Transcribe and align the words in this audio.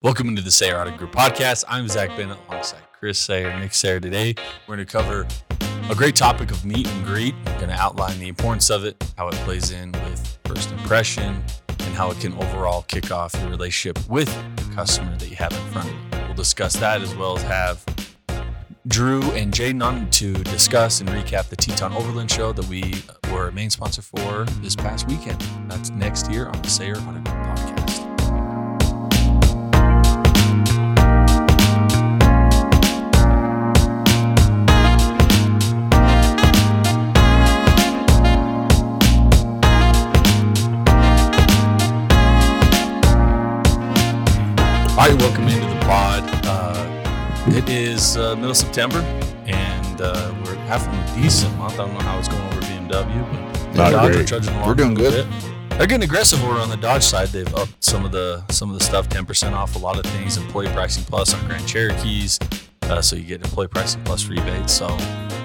Welcome 0.00 0.28
into 0.28 0.42
the 0.42 0.52
Sayer 0.52 0.80
Auto 0.80 0.96
Group 0.96 1.10
podcast. 1.10 1.64
I'm 1.66 1.88
Zak 1.88 2.10
Bennett 2.10 2.38
alongside 2.48 2.82
Kris 3.00 3.18
Sayer, 3.18 3.58
Nick 3.58 3.74
Sayer. 3.74 3.98
Today, 3.98 4.32
we're 4.68 4.76
going 4.76 4.86
to 4.86 4.92
cover 4.92 5.26
a 5.90 5.94
great 5.96 6.14
topic 6.14 6.52
of 6.52 6.64
meet 6.64 6.86
and 6.86 7.04
greet. 7.04 7.34
I'm 7.46 7.56
going 7.56 7.70
to 7.70 7.74
outline 7.74 8.16
the 8.20 8.28
importance 8.28 8.70
of 8.70 8.84
it, 8.84 9.02
how 9.16 9.26
it 9.26 9.34
plays 9.38 9.72
in 9.72 9.90
with 9.90 10.38
first 10.44 10.70
impression, 10.70 11.42
and 11.68 11.94
how 11.96 12.12
it 12.12 12.20
can 12.20 12.32
overall 12.34 12.82
kick 12.82 13.10
off 13.10 13.34
your 13.40 13.50
relationship 13.50 13.98
with 14.08 14.28
the 14.54 14.72
customer 14.72 15.16
that 15.16 15.28
you 15.30 15.34
have 15.34 15.50
in 15.50 15.72
front 15.72 15.88
of 15.88 15.94
you. 15.94 16.26
We'll 16.26 16.34
discuss 16.34 16.74
that 16.74 17.02
as 17.02 17.16
well 17.16 17.36
as 17.36 17.42
have 17.42 17.84
Drew 18.86 19.22
and 19.32 19.52
Jayden 19.52 19.84
on 19.84 20.08
to 20.10 20.32
discuss 20.44 21.00
and 21.00 21.08
recap 21.08 21.48
the 21.48 21.56
Teton 21.56 21.92
Overland 21.92 22.30
show 22.30 22.52
that 22.52 22.66
we 22.68 22.94
were 23.32 23.48
a 23.48 23.52
main 23.52 23.68
sponsor 23.68 24.02
for 24.02 24.44
this 24.60 24.76
past 24.76 25.08
weekend. 25.08 25.40
That's 25.68 25.90
next 25.90 26.30
year 26.30 26.46
on 26.46 26.62
the 26.62 26.70
Sayer 26.70 26.98
Auto 26.98 27.14
Group 27.14 27.24
podcast. 27.26 27.87
Right, 45.08 45.22
welcome 45.22 45.48
into 45.48 45.66
the 45.66 45.80
pod. 45.86 46.22
Uh, 46.44 47.54
it 47.56 47.66
is 47.70 48.18
uh, 48.18 48.36
middle 48.36 48.54
September, 48.54 48.98
and 49.46 50.00
uh, 50.02 50.34
we're 50.44 50.54
having 50.66 50.94
a 50.94 51.22
decent 51.22 51.56
month. 51.56 51.80
I 51.80 51.86
don't 51.86 51.94
know 51.94 52.00
how 52.00 52.18
it's 52.18 52.28
going 52.28 52.42
over 52.42 52.60
BMW, 52.60 52.92
but 53.32 53.74
Not 53.74 53.92
Dodge 53.92 54.16
are 54.16 54.24
trudging 54.24 54.52
along 54.52 54.68
We're 54.68 54.74
doing 54.74 54.98
a 54.98 55.00
little 55.00 55.24
good. 55.24 55.30
bit. 55.30 55.78
They're 55.78 55.86
getting 55.86 56.04
aggressive 56.04 56.44
over 56.44 56.60
on 56.60 56.68
the 56.68 56.76
Dodge 56.76 57.04
side. 57.04 57.28
They've 57.28 57.54
upped 57.54 57.82
some 57.82 58.04
of 58.04 58.12
the 58.12 58.44
some 58.50 58.68
of 58.70 58.78
the 58.78 58.84
stuff, 58.84 59.08
ten 59.08 59.24
percent 59.24 59.54
off 59.54 59.76
a 59.76 59.78
lot 59.78 59.96
of 59.98 60.04
things. 60.12 60.36
Employee 60.36 60.68
pricing 60.74 61.04
plus 61.04 61.32
on 61.32 61.42
Grand 61.46 61.66
Cherokees, 61.66 62.38
uh, 62.82 63.00
so 63.00 63.16
you 63.16 63.22
get 63.22 63.40
employee 63.42 63.68
pricing 63.68 64.04
plus 64.04 64.26
rebates. 64.26 64.74
So 64.74 64.88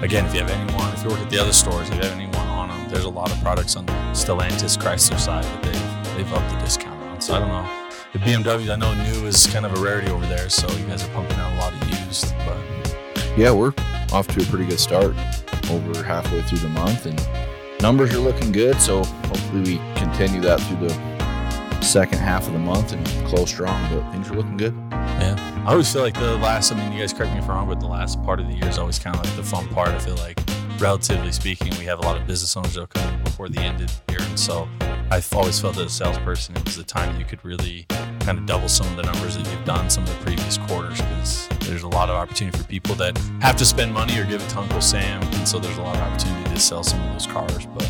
again, 0.02 0.26
if 0.26 0.34
you 0.34 0.40
have 0.40 0.50
anyone, 0.50 0.92
if 0.92 1.02
you 1.02 1.08
work 1.08 1.20
at 1.20 1.30
the 1.30 1.38
other 1.38 1.54
stores, 1.54 1.88
if 1.88 1.94
you 1.94 2.02
have 2.02 2.12
anyone 2.12 2.36
on 2.48 2.68
them, 2.68 2.90
there's 2.90 3.04
a 3.04 3.08
lot 3.08 3.32
of 3.32 3.40
products 3.40 3.76
on 3.76 3.86
the 3.86 3.92
Stellantis 4.12 4.76
Chrysler 4.76 5.18
side 5.18 5.44
that 5.44 5.62
they've 5.62 6.16
they've 6.18 6.32
upped 6.34 6.50
the 6.52 6.58
discount 6.58 7.02
on. 7.04 7.18
So 7.22 7.36
I 7.36 7.38
don't 7.38 7.48
know. 7.48 7.83
The 8.14 8.20
BMW, 8.20 8.70
I 8.70 8.76
know 8.76 8.94
new 8.94 9.26
is 9.26 9.44
kind 9.48 9.66
of 9.66 9.76
a 9.76 9.82
rarity 9.82 10.08
over 10.08 10.24
there, 10.26 10.48
so 10.48 10.70
you 10.76 10.86
guys 10.86 11.02
are 11.04 11.08
pumping 11.08 11.36
out 11.36 11.52
a 11.52 11.56
lot 11.56 11.72
of 11.72 11.88
used. 12.06 12.32
But 12.46 12.56
Yeah, 13.36 13.50
we're 13.50 13.74
off 14.12 14.28
to 14.28 14.40
a 14.40 14.44
pretty 14.44 14.66
good 14.66 14.78
start 14.78 15.16
over 15.68 16.00
halfway 16.04 16.40
through 16.42 16.58
the 16.58 16.68
month, 16.68 17.06
and 17.06 17.20
numbers 17.82 18.14
are 18.14 18.20
looking 18.20 18.52
good. 18.52 18.80
So 18.80 19.02
hopefully 19.02 19.62
we 19.62 19.76
continue 19.96 20.40
that 20.42 20.60
through 20.60 20.86
the 20.86 21.82
second 21.82 22.20
half 22.20 22.46
of 22.46 22.52
the 22.52 22.58
month 22.60 22.92
and 22.92 23.04
close 23.26 23.50
strong. 23.50 23.82
But 23.92 24.08
things 24.12 24.30
are 24.30 24.34
looking 24.34 24.58
good. 24.58 24.74
yeah, 24.92 25.64
I 25.66 25.72
always 25.72 25.92
feel 25.92 26.02
like 26.02 26.14
the 26.14 26.36
last. 26.36 26.70
I 26.70 26.76
mean, 26.76 26.92
you 26.92 27.00
guys 27.00 27.12
correct 27.12 27.32
me 27.32 27.38
if 27.38 27.44
I'm 27.44 27.50
wrong, 27.50 27.68
but 27.68 27.80
the 27.80 27.86
last 27.88 28.22
part 28.22 28.38
of 28.38 28.46
the 28.46 28.54
year 28.54 28.68
is 28.68 28.78
always 28.78 29.00
kind 29.00 29.16
of 29.16 29.24
like 29.24 29.34
the 29.34 29.42
fun 29.42 29.66
part. 29.70 29.88
I 29.88 29.98
feel 29.98 30.14
like, 30.16 30.38
relatively 30.78 31.32
speaking, 31.32 31.72
we 31.80 31.84
have 31.86 31.98
a 31.98 32.02
lot 32.02 32.16
of 32.16 32.28
business 32.28 32.56
owners 32.56 32.74
that 32.74 32.90
come 32.90 33.24
before 33.24 33.48
the 33.48 33.58
end 33.58 33.80
of 33.82 33.88
the 34.06 34.12
year, 34.12 34.22
and 34.22 34.38
so 34.38 34.68
I've 35.10 35.32
always 35.34 35.60
felt 35.60 35.76
that 35.76 35.86
as 35.86 35.92
a 35.92 36.04
salesperson, 36.04 36.56
it 36.56 36.64
was 36.64 36.76
the 36.76 36.82
time 36.82 37.18
you 37.18 37.24
could 37.24 37.44
really 37.44 37.86
kind 38.20 38.38
of 38.38 38.46
double 38.46 38.68
some 38.68 38.86
of 38.86 38.96
the 38.96 39.02
numbers 39.02 39.36
that 39.36 39.46
you've 39.50 39.64
done 39.64 39.90
some 39.90 40.02
of 40.04 40.10
the 40.10 40.24
previous 40.24 40.56
quarters 40.58 41.00
because 41.00 41.48
there's 41.60 41.82
a 41.82 41.88
lot 41.88 42.08
of 42.08 42.16
opportunity 42.16 42.56
for 42.56 42.64
people 42.64 42.94
that 42.96 43.16
have 43.40 43.56
to 43.56 43.64
spend 43.64 43.92
money 43.92 44.18
or 44.18 44.24
give 44.24 44.42
it 44.42 44.48
to 44.48 44.58
Uncle 44.58 44.80
Sam, 44.80 45.22
and 45.22 45.46
so 45.46 45.58
there's 45.58 45.76
a 45.76 45.82
lot 45.82 45.96
of 45.96 46.02
opportunity 46.02 46.50
to 46.50 46.58
sell 46.58 46.82
some 46.82 47.00
of 47.02 47.12
those 47.12 47.26
cars. 47.26 47.66
But 47.66 47.88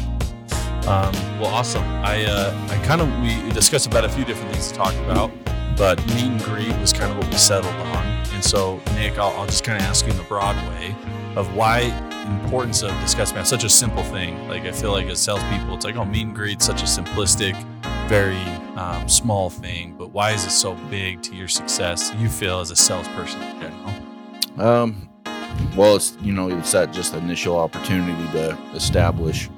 um, 0.89 1.15
well, 1.41 1.47
awesome. 1.47 1.85
I 1.85 2.25
uh, 2.25 2.69
I 2.71 2.85
kind 2.85 3.01
of 3.01 3.09
we 3.21 3.53
discussed 3.53 3.87
about 3.87 4.05
a 4.05 4.09
few 4.09 4.25
different 4.25 4.53
things 4.53 4.69
to 4.69 4.75
talk 4.75 4.95
about, 4.97 5.31
but 5.77 6.05
meet 6.09 6.25
and 6.25 6.43
greet 6.43 6.77
was 6.79 6.93
kind 6.93 7.11
of 7.13 7.19
what 7.19 7.29
we 7.29 7.37
settled 7.37 7.75
on. 7.75 8.05
And 8.35 8.45
so, 8.45 8.81
Nick, 8.97 9.19
I'll, 9.19 9.31
I'll 9.39 9.47
just 9.47 9.65
kind 9.65 9.79
of 9.79 9.85
ask 9.85 10.05
you 10.05 10.11
in 10.11 10.19
the 10.19 10.25
broad 10.25 10.57
way 10.75 10.95
of 11.37 11.55
why 11.55 11.91
importance 12.25 12.83
of 12.83 12.91
discussing 13.01 13.37
about 13.37 13.47
such 13.47 13.65
a 13.65 13.69
simple 13.69 14.03
thing. 14.05 14.49
Like 14.49 14.63
I 14.63 14.73
feel 14.73 14.93
like 14.93 15.07
as 15.07 15.21
salespeople, 15.21 15.75
it's 15.75 15.85
like 15.85 15.97
oh, 15.97 16.05
meet 16.05 16.27
and 16.27 16.35
greet, 16.35 16.63
such 16.63 16.83
a 16.83 16.87
simplistic, 16.87 17.55
very 18.09 18.43
um, 18.77 19.09
small 19.09 19.51
thing. 19.51 19.95
But 19.97 20.11
why 20.11 20.33
is 20.33 20.45
it 20.45 20.51
so 20.51 20.75
big 20.91 21.23
to 21.23 21.35
your 21.35 21.49
success? 21.49 22.13
You 22.19 22.29
feel 22.29 22.61
as 22.61 22.71
a 22.71 22.77
salesperson 22.77 23.43
in 23.43 23.61
general. 23.61 24.69
Um, 24.69 25.09
well, 25.77 25.97
it's 25.97 26.17
you 26.23 26.33
know 26.33 26.51
it's 26.51 26.73
that 26.73 26.93
just 26.93 27.15
initial 27.15 27.59
opportunity 27.59 28.33
to 28.33 28.59
establish 28.75 29.49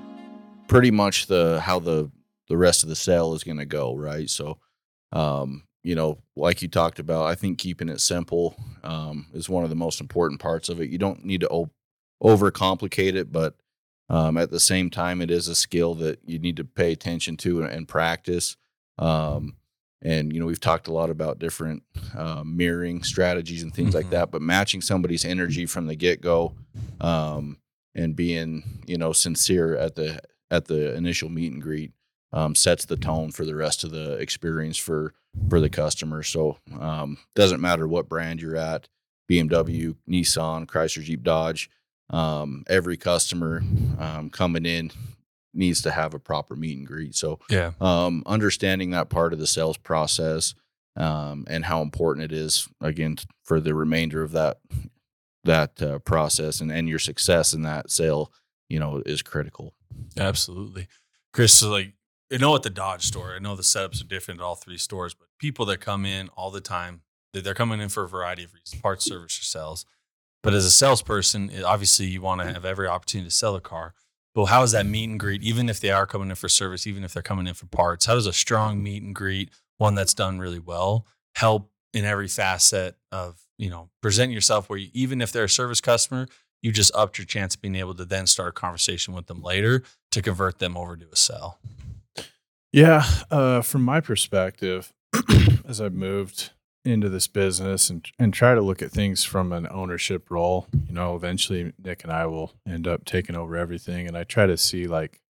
pretty 0.68 0.90
much 0.90 1.26
the 1.26 1.60
how 1.60 1.78
the 1.78 2.10
the 2.48 2.56
rest 2.56 2.82
of 2.82 2.88
the 2.88 2.96
sale 2.96 3.34
is 3.34 3.44
going 3.44 3.58
to 3.58 3.64
go, 3.66 3.94
right? 3.94 4.30
So, 4.30 4.58
um, 5.12 5.64
you 5.82 5.94
know, 5.94 6.18
like 6.36 6.62
you 6.62 6.68
talked 6.68 6.98
about, 6.98 7.26
I 7.26 7.34
think 7.34 7.58
keeping 7.58 7.88
it 7.88 8.00
simple 8.00 8.56
um, 8.84 9.26
is 9.34 9.48
one 9.48 9.64
of 9.64 9.70
the 9.70 9.76
most 9.76 10.00
important 10.00 10.40
parts 10.40 10.68
of 10.68 10.80
it. 10.80 10.90
You 10.90 10.98
don't 10.98 11.24
need 11.24 11.40
to 11.40 11.48
o- 11.48 11.70
overcomplicate 12.22 13.14
it, 13.14 13.32
but 13.32 13.54
um, 14.08 14.36
at 14.36 14.50
the 14.50 14.60
same 14.60 14.90
time, 14.90 15.20
it 15.20 15.30
is 15.30 15.48
a 15.48 15.54
skill 15.54 15.94
that 15.96 16.20
you 16.24 16.38
need 16.38 16.56
to 16.56 16.64
pay 16.64 16.92
attention 16.92 17.36
to 17.38 17.62
and, 17.62 17.72
and 17.72 17.88
practice. 17.88 18.56
Um, 18.98 19.56
and 20.02 20.32
you 20.32 20.38
know, 20.38 20.46
we've 20.46 20.60
talked 20.60 20.86
a 20.88 20.92
lot 20.92 21.10
about 21.10 21.38
different 21.38 21.82
uh, 22.16 22.42
mirroring 22.44 23.02
strategies 23.02 23.62
and 23.62 23.74
things 23.74 23.90
Mhm. 23.90 23.94
like 23.94 24.10
that, 24.10 24.30
but 24.30 24.42
matching 24.42 24.80
somebody's 24.80 25.24
energy 25.24 25.66
from 25.66 25.86
the 25.86 25.96
get 25.96 26.20
go, 26.20 26.54
um, 27.00 27.58
and 27.94 28.14
being 28.14 28.82
you 28.86 28.98
know 28.98 29.12
sincere 29.12 29.74
at 29.76 29.96
the 29.96 30.20
at 30.50 30.66
the 30.66 30.94
initial 30.94 31.28
meet 31.28 31.50
and 31.52 31.62
greet 31.62 31.92
um, 32.32 32.54
sets 32.54 32.84
the 32.84 32.96
tone 32.96 33.32
for 33.32 33.44
the 33.44 33.56
rest 33.56 33.82
of 33.84 33.90
the 33.90 34.12
experience 34.18 34.76
for 34.76 35.14
for 35.48 35.60
the 35.60 35.70
customer. 35.70 36.22
So 36.22 36.58
um, 36.78 37.18
doesn't 37.34 37.60
matter 37.60 37.88
what 37.88 38.08
brand 38.08 38.40
you're 38.40 38.56
at, 38.56 38.88
BMW, 39.28 39.96
Nissan, 40.08 40.66
Chrysler, 40.66 41.02
Jeep, 41.02 41.22
Dodge. 41.22 41.68
Um, 42.10 42.64
every 42.68 42.96
customer 42.96 43.62
um, 43.98 44.30
coming 44.30 44.64
in 44.64 44.92
needs 45.52 45.82
to 45.82 45.90
have 45.90 46.14
a 46.14 46.18
proper 46.18 46.54
meet 46.54 46.76
and 46.78 46.86
greet. 46.86 47.14
So 47.16 47.40
Yeah. 47.50 47.72
um, 47.80 48.22
understanding 48.26 48.90
that 48.90 49.08
part 49.08 49.32
of 49.32 49.38
the 49.38 49.46
sales 49.46 49.76
process 49.76 50.54
um, 50.96 51.44
and 51.48 51.64
how 51.64 51.82
important 51.82 52.24
it 52.30 52.32
is 52.36 52.68
again 52.80 53.16
for 53.42 53.60
the 53.60 53.74
remainder 53.74 54.22
of 54.22 54.32
that 54.32 54.58
that 55.44 55.80
uh, 55.82 55.98
process 56.00 56.60
and, 56.60 56.70
and 56.72 56.88
your 56.88 56.98
success 56.98 57.52
in 57.52 57.62
that 57.62 57.90
sale 57.90 58.32
you 58.68 58.78
know 58.80 59.02
is 59.06 59.22
critical 59.22 59.74
Absolutely. 60.18 60.88
Kris, 61.32 61.52
so 61.54 61.70
like, 61.70 61.92
I 62.32 62.36
know 62.38 62.54
at 62.56 62.62
the 62.62 62.70
Dodge 62.70 63.04
store, 63.04 63.34
I 63.34 63.38
know 63.38 63.54
the 63.56 63.62
setups 63.62 64.00
are 64.02 64.06
different 64.06 64.40
at 64.40 64.44
all 64.44 64.54
three 64.56 64.78
stores, 64.78 65.14
but 65.14 65.28
people 65.38 65.64
that 65.66 65.78
come 65.80 66.04
in 66.06 66.28
all 66.30 66.50
the 66.50 66.60
time, 66.60 67.02
they- 67.32 67.40
they're 67.40 67.54
coming 67.54 67.80
in 67.80 67.88
for 67.88 68.02
a 68.04 68.08
variety 68.08 68.42
of 68.44 68.52
reasons 68.54 68.80
parts, 68.80 69.04
service, 69.04 69.38
or 69.38 69.44
sales. 69.44 69.86
But 70.42 70.54
as 70.54 70.64
a 70.64 70.70
salesperson, 70.70 71.50
obviously 71.64 72.06
you 72.06 72.22
want 72.22 72.40
to 72.40 72.52
have 72.52 72.64
every 72.64 72.86
opportunity 72.86 73.28
to 73.28 73.34
sell 73.34 73.56
a 73.56 73.60
car. 73.60 73.94
But 74.34 74.46
how 74.46 74.62
is 74.62 74.72
that 74.72 74.84
meet 74.86 75.08
and 75.08 75.18
greet, 75.18 75.42
even 75.42 75.68
if 75.68 75.80
they 75.80 75.90
are 75.90 76.06
coming 76.06 76.28
in 76.28 76.36
for 76.36 76.48
service, 76.48 76.86
even 76.86 77.04
if 77.04 77.14
they're 77.14 77.22
coming 77.22 77.46
in 77.46 77.54
for 77.54 77.66
parts? 77.66 78.04
How 78.04 78.14
does 78.14 78.26
a 78.26 78.32
strong 78.32 78.82
meet 78.82 79.02
and 79.02 79.14
greet, 79.14 79.50
one 79.78 79.94
that's 79.94 80.12
done 80.14 80.38
really 80.38 80.58
well, 80.58 81.06
help 81.34 81.70
in 81.94 82.04
every 82.04 82.28
facet 82.28 82.96
of, 83.10 83.40
you 83.56 83.70
know, 83.70 83.88
present 84.02 84.32
yourself 84.32 84.68
where 84.68 84.78
you, 84.78 84.90
even 84.92 85.22
if 85.22 85.32
they're 85.32 85.44
a 85.44 85.48
service 85.48 85.80
customer, 85.80 86.28
you 86.62 86.70
just 86.70 86.94
upped 86.94 87.16
your 87.16 87.24
chance 87.24 87.54
of 87.54 87.62
being 87.62 87.76
able 87.76 87.94
to 87.94 88.04
then 88.04 88.26
start 88.26 88.50
a 88.50 88.52
conversation 88.52 89.14
with 89.14 89.26
them 89.26 89.40
later 89.40 89.82
to 90.10 90.20
convert 90.20 90.58
them 90.58 90.76
over 90.76 90.96
to 90.96 91.06
a 91.10 91.16
sell. 91.16 91.58
Yeah, 92.72 93.04
uh, 93.30 93.62
from 93.62 93.82
my 93.82 94.00
perspective, 94.00 94.92
as 95.66 95.80
I've 95.80 95.94
moved 95.94 96.50
into 96.86 97.08
this 97.08 97.26
business 97.26 97.90
and 97.90 98.06
and 98.18 98.32
try 98.32 98.54
to 98.54 98.60
look 98.60 98.80
at 98.82 98.90
things 98.90 99.24
from 99.24 99.52
an 99.52 99.66
ownership 99.70 100.30
role, 100.30 100.66
you 100.86 100.94
know, 100.94 101.16
eventually 101.16 101.72
Nick 101.82 102.04
and 102.04 102.12
I 102.12 102.26
will 102.26 102.52
end 102.66 102.86
up 102.86 103.04
taking 103.04 103.36
over 103.36 103.56
everything, 103.56 104.06
and 104.06 104.16
I 104.16 104.24
try 104.24 104.46
to 104.46 104.56
see 104.56 104.86
like 104.86 105.20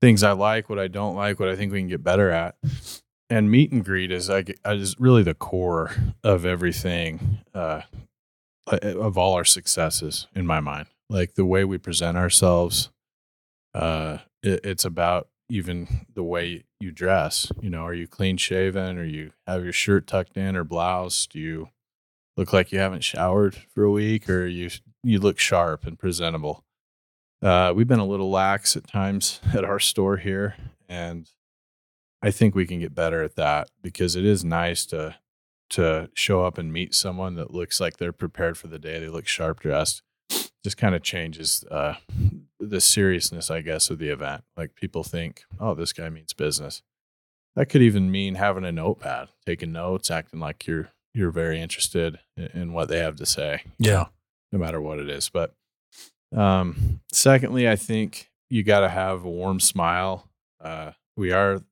things 0.00 0.22
I 0.22 0.32
like, 0.32 0.68
what 0.68 0.78
I 0.78 0.88
don't 0.88 1.16
like, 1.16 1.40
what 1.40 1.48
I 1.48 1.56
think 1.56 1.72
we 1.72 1.80
can 1.80 1.88
get 1.88 2.04
better 2.04 2.30
at. 2.30 2.56
And 3.30 3.50
meet 3.50 3.72
and 3.72 3.84
greet 3.84 4.10
is 4.10 4.28
like 4.30 4.58
is 4.64 4.96
really 4.98 5.22
the 5.22 5.34
core 5.34 5.90
of 6.24 6.46
everything, 6.46 7.40
uh, 7.54 7.82
of 8.70 9.18
all 9.18 9.34
our 9.34 9.44
successes 9.44 10.28
in 10.34 10.46
my 10.46 10.60
mind. 10.60 10.86
Like 11.10 11.34
the 11.34 11.44
way 11.44 11.64
we 11.64 11.76
present 11.76 12.16
ourselves, 12.16 12.90
uh, 13.74 14.18
it, 14.42 14.60
it's 14.64 14.84
about 14.84 15.28
even 15.48 16.06
the 16.14 16.22
way 16.22 16.64
you 16.80 16.90
dress. 16.90 17.50
You 17.60 17.70
know, 17.70 17.84
are 17.84 17.94
you 17.94 18.06
clean 18.06 18.36
shaven? 18.36 18.98
Or 18.98 19.04
you 19.04 19.32
have 19.46 19.64
your 19.64 19.72
shirt 19.72 20.06
tucked 20.06 20.36
in 20.36 20.56
or 20.56 20.64
blouse? 20.64 21.26
Do 21.26 21.38
you 21.38 21.70
look 22.36 22.52
like 22.52 22.72
you 22.72 22.78
haven't 22.78 23.04
showered 23.04 23.56
for 23.74 23.84
a 23.84 23.90
week, 23.90 24.28
or 24.28 24.46
you 24.46 24.70
you 25.02 25.18
look 25.18 25.38
sharp 25.38 25.86
and 25.86 25.98
presentable? 25.98 26.64
Uh, 27.40 27.72
we've 27.74 27.88
been 27.88 28.00
a 28.00 28.06
little 28.06 28.30
lax 28.30 28.76
at 28.76 28.86
times 28.86 29.40
at 29.54 29.64
our 29.64 29.78
store 29.78 30.16
here, 30.18 30.56
and 30.88 31.30
I 32.22 32.30
think 32.30 32.54
we 32.54 32.66
can 32.66 32.80
get 32.80 32.94
better 32.94 33.22
at 33.22 33.36
that 33.36 33.70
because 33.82 34.16
it 34.16 34.24
is 34.24 34.44
nice 34.44 34.84
to 34.86 35.16
to 35.70 36.08
show 36.14 36.44
up 36.44 36.56
and 36.56 36.72
meet 36.72 36.94
someone 36.94 37.34
that 37.34 37.52
looks 37.52 37.78
like 37.78 37.98
they're 37.98 38.12
prepared 38.12 38.56
for 38.56 38.68
the 38.68 38.78
day. 38.78 38.98
They 38.98 39.08
look 39.08 39.26
sharp 39.26 39.60
dressed. 39.60 40.02
Just 40.64 40.78
kind 40.78 40.94
of 40.94 41.02
changes 41.02 41.62
uh, 41.70 41.94
the 42.60 42.80
seriousness, 42.80 43.50
I 43.50 43.60
guess, 43.60 43.90
of 43.90 43.98
the 43.98 44.08
event. 44.08 44.44
Like 44.56 44.74
people 44.74 45.04
think, 45.04 45.44
oh, 45.60 45.74
this 45.74 45.92
guy 45.92 46.08
means 46.10 46.32
business. 46.32 46.82
that 47.56 47.66
could 47.68 47.82
even 47.82 48.10
mean 48.10 48.34
having 48.36 48.64
a 48.64 48.72
notepad, 48.72 49.28
taking 49.46 49.72
notes, 49.72 50.10
acting 50.10 50.40
like 50.40 50.66
you're 50.66 50.90
you're 51.14 51.30
very 51.30 51.60
interested 51.60 52.18
in, 52.36 52.46
in 52.54 52.72
what 52.72 52.88
they 52.88 52.98
have 52.98 53.16
to 53.16 53.26
say. 53.26 53.62
Yeah. 53.78 54.06
no 54.52 54.58
matter 54.58 54.80
what 54.80 54.98
it 54.98 55.08
is. 55.08 55.28
But 55.28 55.54
um, 56.36 57.00
secondly, 57.12 57.68
I 57.68 57.76
think 57.76 58.30
you 58.50 58.62
got 58.62 58.80
to 58.80 58.88
have 58.88 59.24
a 59.24 59.30
warm 59.30 59.58
smile. 59.60 60.28
Uh, 60.60 60.92
we 61.16 61.32
are, 61.32 61.62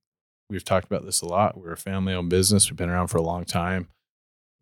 we've 0.51 0.65
talked 0.65 0.87
about 0.87 1.05
this 1.05 1.21
a 1.21 1.27
lot. 1.27 1.59
We're 1.59 1.73
a 1.73 1.77
family 1.77 2.15
owned 2.15 2.31
business. 2.31 2.71
We've 2.71 2.77
been 2.77 2.89
around 2.89 3.09
for 3.09 3.19
a 3.19 3.23
long 3.23 3.45
time. 3.45 3.89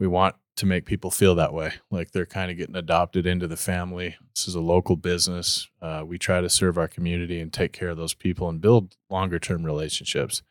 We 0.00 0.06
want 0.06 0.35
to 0.56 0.66
make 0.66 0.84
people 0.84 1.10
feel 1.10 1.34
that 1.34 1.52
way, 1.52 1.72
like 1.90 2.12
they're 2.12 2.26
kind 2.26 2.50
of 2.50 2.56
getting 2.56 2.76
adopted 2.76 3.26
into 3.26 3.48
the 3.48 3.56
family. 3.56 4.16
This 4.34 4.46
is 4.46 4.54
a 4.54 4.60
local 4.60 4.96
business. 4.96 5.68
Uh, 5.82 6.04
we 6.06 6.18
try 6.18 6.40
to 6.40 6.48
serve 6.48 6.78
our 6.78 6.88
community 6.88 7.40
and 7.40 7.52
take 7.52 7.72
care 7.72 7.88
of 7.88 7.96
those 7.96 8.14
people 8.14 8.48
and 8.48 8.60
build 8.60 8.96
longer 9.10 9.38
term 9.38 9.64
relationships. 9.64 10.42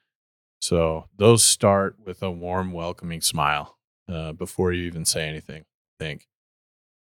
So 0.62 1.06
those 1.18 1.44
start 1.44 1.98
with 2.06 2.22
a 2.22 2.32
warm, 2.32 2.72
welcoming 2.72 3.22
smile 3.22 3.78
uh, 4.10 4.34
before 4.34 4.72
you 4.74 4.84
even 4.84 5.06
say 5.06 5.28
anything. 5.28 5.64
I 5.64 6.04
think 6.04 6.28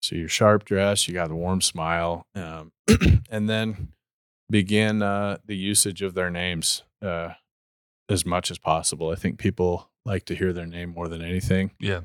so. 0.02 0.16
You're 0.16 0.30
sharp 0.30 0.66
dressed. 0.66 1.08
You 1.08 1.14
got 1.14 1.32
a 1.32 1.36
warm 1.36 1.62
smile, 1.62 2.26
um, 2.36 2.72
and 3.30 3.50
then 3.50 3.90
begin 4.50 5.02
uh, 5.02 5.38
the 5.46 5.56
usage 5.56 6.02
of 6.02 6.16
their 6.16 6.30
names 6.30 6.84
uh, 7.02 7.30
as 8.10 8.26
much 8.26 8.50
as 8.50 8.58
possible. 8.58 9.10
I 9.10 9.16
think 9.16 9.38
people 9.38 9.90
like 10.06 10.26
to 10.26 10.36
hear 10.36 10.54
their 10.54 10.66
name 10.66 10.90
more 10.90 11.08
than 11.08 11.22
anything 11.22 11.72
Yeah. 11.80 12.02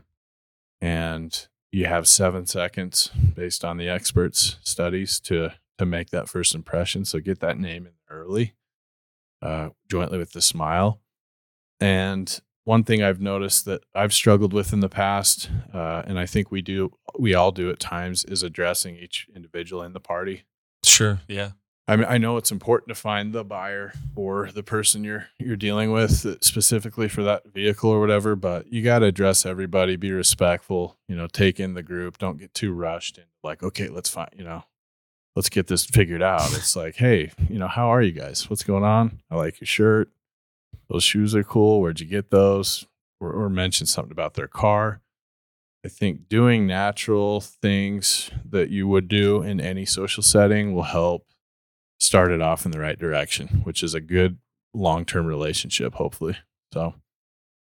And 0.84 1.48
you 1.72 1.86
have 1.86 2.06
seven 2.06 2.46
seconds 2.46 3.10
based 3.34 3.64
on 3.64 3.78
the 3.78 3.88
experts 3.88 4.58
studies 4.62 5.18
to 5.20 5.50
to 5.78 5.86
make 5.86 6.10
that 6.10 6.28
first 6.28 6.54
impression 6.54 7.04
so 7.04 7.18
get 7.18 7.40
that 7.40 7.58
name 7.58 7.86
in 7.86 7.92
early 8.10 8.54
uh, 9.42 9.70
jointly 9.90 10.18
with 10.18 10.32
the 10.32 10.42
smile 10.42 11.00
and 11.80 12.40
one 12.64 12.84
thing 12.84 13.02
i've 13.02 13.20
noticed 13.20 13.64
that 13.64 13.82
i've 13.94 14.12
struggled 14.12 14.52
with 14.52 14.72
in 14.72 14.80
the 14.80 14.88
past 14.88 15.50
uh, 15.72 16.02
and 16.06 16.18
i 16.18 16.26
think 16.26 16.50
we 16.50 16.62
do 16.62 16.92
we 17.18 17.34
all 17.34 17.50
do 17.50 17.70
at 17.70 17.80
times 17.80 18.24
is 18.24 18.42
addressing 18.42 18.96
each 18.96 19.26
individual 19.34 19.82
in 19.82 19.92
the 19.94 20.00
party 20.00 20.44
Sure. 20.84 21.20
Yeah. 21.28 21.52
I 21.86 21.96
mean, 21.96 22.06
I 22.08 22.16
know 22.16 22.38
it's 22.38 22.50
important 22.50 22.88
to 22.88 22.94
find 22.94 23.32
the 23.32 23.44
buyer 23.44 23.92
or 24.16 24.50
the 24.50 24.62
person 24.62 25.04
you're 25.04 25.28
you're 25.38 25.56
dealing 25.56 25.92
with 25.92 26.42
specifically 26.42 27.08
for 27.08 27.22
that 27.24 27.52
vehicle 27.52 27.90
or 27.90 28.00
whatever, 28.00 28.34
but 28.34 28.72
you 28.72 28.82
got 28.82 29.00
to 29.00 29.06
address 29.06 29.44
everybody, 29.44 29.96
be 29.96 30.10
respectful, 30.10 30.96
you 31.08 31.16
know, 31.16 31.26
take 31.26 31.60
in 31.60 31.74
the 31.74 31.82
group, 31.82 32.16
don't 32.16 32.38
get 32.38 32.54
too 32.54 32.72
rushed 32.72 33.18
and 33.18 33.26
like, 33.42 33.62
okay, 33.62 33.88
let's 33.88 34.08
find, 34.08 34.30
you 34.34 34.44
know, 34.44 34.64
let's 35.36 35.50
get 35.50 35.66
this 35.66 35.84
figured 35.84 36.22
out. 36.22 36.46
It's 36.54 36.74
like, 36.74 36.96
hey, 36.96 37.32
you 37.50 37.58
know, 37.58 37.68
how 37.68 37.88
are 37.88 38.00
you 38.00 38.12
guys? 38.12 38.48
What's 38.48 38.64
going 38.64 38.84
on? 38.84 39.20
I 39.30 39.36
like 39.36 39.60
your 39.60 39.66
shirt. 39.66 40.08
Those 40.88 41.04
shoes 41.04 41.34
are 41.34 41.44
cool. 41.44 41.80
Where'd 41.80 42.00
you 42.00 42.06
get 42.06 42.30
those? 42.30 42.86
Or, 43.20 43.30
or 43.30 43.48
mention 43.48 43.86
something 43.86 44.12
about 44.12 44.34
their 44.34 44.48
car. 44.48 45.00
I 45.84 45.88
think 45.88 46.28
doing 46.28 46.66
natural 46.66 47.40
things 47.40 48.30
that 48.48 48.70
you 48.70 48.88
would 48.88 49.06
do 49.06 49.40
in 49.42 49.60
any 49.60 49.84
social 49.84 50.22
setting 50.22 50.74
will 50.74 50.82
help 50.84 51.26
start 52.04 52.30
it 52.30 52.40
off 52.40 52.64
in 52.64 52.72
the 52.72 52.80
right 52.80 52.98
direction, 52.98 53.62
which 53.64 53.82
is 53.82 53.94
a 53.94 54.00
good 54.00 54.38
long-term 54.74 55.26
relationship, 55.26 55.94
hopefully. 55.94 56.36
So, 56.72 56.94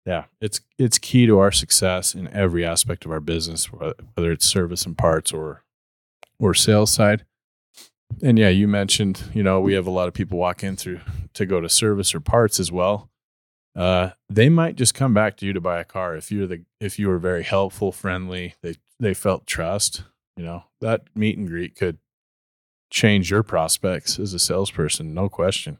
yeah, 0.06 0.25
it's 0.40 0.61
it's 0.79 0.99
key 0.99 1.26
to 1.26 1.38
our 1.38 1.52
success 1.52 2.14
in 2.14 2.29
every 2.29 2.64
aspect 2.64 3.05
of 3.05 3.11
our 3.11 3.20
business, 3.20 3.67
whether 3.67 4.32
it's 4.32 4.46
service 4.46 4.87
and 4.87 4.96
parts 4.96 5.32
or 5.32 5.64
or 6.38 6.55
sales 6.55 6.93
side. 6.93 7.25
And 8.23 8.38
yeah, 8.38 8.49
you 8.49 8.69
mentioned, 8.69 9.31
you 9.32 9.43
know, 9.43 9.61
we 9.61 9.75
have 9.75 9.87
a 9.87 9.90
lot 9.90 10.08
of 10.08 10.14
people 10.14 10.38
walk 10.38 10.62
in 10.62 10.76
through 10.76 11.00
to 11.34 11.46
go 11.46 11.61
to 11.61 11.69
service 11.69 12.14
or 12.14 12.20
parts 12.20 12.61
as 12.61 12.70
well. 12.70 13.11
Uh, 13.75 14.11
they 14.29 14.49
might 14.49 14.76
just 14.76 14.94
come 14.94 15.14
back 15.14 15.37
to 15.38 15.46
you 15.46 15.52
to 15.52 15.61
buy 15.61 15.81
a 15.81 15.84
car 15.84 16.14
if 16.14 16.31
you're 16.31 16.46
the 16.46 16.64
if 16.81 16.99
you 16.99 17.08
were 17.08 17.19
very 17.19 17.43
helpful, 17.43 17.93
friendly. 17.93 18.55
They 18.62 18.75
they 19.00 19.14
felt 19.14 19.46
trust. 19.46 20.05
You 20.37 20.44
know 20.44 20.64
that 20.81 21.05
meet 21.14 21.38
and 21.38 21.46
greet 21.46 21.76
could 21.76 21.99
change 22.93 23.31
your 23.31 23.43
prospects 23.43 24.19
as 24.19 24.35
a 24.35 24.39
salesperson, 24.39 25.15
no 25.15 25.29
question. 25.29 25.79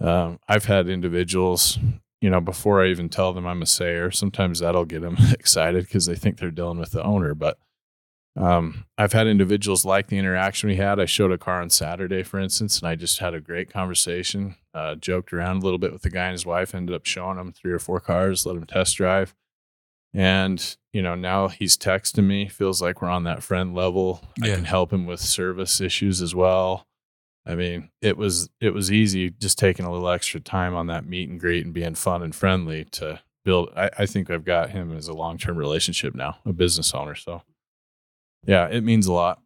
Um, 0.00 0.38
I've 0.46 0.66
had 0.66 0.88
individuals, 0.88 1.78
you 2.20 2.28
know, 2.28 2.40
before 2.40 2.82
I 2.82 2.88
even 2.88 3.08
tell 3.08 3.32
them 3.32 3.46
I'm 3.46 3.62
a 3.62 3.66
sayer, 3.66 4.10
sometimes 4.10 4.58
that'll 4.58 4.84
get 4.84 5.00
them 5.00 5.16
excited 5.32 5.84
because 5.84 6.06
they 6.06 6.14
think 6.14 6.38
they're 6.38 6.50
dealing 6.50 6.78
with 6.78 6.92
the 6.92 7.02
owner. 7.02 7.34
But 7.34 7.58
um, 8.36 8.84
I've 8.98 9.14
had 9.14 9.26
individuals 9.26 9.84
like 9.84 10.08
the 10.08 10.18
interaction 10.18 10.68
we 10.68 10.76
had. 10.76 11.00
I 11.00 11.06
showed 11.06 11.32
a 11.32 11.38
car 11.38 11.62
on 11.62 11.70
Saturday, 11.70 12.22
for 12.22 12.38
instance, 12.38 12.78
and 12.78 12.88
I 12.88 12.94
just 12.94 13.18
had 13.18 13.32
a 13.32 13.40
great 13.40 13.72
conversation, 13.72 14.56
uh, 14.74 14.96
joked 14.96 15.32
around 15.32 15.58
a 15.58 15.64
little 15.64 15.78
bit 15.78 15.92
with 15.92 16.02
the 16.02 16.10
guy 16.10 16.26
and 16.26 16.32
his 16.32 16.46
wife, 16.46 16.74
ended 16.74 16.94
up 16.94 17.06
showing 17.06 17.38
him 17.38 17.52
three 17.52 17.72
or 17.72 17.78
four 17.78 18.00
cars, 18.00 18.44
let 18.44 18.56
him 18.56 18.66
test 18.66 18.96
drive. 18.96 19.34
And, 20.14 20.76
you 20.92 21.00
know, 21.00 21.14
now 21.14 21.48
he's 21.48 21.76
texting 21.78 22.26
me, 22.26 22.48
feels 22.48 22.82
like 22.82 23.00
we're 23.00 23.08
on 23.08 23.24
that 23.24 23.42
friend 23.42 23.74
level. 23.74 24.22
I 24.42 24.48
can 24.48 24.64
help 24.64 24.92
him 24.92 25.06
with 25.06 25.20
service 25.20 25.80
issues 25.80 26.20
as 26.20 26.34
well. 26.34 26.86
I 27.46 27.54
mean, 27.54 27.90
it 28.00 28.16
was 28.16 28.50
it 28.60 28.70
was 28.70 28.92
easy 28.92 29.30
just 29.30 29.58
taking 29.58 29.84
a 29.84 29.90
little 29.90 30.08
extra 30.08 30.38
time 30.38 30.74
on 30.74 30.86
that 30.88 31.06
meet 31.06 31.28
and 31.28 31.40
greet 31.40 31.64
and 31.64 31.74
being 31.74 31.94
fun 31.94 32.22
and 32.22 32.34
friendly 32.34 32.84
to 32.92 33.20
build. 33.44 33.70
I, 33.76 33.90
I 33.98 34.06
think 34.06 34.30
I've 34.30 34.44
got 34.44 34.70
him 34.70 34.96
as 34.96 35.08
a 35.08 35.14
long 35.14 35.38
term 35.38 35.56
relationship 35.56 36.14
now, 36.14 36.36
a 36.44 36.52
business 36.52 36.94
owner. 36.94 37.14
So, 37.14 37.42
yeah, 38.46 38.68
it 38.68 38.84
means 38.84 39.06
a 39.06 39.12
lot. 39.12 39.40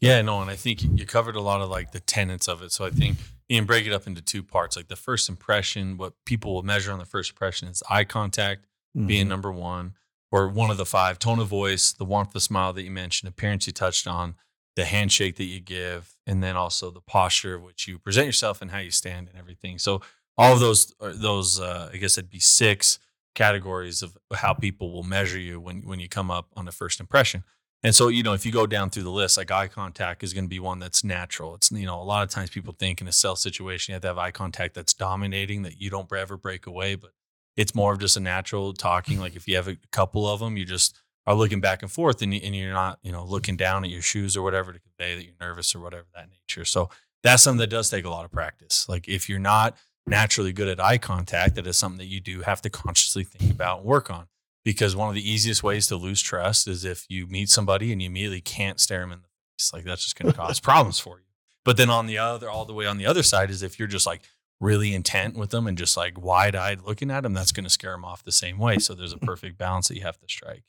Yeah, 0.00 0.22
no, 0.22 0.40
and 0.40 0.50
I 0.50 0.56
think 0.56 0.82
you 0.82 1.06
covered 1.06 1.36
a 1.36 1.40
lot 1.40 1.60
of 1.60 1.68
like 1.68 1.92
the 1.92 2.00
tenets 2.00 2.48
of 2.48 2.62
it. 2.62 2.72
So 2.72 2.84
I 2.84 2.90
think 2.90 3.18
you 3.48 3.58
can 3.58 3.66
break 3.66 3.86
it 3.86 3.92
up 3.92 4.06
into 4.06 4.22
two 4.22 4.42
parts. 4.42 4.76
Like 4.76 4.88
the 4.88 4.96
first 4.96 5.28
impression, 5.28 5.96
what 5.96 6.14
people 6.24 6.54
will 6.54 6.62
measure 6.62 6.92
on 6.92 6.98
the 6.98 7.04
first 7.04 7.30
impression 7.30 7.68
is 7.68 7.82
eye 7.90 8.04
contact 8.04 8.64
being 8.94 9.28
number 9.28 9.52
one, 9.52 9.94
or 10.30 10.48
one 10.48 10.70
of 10.70 10.76
the 10.76 10.86
five. 10.86 11.18
Tone 11.18 11.38
of 11.38 11.48
voice, 11.48 11.92
the 11.92 12.04
warmth, 12.04 12.32
the 12.32 12.40
smile 12.40 12.72
that 12.72 12.82
you 12.82 12.90
mentioned, 12.90 13.28
appearance 13.28 13.66
you 13.66 13.72
touched 13.72 14.06
on, 14.06 14.34
the 14.76 14.84
handshake 14.84 15.36
that 15.36 15.44
you 15.44 15.60
give, 15.60 16.16
and 16.26 16.42
then 16.42 16.56
also 16.56 16.90
the 16.90 17.00
posture 17.00 17.54
of 17.54 17.62
which 17.62 17.88
you 17.88 17.98
present 17.98 18.26
yourself 18.26 18.60
and 18.62 18.70
how 18.70 18.78
you 18.78 18.90
stand 18.90 19.28
and 19.28 19.38
everything. 19.38 19.78
So 19.78 20.00
all 20.36 20.52
of 20.52 20.60
those, 20.60 20.94
those, 21.00 21.60
uh, 21.60 21.90
I 21.92 21.96
guess 21.96 22.18
it'd 22.18 22.30
be 22.30 22.40
six 22.40 22.98
categories 23.34 24.02
of 24.02 24.16
how 24.34 24.52
people 24.52 24.92
will 24.92 25.04
measure 25.04 25.38
you 25.38 25.60
when 25.60 25.82
when 25.82 26.00
you 26.00 26.08
come 26.08 26.30
up 26.30 26.48
on 26.56 26.64
the 26.64 26.72
first 26.72 27.00
impression. 27.00 27.44
And 27.84 27.94
so, 27.94 28.08
you 28.08 28.24
know, 28.24 28.32
if 28.32 28.44
you 28.44 28.50
go 28.50 28.66
down 28.66 28.90
through 28.90 29.04
the 29.04 29.10
list, 29.10 29.36
like 29.36 29.52
eye 29.52 29.68
contact 29.68 30.24
is 30.24 30.34
going 30.34 30.46
to 30.46 30.48
be 30.48 30.58
one 30.58 30.80
that's 30.80 31.04
natural. 31.04 31.54
It's, 31.54 31.70
you 31.70 31.86
know, 31.86 32.00
a 32.00 32.02
lot 32.02 32.24
of 32.24 32.30
times 32.30 32.50
people 32.50 32.74
think 32.76 33.00
in 33.00 33.06
a 33.06 33.12
sales 33.12 33.40
situation, 33.40 33.92
you 33.92 33.94
have 33.94 34.02
to 34.02 34.08
have 34.08 34.18
eye 34.18 34.32
contact 34.32 34.74
that's 34.74 34.92
dominating, 34.92 35.62
that 35.62 35.80
you 35.80 35.88
don't 35.88 36.12
ever 36.12 36.36
break 36.36 36.66
away, 36.66 36.96
but 36.96 37.12
it's 37.58 37.74
more 37.74 37.92
of 37.92 37.98
just 37.98 38.16
a 38.16 38.20
natural 38.20 38.72
talking. 38.72 39.18
Like 39.18 39.34
if 39.34 39.48
you 39.48 39.56
have 39.56 39.66
a 39.66 39.76
couple 39.90 40.28
of 40.28 40.38
them, 40.38 40.56
you 40.56 40.64
just 40.64 40.96
are 41.26 41.34
looking 41.34 41.60
back 41.60 41.82
and 41.82 41.90
forth 41.90 42.22
and, 42.22 42.32
you, 42.32 42.40
and 42.44 42.54
you're 42.54 42.72
not, 42.72 43.00
you 43.02 43.10
know, 43.10 43.24
looking 43.24 43.56
down 43.56 43.84
at 43.84 43.90
your 43.90 44.00
shoes 44.00 44.36
or 44.36 44.42
whatever 44.42 44.72
to 44.72 44.78
convey 44.78 45.16
that 45.16 45.24
you're 45.24 45.34
nervous 45.40 45.74
or 45.74 45.80
whatever 45.80 46.06
that 46.14 46.28
nature. 46.30 46.64
So 46.64 46.88
that's 47.24 47.42
something 47.42 47.58
that 47.58 47.66
does 47.66 47.90
take 47.90 48.04
a 48.04 48.10
lot 48.10 48.24
of 48.24 48.30
practice. 48.30 48.88
Like 48.88 49.08
if 49.08 49.28
you're 49.28 49.40
not 49.40 49.76
naturally 50.06 50.52
good 50.52 50.68
at 50.68 50.78
eye 50.78 50.98
contact, 50.98 51.56
that 51.56 51.66
is 51.66 51.76
something 51.76 51.98
that 51.98 52.06
you 52.06 52.20
do 52.20 52.42
have 52.42 52.62
to 52.62 52.70
consciously 52.70 53.24
think 53.24 53.50
about 53.50 53.80
and 53.80 53.86
work 53.88 54.08
on 54.08 54.28
because 54.64 54.94
one 54.94 55.08
of 55.08 55.16
the 55.16 55.28
easiest 55.28 55.64
ways 55.64 55.88
to 55.88 55.96
lose 55.96 56.22
trust 56.22 56.68
is 56.68 56.84
if 56.84 57.06
you 57.08 57.26
meet 57.26 57.48
somebody 57.48 57.90
and 57.90 58.00
you 58.00 58.06
immediately 58.06 58.40
can't 58.40 58.78
stare 58.78 59.00
them 59.00 59.10
in 59.10 59.18
the 59.18 59.28
face. 59.58 59.72
Like 59.72 59.82
that's 59.82 60.04
just 60.04 60.16
going 60.16 60.32
to 60.32 60.38
cause 60.38 60.60
problems 60.60 61.00
for 61.00 61.18
you. 61.18 61.24
But 61.64 61.76
then 61.76 61.90
on 61.90 62.06
the 62.06 62.18
other, 62.18 62.48
all 62.48 62.64
the 62.64 62.72
way 62.72 62.86
on 62.86 62.98
the 62.98 63.06
other 63.06 63.24
side 63.24 63.50
is 63.50 63.64
if 63.64 63.80
you're 63.80 63.88
just 63.88 64.06
like 64.06 64.22
really 64.60 64.94
intent 64.94 65.36
with 65.36 65.50
them 65.50 65.66
and 65.66 65.78
just 65.78 65.96
like 65.96 66.20
wide 66.20 66.56
eyed 66.56 66.82
looking 66.82 67.10
at 67.10 67.22
them, 67.22 67.34
that's 67.34 67.52
going 67.52 67.64
to 67.64 67.70
scare 67.70 67.92
them 67.92 68.04
off 68.04 68.24
the 68.24 68.32
same 68.32 68.58
way. 68.58 68.78
So 68.78 68.94
there's 68.94 69.12
a 69.12 69.18
mm. 69.18 69.26
perfect 69.26 69.58
balance 69.58 69.88
that 69.88 69.96
you 69.96 70.02
have 70.02 70.18
to 70.18 70.26
strike. 70.28 70.64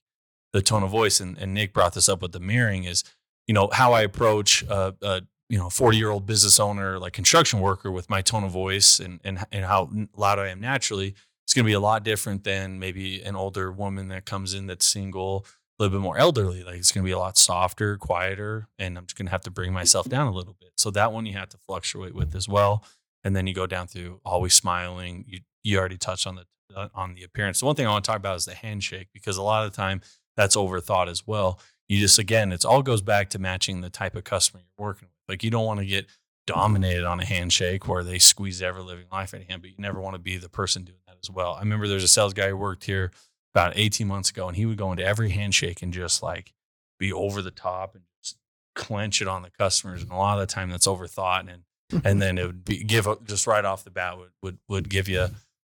The 0.53 0.62
tone 0.62 0.84
of 0.84 0.89
voice, 0.89 1.19
and, 1.19 1.38
and 1.38 1.53
Nick 1.53 1.74
brought 1.74 1.93
this 1.93 2.10
up 2.10 2.22
with 2.22 2.31
the 2.31 2.39
mirroring 2.39 2.84
is, 2.84 3.03
you 3.48 3.53
know, 3.53 3.69
how 3.72 3.93
I 3.93 4.01
approach 4.01 4.63
a, 4.63 4.96
a 5.01 5.22
you 5.50 5.58
know, 5.58 5.69
40 5.69 5.98
year 5.98 6.12
old 6.12 6.25
business 6.25 6.60
owner, 6.60 7.00
like 7.00 7.13
construction 7.13 7.60
worker 7.60 7.91
with 7.91 8.10
my 8.10 8.22
tone 8.22 8.43
of 8.43 8.51
voice 8.51 9.00
and, 9.00 9.19
and, 9.24 9.46
and 9.51 9.65
how 9.65 9.89
loud 10.15 10.39
I 10.39 10.50
am 10.50 10.60
naturally 10.60 11.15
it's 11.50 11.55
going 11.55 11.65
to 11.65 11.69
be 11.69 11.74
a 11.74 11.79
lot 11.79 12.03
different 12.03 12.43
than 12.43 12.77
maybe 12.77 13.24
an 13.24 13.36
older 13.36 13.72
woman 13.72 14.10
that 14.10 14.24
comes 14.24 14.53
in 14.53 14.67
that's 14.67 14.86
single, 14.86 15.48
a 15.79 15.84
little 15.84 15.98
bit 15.98 16.03
more 16.03 16.15
elderly. 16.15 16.63
Like 16.63 16.75
it's 16.75 16.91
going 16.91 17.03
to 17.03 17.08
be 17.08 17.12
a 17.12 17.17
lot 17.17 17.39
softer, 17.39 17.98
quieter, 17.98 18.67
and 18.77 18.96
I'm 18.96 19.08
just 19.08 19.17
going 19.17 19.25
to 19.25 19.31
have 19.31 19.41
to 19.41 19.50
bring 19.50 19.74
myself 19.74 20.05
mm-hmm. 20.05 20.12
down 20.12 20.27
a 20.27 20.31
little 20.31 20.55
bit. 20.60 20.74
So 20.77 20.91
that 20.91 21.12
one 21.12 21.25
you 21.25 21.34
have 21.34 21.50
to 21.50 21.58
fluctuate 21.58 22.13
with 22.13 22.36
as 22.36 22.48
well. 22.48 22.84
And 23.23 23.35
then 23.35 23.47
you 23.47 23.53
go 23.53 23.67
down 23.67 23.88
through 23.88 24.21
always 24.25 24.53
smiling. 24.53 25.25
You 25.27 25.39
you 25.63 25.77
already 25.77 25.97
touched 25.97 26.25
on 26.25 26.35
the 26.35 26.45
uh, 26.75 26.89
on 26.93 27.13
the 27.15 27.23
appearance. 27.23 27.59
The 27.59 27.65
one 27.65 27.75
thing 27.75 27.88
I 27.88 27.91
want 27.91 28.05
to 28.05 28.11
talk 28.11 28.17
about 28.17 28.38
is 28.38 28.45
the 28.45 28.53
handshake 28.53 29.09
because 29.13 29.38
a 29.38 29.41
lot 29.43 29.65
of 29.65 29.71
the 29.71 29.75
time 29.75 30.01
that's 30.38 30.55
overthought 30.55 31.09
as 31.09 31.27
well. 31.27 31.59
You 31.88 31.99
just 31.99 32.19
again, 32.19 32.51
it's 32.51 32.65
all 32.65 32.81
goes 32.81 33.01
back 33.01 33.29
to 33.31 33.39
matching 33.39 33.81
the 33.81 33.89
type 33.89 34.15
of 34.15 34.23
customer 34.23 34.61
you're 34.61 34.85
working 34.85 35.07
with. 35.07 35.17
Like 35.27 35.43
you 35.43 35.49
don't 35.49 35.65
want 35.65 35.79
to 35.79 35.85
get 35.85 36.05
dominated 36.47 37.05
on 37.05 37.19
a 37.19 37.25
handshake 37.25 37.88
where 37.88 38.03
they 38.03 38.17
squeeze 38.19 38.61
every 38.61 38.81
living 38.81 39.05
life 39.11 39.33
out 39.33 39.41
of 39.41 39.47
hand, 39.47 39.61
but 39.61 39.69
you 39.69 39.75
never 39.77 39.99
want 39.99 40.15
to 40.15 40.19
be 40.19 40.38
the 40.38 40.49
person 40.49 40.83
doing 40.83 40.99
that 41.07 41.17
as 41.21 41.29
well. 41.29 41.53
I 41.53 41.59
remember 41.59 41.88
there's 41.88 42.03
a 42.03 42.07
sales 42.07 42.33
guy 42.33 42.49
who 42.49 42.57
worked 42.57 42.85
here 42.85 43.11
about 43.53 43.73
18 43.75 44.07
months 44.07 44.29
ago, 44.29 44.47
and 44.47 44.55
he 44.57 44.65
would 44.65 44.77
go 44.77 44.91
into 44.91 45.03
every 45.03 45.29
handshake 45.29 45.81
and 45.81 45.93
just 45.93 46.23
like 46.23 46.53
be 46.99 47.11
over 47.11 47.41
the 47.41 47.51
top 47.51 47.95
and 47.95 48.03
just 48.23 48.38
clench 48.75 49.21
it 49.21 49.27
on 49.27 49.41
the 49.41 49.51
customers. 49.51 50.01
And 50.01 50.11
a 50.11 50.15
lot 50.15 50.39
of 50.39 50.47
the 50.47 50.53
time 50.53 50.69
that's 50.69 50.88
overthought 50.88 51.51
and 51.51 51.63
and 52.03 52.22
then 52.22 52.38
it 52.38 52.46
would 52.46 52.65
be 52.65 52.84
give 52.84 53.08
just 53.25 53.48
right 53.48 53.65
off 53.65 53.84
the 53.84 53.89
bat 53.89 54.17
would 54.17 54.31
would 54.41 54.58
would 54.67 54.89
give 54.89 55.08
you 55.08 55.27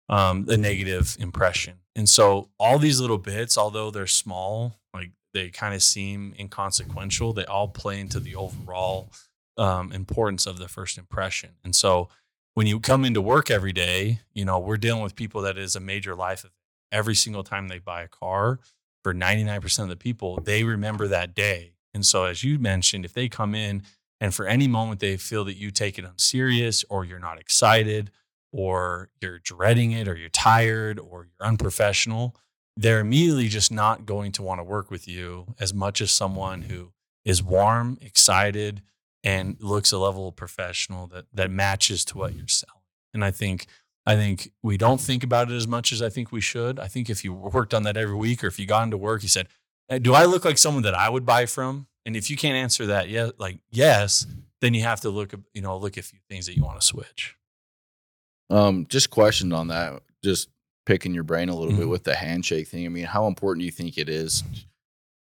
um, 0.10 0.46
a 0.50 0.58
negative 0.58 1.16
impression. 1.20 1.76
And 1.96 2.10
so 2.10 2.50
all 2.60 2.80
these 2.80 3.00
little 3.00 3.18
bits, 3.18 3.58
although 3.58 3.92
they're 3.92 4.08
small, 4.08 4.80
like 4.94 5.12
they 5.34 5.50
kind 5.50 5.74
of 5.74 5.82
seem 5.82 6.34
inconsequential, 6.38 7.34
they 7.34 7.46
all 7.46 7.68
play 7.68 8.00
into 8.00 8.20
the 8.20 8.36
overall 8.36 9.10
um, 9.58 9.92
importance 9.92 10.46
of 10.46 10.58
the 10.58 10.68
first 10.68 10.98
impression. 10.98 11.52
And 11.64 11.76
so 11.76 12.10
when 12.56 12.68
you 12.68 12.80
come 12.80 13.06
into 13.06 13.22
work 13.22 13.50
every 13.50 13.74
day, 13.74 14.20
you 14.34 14.46
know, 14.46 14.60
we're 14.60 14.78
dealing 14.78 15.04
with 15.04 15.16
people 15.16 15.42
that 15.42 15.58
is 15.58 15.76
a 15.76 15.80
major 15.80 16.16
life. 16.16 16.46
Every 16.92 17.16
single 17.16 17.44
time 17.44 17.68
they 17.68 17.80
buy 17.80 18.04
a 18.04 18.08
car, 18.08 18.60
for 19.04 19.14
99% 19.14 19.80
of 19.80 19.90
the 19.90 19.96
people, 19.96 20.40
they 20.42 20.64
remember 20.64 21.08
that 21.08 21.36
day. 21.36 21.74
And 21.94 22.06
so, 22.06 22.26
as 22.26 22.44
you 22.44 22.58
mentioned, 22.58 23.06
if 23.06 23.14
they 23.14 23.28
come 23.30 23.54
in 23.54 23.84
and 24.24 24.34
for 24.34 24.48
any 24.48 24.70
moment 24.70 25.02
they 25.02 25.18
feel 25.18 25.44
that 25.44 25.58
you 25.58 25.70
take 25.70 26.00
it 26.00 26.06
unserious 26.06 26.86
or 26.90 27.04
you're 27.04 27.20
not 27.20 27.42
excited 27.42 28.10
or 28.54 29.10
you're 29.20 29.40
dreading 29.40 29.92
it 29.92 30.08
or 30.08 30.16
you're 30.16 30.30
tired 30.30 30.98
or 30.98 31.26
you're 31.26 31.46
unprofessional, 31.46 32.34
they're 32.78 33.02
immediately 33.02 33.50
just 33.50 33.70
not 33.70 34.06
going 34.06 34.32
to 34.32 34.42
want 34.42 34.60
to 34.60 34.64
work 34.64 34.90
with 34.90 35.10
you 35.10 35.54
as 35.60 35.74
much 35.74 36.00
as 36.00 36.10
someone 36.10 36.62
who 36.62 36.94
is 37.26 37.44
warm, 37.44 37.98
excited, 38.00 38.82
and 39.26 39.58
looks 39.60 39.92
a 39.92 39.98
level 39.98 40.30
of 40.30 40.38
professional 40.38 41.06
that 41.08 41.26
that 41.34 41.52
matches 41.52 42.06
to 42.06 42.18
what 42.18 42.34
you're 42.34 42.48
selling. 42.48 42.82
And 43.14 43.26
I 43.26 43.32
think 43.32 43.68
I 44.06 44.16
think 44.16 44.52
we 44.62 44.78
don't 44.78 45.02
think 45.02 45.26
about 45.26 45.52
it 45.52 45.56
as 45.56 45.68
much 45.68 45.92
as 45.92 46.02
I 46.02 46.08
think 46.08 46.32
we 46.32 46.40
should. 46.40 46.80
I 46.80 46.88
think 46.88 47.10
if 47.10 47.26
you 47.26 47.34
worked 47.34 47.74
on 47.74 47.84
that 47.84 47.98
every 47.98 48.16
week 48.16 48.42
or 48.42 48.48
if 48.48 48.58
you 48.58 48.66
got 48.66 48.84
into 48.84 48.98
work, 48.98 49.22
you 49.22 49.28
said, 49.28 49.50
"Do 50.02 50.14
I 50.14 50.24
look 50.24 50.46
like 50.46 50.58
someone 50.58 50.84
that 50.84 50.96
I 50.96 51.10
would 51.10 51.26
buy 51.26 51.46
from?" 51.46 51.88
And 52.06 52.16
if 52.16 52.30
you 52.30 52.36
can't 52.38 52.56
answer 52.56 52.88
that, 52.88 53.10
yeah, 53.10 53.30
like 53.38 53.60
yes, 53.72 54.26
then 54.62 54.74
you 54.74 54.82
have 54.84 55.02
to 55.02 55.10
look, 55.10 55.34
you 55.54 55.62
know, 55.62 55.78
look 55.78 55.98
at 55.98 56.04
a 56.04 56.08
few 56.08 56.20
things 56.30 56.46
that 56.48 56.56
you 56.58 56.64
want 56.64 56.80
to 56.80 56.86
switch. 56.86 57.36
Um, 58.50 58.86
just 58.90 59.10
questioned 59.10 59.54
on 59.54 59.68
that. 59.70 60.02
Just 60.24 60.50
picking 60.86 61.14
your 61.14 61.24
brain 61.24 61.50
a 61.50 61.56
little 61.56 61.74
Mhm. 61.74 61.78
bit 61.80 61.90
with 61.90 62.04
the 62.04 62.16
handshake 62.16 62.68
thing. 62.68 62.86
I 62.86 62.90
mean, 62.90 63.06
how 63.06 63.28
important 63.28 63.62
do 63.62 63.66
you 63.66 63.72
think 63.72 63.98
it 63.98 64.10
is? 64.10 64.44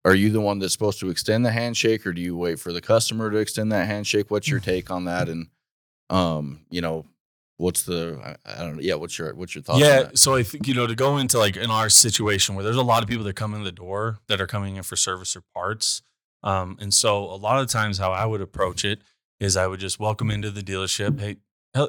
Are 0.04 0.14
you 0.14 0.30
the 0.30 0.40
one 0.40 0.58
that's 0.58 0.72
supposed 0.72 1.00
to 1.00 1.10
extend 1.10 1.44
the 1.44 1.50
handshake, 1.50 2.06
or 2.06 2.12
do 2.12 2.20
you 2.20 2.36
wait 2.36 2.60
for 2.60 2.72
the 2.72 2.80
customer 2.80 3.30
to 3.30 3.38
extend 3.38 3.72
that 3.72 3.86
handshake? 3.86 4.30
What's 4.30 4.48
your 4.48 4.60
take 4.72 4.90
on 4.90 5.04
that? 5.06 5.28
And 5.28 5.48
um, 6.10 6.60
you 6.70 6.80
know, 6.80 7.04
what's 7.56 7.82
the 7.82 8.20
I, 8.44 8.52
I 8.54 8.58
don't 8.64 8.76
know. 8.76 8.82
Yeah, 8.82 8.94
what's 8.94 9.18
your 9.18 9.34
what's 9.34 9.54
your 9.54 9.62
thoughts? 9.62 9.82
on 9.82 9.88
yeah. 9.88 10.10
So 10.14 10.34
I 10.36 10.42
think, 10.44 10.68
you 10.68 10.74
know, 10.74 10.86
to 10.86 10.94
go 10.94 11.16
into 11.16 11.38
like 11.38 11.56
in 11.56 11.70
our 11.70 11.88
situation 11.88 12.54
where 12.54 12.62
there's 12.62 12.76
a 12.76 12.82
lot 12.82 13.02
of 13.02 13.08
people 13.08 13.24
that 13.24 13.34
come 13.34 13.54
in 13.54 13.64
the 13.64 13.72
door 13.72 14.18
that 14.28 14.40
are 14.40 14.46
coming 14.46 14.76
in 14.76 14.82
for 14.84 14.94
service 14.94 15.34
or 15.34 15.40
parts. 15.54 16.02
Um, 16.46 16.78
and 16.80 16.94
so 16.94 17.24
a 17.24 17.34
lot 17.34 17.60
of 17.60 17.68
times 17.68 17.98
how 17.98 18.12
I 18.12 18.24
would 18.24 18.40
approach 18.40 18.84
it 18.84 19.00
is 19.40 19.56
I 19.56 19.66
would 19.66 19.80
just 19.80 19.98
welcome 19.98 20.30
into 20.30 20.52
the 20.52 20.62
dealership. 20.62 21.20
Hey, 21.20 21.38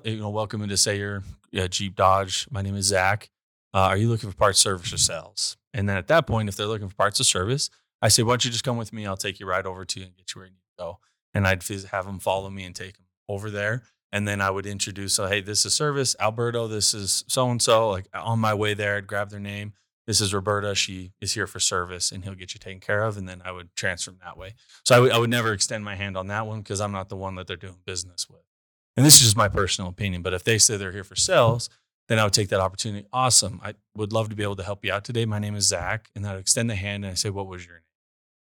you 0.04 0.18
know, 0.18 0.30
welcome 0.30 0.64
into 0.64 0.76
Sayer 0.78 1.22
uh, 1.56 1.68
Jeep 1.68 1.96
Dodge. 1.96 2.48
My 2.50 2.64
name 2.64 2.76
is 2.76 2.88
Zak. 2.88 3.30
Uh, 3.72 3.82
are 3.82 3.98
you 3.98 4.10
looking 4.10 4.32
for 4.32 4.36
parts, 4.36 4.60
service, 4.60 4.92
or 4.92 4.98
sales? 4.98 5.58
And 5.76 5.88
then 5.88 5.96
at 5.96 6.08
that 6.08 6.26
point, 6.26 6.50
if 6.50 6.56
they're 6.56 6.66
looking 6.66 6.90
for 6.90 6.96
parts 6.96 7.20
or 7.20 7.24
service, 7.24 7.70
I 8.02 8.08
say, 8.08 8.24
why 8.24 8.32
don't 8.32 8.46
you 8.46 8.52
just 8.52 8.64
come 8.64 8.78
with 8.78 8.92
me? 8.92 9.06
I'll 9.06 9.16
take 9.16 9.40
you 9.40 9.46
right 9.46 9.64
over 9.64 9.86
to 9.86 10.00
you 10.00 10.08
and 10.08 10.16
get 10.16 10.34
you 10.34 10.40
where 10.40 10.48
you 10.48 10.54
need 10.54 10.58
to 10.78 10.84
go. 10.84 11.00
And 11.36 11.46
I'd 11.46 11.62
have 11.92 12.06
them 12.08 12.18
follow 12.18 12.50
me 12.50 12.64
and 12.64 12.76
take 12.76 12.98
them 12.98 13.06
over 13.30 13.52
there. 13.52 13.84
And 14.12 14.28
then 14.28 14.42
I 14.42 14.50
would 14.50 14.66
introduce, 14.66 15.14
so, 15.14 15.28
hey, 15.28 15.42
this 15.42 15.68
is 15.68 15.76
service, 15.76 16.16
Alberto. 16.20 16.68
This 16.68 16.96
is 16.96 17.24
so 17.28 17.52
and 17.52 17.62
so. 17.62 17.90
Like 17.90 18.08
on 18.12 18.40
my 18.40 18.56
way 18.56 18.74
there, 18.74 18.98
I'd 18.98 19.06
grab 19.06 19.30
their 19.30 19.40
name. 19.40 19.74
This 20.08 20.22
is 20.22 20.34
Roberta. 20.34 20.74
She 20.74 21.12
is 21.20 21.34
here 21.34 21.48
for 21.48 21.60
service, 21.60 22.14
and 22.14 22.24
he'll 22.24 22.34
get 22.34 22.54
you 22.54 22.60
taken 22.60 22.80
care 22.80 23.04
of. 23.04 23.18
And 23.18 23.28
then 23.28 23.42
I 23.44 23.52
would 23.52 23.76
transfer 23.76 24.12
them 24.12 24.22
that 24.24 24.38
way. 24.38 24.56
So 24.86 25.06
I 25.06 25.20
would, 25.20 25.30
never 25.30 25.52
extend 25.52 25.84
my 25.84 25.96
hand 25.96 26.16
on 26.16 26.28
that 26.28 26.48
one 26.48 26.62
because 26.62 26.80
I'm 26.80 26.94
not 26.94 27.10
the 27.10 27.18
one 27.18 27.36
that 27.36 27.46
they're 27.46 27.58
doing 27.58 27.80
business 27.86 28.30
with. 28.30 28.42
And 28.96 29.06
this 29.06 29.16
is 29.16 29.22
just 29.22 29.38
my 29.38 29.50
personal 29.50 29.90
opinion. 29.90 30.22
But 30.22 30.34
if 30.34 30.46
they 30.46 30.58
say 30.58 30.78
they're 30.78 30.94
here 30.94 31.04
for 31.04 31.18
sales, 31.18 31.70
then 32.08 32.20
I 32.20 32.24
would 32.24 32.32
take 32.32 32.48
that 32.50 32.62
opportunity. 32.62 33.06
Awesome. 33.12 33.60
I 33.62 33.74
would 33.96 34.14
love 34.14 34.30
to 34.30 34.36
be 34.36 34.44
able 34.44 34.56
to 34.56 34.64
help 34.64 34.86
you 34.86 34.94
out 34.94 35.04
today. 35.04 35.26
My 35.26 35.40
name 35.40 35.56
is 35.56 35.68
Zak. 35.68 36.10
And 36.16 36.26
I'd 36.26 36.40
extend 36.40 36.70
the 36.70 36.76
hand 36.76 37.04
and 37.04 37.12
I 37.12 37.16
say, 37.16 37.30
What 37.30 37.48
was 37.48 37.66
your 37.66 37.76
name? 37.76 37.84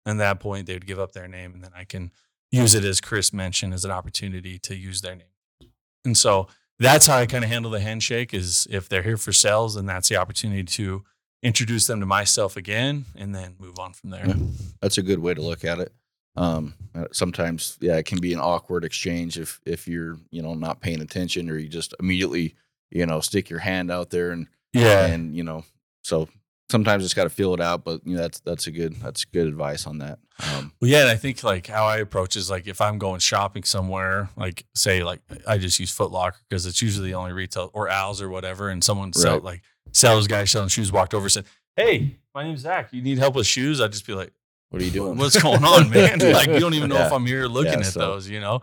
And 0.05 0.21
at 0.21 0.23
that 0.23 0.39
point, 0.39 0.67
they 0.67 0.73
would 0.73 0.85
give 0.85 0.99
up 0.99 1.13
their 1.13 1.27
name. 1.27 1.53
And 1.55 1.63
then 1.63 1.71
I 1.75 1.83
can 1.83 2.11
use 2.51 2.75
it, 2.75 2.85
as 2.85 3.01
Kris 3.01 3.33
mentioned, 3.33 3.73
as 3.73 3.83
an 3.83 3.91
opportunity 3.91 4.59
to 4.59 4.75
use 4.75 5.01
their 5.01 5.15
name. 5.15 5.71
And 6.05 6.15
so 6.15 6.47
that's 6.77 7.07
how 7.07 7.17
I 7.17 7.25
kind 7.25 7.43
of 7.43 7.49
handle 7.49 7.71
the 7.71 7.79
handshake 7.79 8.33
is 8.33 8.67
if 8.69 8.87
they're 8.87 9.01
here 9.01 9.17
for 9.17 9.33
sales, 9.33 9.75
and 9.75 9.89
that's 9.89 10.09
the 10.09 10.17
opportunity 10.17 10.63
to 10.63 11.03
introduce 11.45 11.87
them 11.87 11.99
to 11.99 12.05
myself 12.05 12.57
again 12.57 13.05
and 13.15 13.33
then 13.35 13.55
move 13.59 13.77
on 13.79 13.93
from 13.93 14.09
there. 14.09 14.25
Yeah. 14.27 14.33
That's 14.81 14.97
a 14.97 15.03
good 15.03 15.19
way 15.19 15.33
to 15.33 15.41
look 15.41 15.63
at 15.63 15.79
it. 15.79 15.91
Um, 16.35 16.73
uh, 16.93 17.05
sometimes, 17.13 17.77
yeah, 17.79 17.95
it 17.97 18.05
can 18.05 18.19
be 18.19 18.33
an 18.33 18.39
awkward 18.39 18.83
exchange 18.83 19.37
if 19.39 19.61
if 19.65 19.87
you're 19.87 20.17
you 20.31 20.41
know 20.41 20.53
not 20.53 20.81
paying 20.81 21.01
attention 21.01 21.49
or 21.49 21.57
you 21.57 21.69
just 21.69 21.93
immediately 21.99 22.55
you 22.91 23.05
know 23.05 23.21
stick 23.21 23.49
your 23.49 23.59
hand 23.59 23.89
out 23.91 24.09
there 24.09 24.31
and 24.31 24.47
Yeah. 24.73 25.05
and 25.05 25.33
you 25.35 25.43
know 25.43 25.63
so 26.03 26.27
sometimes 26.69 27.05
it's 27.05 27.13
got 27.13 27.23
to 27.23 27.29
feel 27.29 27.53
it 27.53 27.61
out. 27.61 27.85
But 27.85 28.01
you 28.05 28.15
know 28.15 28.21
that's 28.23 28.39
that's 28.41 28.67
a 28.67 28.71
good 28.71 28.95
that's 29.01 29.23
good 29.23 29.47
advice 29.47 29.87
on 29.87 29.99
that. 29.99 30.19
Um, 30.43 30.73
Well, 30.81 30.91
yeah, 30.91 31.01
and 31.01 31.09
I 31.09 31.15
think 31.15 31.41
like 31.43 31.67
how 31.67 31.85
I 31.85 31.97
approach 31.99 32.35
is 32.35 32.49
like 32.49 32.67
if 32.67 32.81
I'm 32.81 32.97
going 32.97 33.19
shopping 33.21 33.63
somewhere, 33.63 34.29
like 34.35 34.65
say 34.75 35.03
like 35.03 35.21
I 35.47 35.57
just 35.57 35.79
use 35.79 35.91
Foot 35.91 36.11
Locker 36.11 36.39
because 36.49 36.65
it's 36.65 36.81
usually 36.81 37.07
the 37.11 37.15
only 37.15 37.31
retail 37.31 37.69
or 37.73 37.87
Al's 37.87 38.21
or 38.21 38.27
whatever, 38.29 38.67
and 38.67 38.83
someone 38.83 39.13
sell 39.13 39.35
Right. 39.35 39.43
like 39.43 39.61
sales 39.95 40.27
guy 40.27 40.43
selling 40.45 40.69
shoes 40.69 40.91
walked 40.91 41.13
over 41.13 41.25
and 41.25 41.31
said, 41.31 41.45
"Hey, 41.75 42.17
my 42.33 42.43
name's 42.43 42.61
Zak. 42.61 42.93
You 42.93 43.01
need 43.01 43.17
help 43.17 43.35
with 43.35 43.47
shoes?" 43.47 43.81
I'd 43.81 43.91
just 43.91 44.05
be 44.05 44.13
like, 44.13 44.31
what 44.69 44.81
are 44.81 44.85
you 44.85 44.91
doing? 44.91 45.17
"What's 45.17 45.41
going 45.41 45.63
on, 45.63 45.89
man? 45.91 46.19
like 46.19 46.47
you 46.47 46.59
don't 46.59 46.73
even 46.73 46.89
know 46.89 46.97
if 47.01 47.11
I'm 47.13 47.25
here 47.25 47.45
looking 47.47 47.73
Yeah, 47.73 47.79
at 47.87 47.93
so 47.93 47.99
those, 47.99 48.29
you 48.29 48.39
know." 48.39 48.61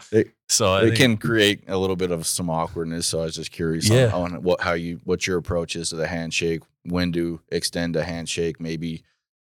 so 0.48 0.76
it 0.76 0.94
can 0.96 1.16
create 1.16 1.64
a 1.68 1.76
little 1.78 1.96
bit 1.96 2.10
of 2.10 2.26
some 2.26 2.50
awkwardness. 2.50 3.06
So 3.06 3.20
I 3.20 3.24
was 3.24 3.34
just 3.36 3.50
curious 3.50 3.88
Yeah. 3.88 4.10
on, 4.12 4.34
on 4.34 4.42
what 4.42 4.60
how 4.60 4.74
you 4.74 5.00
what 5.04 5.26
your 5.26 5.38
approach 5.38 5.74
is 5.74 5.88
to 5.90 5.96
the 5.96 6.06
handshake. 6.06 6.62
When 6.84 7.12
to 7.12 7.40
extend 7.50 7.96
a 7.96 8.02
handshake? 8.04 8.60
Maybe 8.60 9.02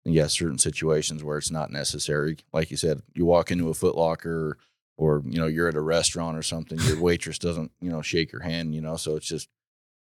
yeah, 0.03 0.27
certain 0.27 0.57
situations 0.57 1.23
where 1.23 1.37
it's 1.37 1.51
not 1.51 1.71
necessary. 1.71 2.37
Like 2.53 2.71
you 2.71 2.77
said, 2.77 3.01
you 3.13 3.25
walk 3.25 3.51
into 3.51 3.69
a 3.69 3.73
Foot 3.73 3.95
Locker 3.95 4.57
or, 4.97 5.17
or 5.17 5.23
you 5.25 5.39
know 5.39 5.47
you're 5.47 5.67
at 5.69 5.75
a 5.75 5.81
restaurant 5.81 6.37
or 6.37 6.43
something. 6.43 6.77
Your 6.79 6.99
waitress 7.07 7.39
doesn't 7.39 7.71
you 7.81 7.89
know 7.89 8.01
shake 8.01 8.31
your 8.31 8.41
hand. 8.41 8.75
You 8.75 8.81
know, 8.81 8.97
so 8.97 9.15
it's 9.15 9.27
just 9.27 9.47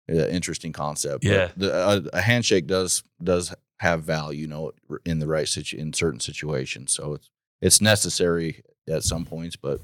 interesting 0.08 0.72
concept. 0.74 1.24
But 1.24 1.32
Yeah. 1.32 1.52
the, 1.58 1.74
a, 2.14 2.18
a 2.18 2.22
handshake 2.22 2.68
does 2.68 3.04
does 3.24 3.54
have 3.80 4.04
value. 4.04 4.42
You 4.42 4.48
know, 4.48 4.72
in 5.06 5.20
the 5.20 5.28
right 5.28 5.48
situ 5.48 5.78
in 5.78 5.94
certain 5.94 6.20
situations. 6.20 6.94
So 6.94 7.14
it's 7.16 7.30
it's 7.62 7.82
necessary 7.82 8.64
at 8.90 9.04
some 9.04 9.26
points, 9.26 9.56
but. 9.56 9.82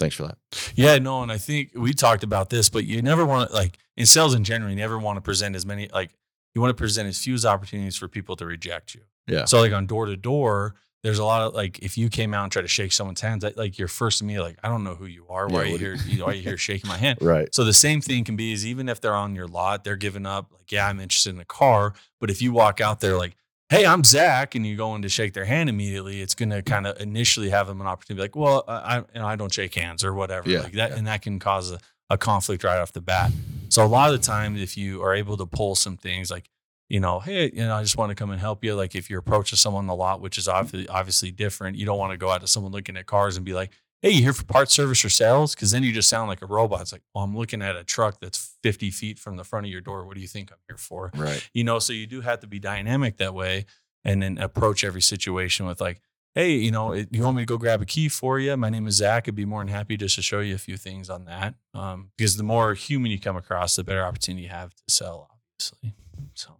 Thanks 0.00 0.16
for 0.16 0.24
that. 0.24 0.38
Yeah, 0.74 0.98
no, 0.98 1.22
and 1.22 1.30
I 1.30 1.38
think 1.38 1.70
we 1.76 1.92
talked 1.92 2.24
about 2.24 2.50
this, 2.50 2.68
but 2.68 2.84
you 2.84 3.02
never 3.02 3.24
want 3.24 3.50
to 3.50 3.54
like 3.54 3.78
in 3.96 4.04
sales 4.04 4.34
in 4.34 4.42
general, 4.42 4.68
you 4.68 4.76
never 4.76 4.98
want 4.98 5.16
to 5.16 5.20
present 5.20 5.54
as 5.54 5.64
many 5.64 5.88
like 5.94 6.10
you 6.56 6.60
want 6.60 6.70
to 6.76 6.80
present 6.80 7.08
as 7.08 7.22
few 7.22 7.34
as 7.34 7.46
opportunities 7.46 7.96
for 7.96 8.08
people 8.08 8.34
to 8.36 8.44
reject 8.46 8.96
you. 8.96 9.02
Yeah. 9.28 9.44
So 9.44 9.60
like 9.60 9.72
on 9.72 9.86
door 9.86 10.06
to 10.06 10.16
door, 10.16 10.74
there's 11.02 11.18
a 11.18 11.24
lot 11.24 11.42
of 11.42 11.54
like 11.54 11.80
if 11.80 11.98
you 11.98 12.08
came 12.08 12.32
out 12.32 12.44
and 12.44 12.52
tried 12.52 12.62
to 12.62 12.68
shake 12.68 12.92
someone's 12.92 13.20
hand, 13.20 13.40
that, 13.40 13.56
like 13.56 13.78
your 13.78 13.88
first 13.88 14.22
meal, 14.22 14.42
like 14.42 14.58
I 14.62 14.68
don't 14.68 14.84
know 14.84 14.94
who 14.94 15.06
you 15.06 15.26
are. 15.28 15.48
Why 15.48 15.62
Yeah, 15.64 15.68
are 15.68 15.72
you 15.72 15.78
here? 15.78 15.96
You 16.06 16.24
why 16.24 16.30
are 16.30 16.34
you 16.34 16.42
here 16.42 16.56
shaking 16.56 16.88
my 16.88 16.96
hand? 16.96 17.18
Right. 17.22 17.52
So 17.54 17.64
the 17.64 17.72
same 17.72 18.00
thing 18.00 18.24
can 18.24 18.36
be 18.36 18.52
is 18.52 18.64
even 18.66 18.88
if 18.88 19.00
they're 19.00 19.14
on 19.14 19.34
your 19.34 19.46
lot, 19.48 19.84
they're 19.84 19.96
giving 19.96 20.26
up 20.26 20.50
like, 20.52 20.70
yeah, 20.70 20.88
I'm 20.88 21.00
interested 21.00 21.30
in 21.30 21.36
the 21.36 21.44
car. 21.44 21.94
But 22.20 22.30
if 22.30 22.40
you 22.40 22.52
walk 22.52 22.80
out 22.80 23.00
there 23.00 23.16
like, 23.16 23.36
hey, 23.68 23.86
I'm 23.86 24.04
Zak, 24.04 24.54
and 24.54 24.66
you're 24.66 24.76
going 24.76 25.02
to 25.02 25.08
shake 25.08 25.32
their 25.32 25.46
hand 25.46 25.68
immediately, 25.70 26.20
it's 26.20 26.34
going 26.34 26.50
to 26.50 26.62
kind 26.62 26.86
of 26.86 27.00
initially 27.00 27.48
have 27.50 27.66
them 27.68 27.80
an 27.80 27.86
opportunity 27.86 28.28
to 28.28 28.28
be 28.28 28.40
like, 28.40 28.48
well, 28.48 28.64
I, 28.68 28.98
you 28.98 29.04
know, 29.14 29.26
I 29.26 29.34
don't 29.36 29.52
shake 29.52 29.74
hands 29.74 30.04
or 30.04 30.12
whatever. 30.12 30.48
Yeah, 30.48 30.60
like 30.60 30.72
that, 30.74 30.90
yeah. 30.90 30.96
and 30.96 31.06
that 31.06 31.22
can 31.22 31.38
cause 31.38 31.72
a, 31.72 31.78
a 32.10 32.18
conflict 32.18 32.64
right 32.64 32.78
off 32.78 32.92
the 32.92 33.00
bat. 33.00 33.32
So 33.70 33.82
a 33.84 33.86
lot 33.88 34.12
of 34.12 34.20
the 34.20 34.26
times, 34.26 34.60
if 34.60 34.76
you 34.76 35.02
are 35.02 35.14
able 35.14 35.38
to 35.38 35.46
pull 35.46 35.74
some 35.74 35.96
things 35.96 36.30
like, 36.30 36.50
you 36.92 37.00
know, 37.00 37.20
hey, 37.20 37.50
you 37.54 37.64
know, 37.64 37.74
I 37.74 37.82
just 37.82 37.96
want 37.96 38.10
to 38.10 38.14
come 38.14 38.30
and 38.30 38.38
help 38.38 38.62
you. 38.62 38.74
Like 38.74 38.94
if 38.94 39.08
you're 39.08 39.20
approaching 39.20 39.56
someone 39.56 39.88
a 39.88 39.94
lot, 39.94 40.20
which 40.20 40.36
is 40.36 40.46
obviously 40.46 40.86
obviously 40.88 41.30
different, 41.30 41.78
you 41.78 41.86
don't 41.86 41.96
want 41.96 42.12
to 42.12 42.18
go 42.18 42.28
out 42.28 42.42
to 42.42 42.46
someone 42.46 42.70
looking 42.70 42.98
at 42.98 43.06
cars 43.06 43.38
and 43.38 43.46
be 43.46 43.54
like, 43.54 43.70
hey, 44.02 44.10
you 44.10 44.22
here 44.22 44.34
for 44.34 44.44
parts 44.44 44.74
service 44.74 45.02
or 45.02 45.08
sales? 45.08 45.54
Because 45.54 45.70
then 45.70 45.82
you 45.82 45.90
just 45.90 46.10
sound 46.10 46.28
like 46.28 46.42
a 46.42 46.46
robot. 46.46 46.82
It's 46.82 46.92
like, 46.92 47.00
well, 47.14 47.24
I'm 47.24 47.34
looking 47.34 47.62
at 47.62 47.76
a 47.76 47.82
truck 47.82 48.20
that's 48.20 48.58
50 48.62 48.90
feet 48.90 49.18
from 49.18 49.38
the 49.38 49.44
front 49.44 49.64
of 49.64 49.72
your 49.72 49.80
door. 49.80 50.04
What 50.04 50.16
do 50.16 50.20
you 50.20 50.28
think 50.28 50.52
I'm 50.52 50.58
here 50.68 50.76
for? 50.76 51.10
Right. 51.16 51.48
You 51.54 51.64
know, 51.64 51.78
so 51.78 51.94
you 51.94 52.06
do 52.06 52.20
have 52.20 52.40
to 52.40 52.46
be 52.46 52.58
dynamic 52.58 53.16
that 53.16 53.32
way 53.32 53.64
and 54.04 54.22
then 54.22 54.36
approach 54.36 54.84
every 54.84 55.00
situation 55.00 55.64
with 55.64 55.80
like, 55.80 56.02
hey, 56.34 56.50
you 56.50 56.70
know, 56.70 56.92
it, 56.92 57.08
you 57.10 57.22
want 57.22 57.38
me 57.38 57.42
to 57.42 57.46
go 57.46 57.56
grab 57.56 57.80
a 57.80 57.86
key 57.86 58.10
for 58.10 58.38
you? 58.38 58.54
My 58.58 58.68
name 58.68 58.86
is 58.86 58.96
Zak. 58.96 59.28
I'd 59.28 59.34
be 59.34 59.46
more 59.46 59.60
than 59.60 59.68
happy 59.68 59.96
just 59.96 60.16
to 60.16 60.22
show 60.22 60.40
you 60.40 60.54
a 60.56 60.58
few 60.58 60.76
things 60.76 61.08
on 61.08 61.24
that. 61.24 61.54
Um, 61.72 62.10
because 62.18 62.36
the 62.36 62.42
more 62.42 62.74
human 62.74 63.10
you 63.10 63.18
come 63.18 63.38
across, 63.38 63.76
the 63.76 63.84
better 63.84 64.04
opportunity 64.04 64.42
you 64.42 64.50
have 64.50 64.74
to 64.74 64.82
sell, 64.88 65.30
obviously. 65.58 65.94
So 66.34 66.58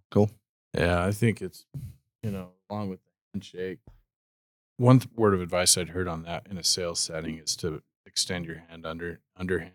Yeah, 0.74 1.04
I 1.04 1.12
think 1.12 1.42
it's 1.42 1.64
you 2.22 2.30
know 2.30 2.50
along 2.70 2.90
with 2.90 3.00
the 3.04 3.10
handshake. 3.34 3.78
One 4.78 5.00
th- 5.00 5.10
word 5.14 5.34
of 5.34 5.40
advice 5.42 5.76
I'd 5.76 5.90
heard 5.90 6.08
on 6.08 6.22
that 6.24 6.46
in 6.50 6.56
a 6.58 6.64
sales 6.64 6.98
setting 7.00 7.38
is 7.38 7.54
to 7.56 7.82
extend 8.06 8.46
your 8.46 8.62
hand 8.68 8.84
under 8.86 9.20
underhand 9.36 9.72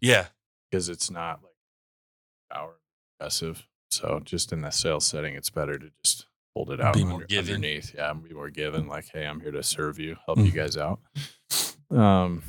yeah, 0.00 0.26
because 0.70 0.88
it's 0.88 1.10
not 1.10 1.40
like 1.42 1.54
power 2.52 2.74
aggressive. 3.20 3.66
So 3.90 4.20
just 4.24 4.52
in 4.52 4.60
the 4.62 4.70
sales 4.70 5.06
setting, 5.06 5.34
it's 5.34 5.48
better 5.50 5.78
to 5.78 5.90
just 6.04 6.26
hold 6.54 6.70
it 6.70 6.80
out 6.80 6.94
Be 6.94 7.04
more 7.04 7.14
under- 7.14 7.26
given. 7.26 7.54
underneath. 7.56 7.94
Yeah, 7.94 8.12
be 8.12 8.34
more 8.34 8.50
given. 8.50 8.88
Like, 8.88 9.06
hey, 9.12 9.24
I'm 9.26 9.40
here 9.40 9.52
to 9.52 9.62
serve 9.62 9.98
you, 9.98 10.16
help 10.26 10.38
Mm. 10.38 10.46
you 10.46 10.50
guys 10.52 10.76
out. 10.76 11.00
Um, 11.90 12.42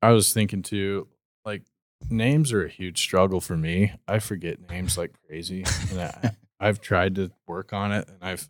I 0.00 0.12
was 0.12 0.32
thinking 0.32 0.62
too, 0.62 1.08
like 1.44 1.62
names 2.08 2.52
are 2.52 2.64
a 2.64 2.68
huge 2.68 3.00
struggle 3.00 3.40
for 3.40 3.56
me. 3.56 3.92
I 4.08 4.18
forget 4.18 4.68
names 4.68 4.96
like 4.96 5.12
crazy, 5.26 5.64
and 5.90 6.00
I, 6.00 6.30
I've 6.60 6.80
tried 6.80 7.14
to 7.16 7.30
work 7.46 7.72
on 7.72 7.92
it, 7.92 8.08
and 8.08 8.18
I've, 8.22 8.48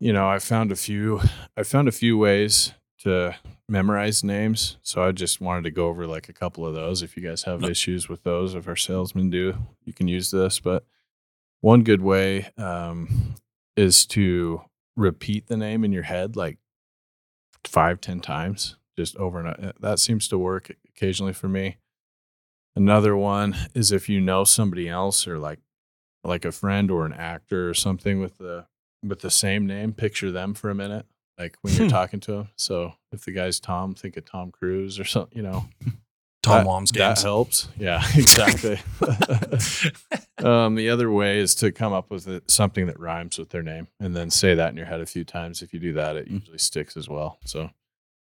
you 0.00 0.12
know, 0.12 0.28
I 0.28 0.38
found 0.38 0.72
a 0.72 0.76
few. 0.76 1.20
I 1.56 1.62
found 1.62 1.88
a 1.88 1.92
few 1.92 2.18
ways 2.18 2.72
to 3.00 3.34
memorize 3.68 4.22
names, 4.24 4.78
so 4.82 5.02
I 5.02 5.12
just 5.12 5.40
wanted 5.40 5.64
to 5.64 5.70
go 5.70 5.88
over 5.88 6.06
like 6.06 6.28
a 6.28 6.32
couple 6.32 6.66
of 6.66 6.74
those. 6.74 7.02
If 7.02 7.16
you 7.16 7.22
guys 7.22 7.44
have 7.44 7.60
No. 7.60 7.68
issues 7.68 8.08
with 8.08 8.22
those, 8.22 8.54
if 8.54 8.66
our 8.68 8.76
salesmen 8.76 9.30
do, 9.30 9.56
you 9.84 9.92
can 9.92 10.08
use 10.08 10.30
this. 10.30 10.60
But 10.60 10.84
one 11.60 11.82
good 11.82 12.00
way 12.02 12.50
um, 12.58 13.34
is 13.76 14.06
to 14.06 14.62
repeat 14.96 15.46
the 15.48 15.56
name 15.56 15.84
in 15.84 15.92
your 15.92 16.04
head 16.04 16.36
like 16.36 16.58
five, 17.64 18.00
ten 18.00 18.20
times, 18.20 18.76
just 18.96 19.16
over 19.16 19.40
and 19.40 19.48
over. 19.48 19.72
That 19.80 19.98
seems 19.98 20.28
to 20.28 20.38
work 20.38 20.70
occasionally 20.88 21.32
for 21.32 21.48
me. 21.48 21.76
Another 22.76 23.16
one 23.16 23.56
is 23.74 23.90
if 23.90 24.08
you 24.08 24.20
know 24.20 24.44
somebody 24.44 24.88
else 24.88 25.26
or 25.26 25.38
like 25.38 25.58
like 26.22 26.44
a 26.44 26.52
friend 26.52 26.90
or 26.90 27.06
an 27.06 27.12
actor 27.14 27.68
or 27.68 27.74
something 27.74 28.20
with 28.20 28.38
the 28.38 28.66
with 29.02 29.20
the 29.20 29.30
same 29.30 29.66
name, 29.66 29.92
picture 29.92 30.30
them 30.30 30.52
for 30.54 30.68
a 30.70 30.74
minute, 30.74 31.06
like 31.38 31.56
when 31.62 31.74
you're 31.74 31.88
talking 31.88 32.20
to 32.20 32.32
them. 32.32 32.48
So 32.56 32.94
if 33.12 33.24
the 33.24 33.32
guy's 33.32 33.60
Tom, 33.60 33.94
think 33.94 34.16
of 34.16 34.24
Tom 34.26 34.50
Cruise 34.50 34.98
or 35.00 35.04
something, 35.04 35.36
you 35.36 35.42
know. 35.42 35.66
Tom 36.42 36.58
that, 36.58 36.64
Mom's 36.64 36.90
that 36.92 36.98
games. 37.08 37.22
helps. 37.22 37.68
Yeah, 37.76 38.00
exactly. 38.14 38.78
um, 40.38 40.74
the 40.76 40.88
other 40.90 41.10
way 41.10 41.38
is 41.38 41.54
to 41.56 41.72
come 41.72 41.92
up 41.92 42.10
with 42.10 42.28
it- 42.28 42.48
something 42.50 42.86
that 42.86 43.00
rhymes 43.00 43.38
with 43.38 43.50
their 43.50 43.62
name 43.64 43.88
and 43.98 44.14
then 44.14 44.30
say 44.30 44.54
that 44.54 44.70
in 44.70 44.76
your 44.76 44.86
head 44.86 45.00
a 45.00 45.06
few 45.06 45.24
times. 45.24 45.62
If 45.62 45.72
you 45.74 45.80
do 45.80 45.92
that, 45.94 46.16
it 46.16 46.28
Mm. 46.28 46.40
usually 46.40 46.58
sticks 46.58 46.96
as 46.96 47.08
well. 47.08 47.38
So 47.44 47.70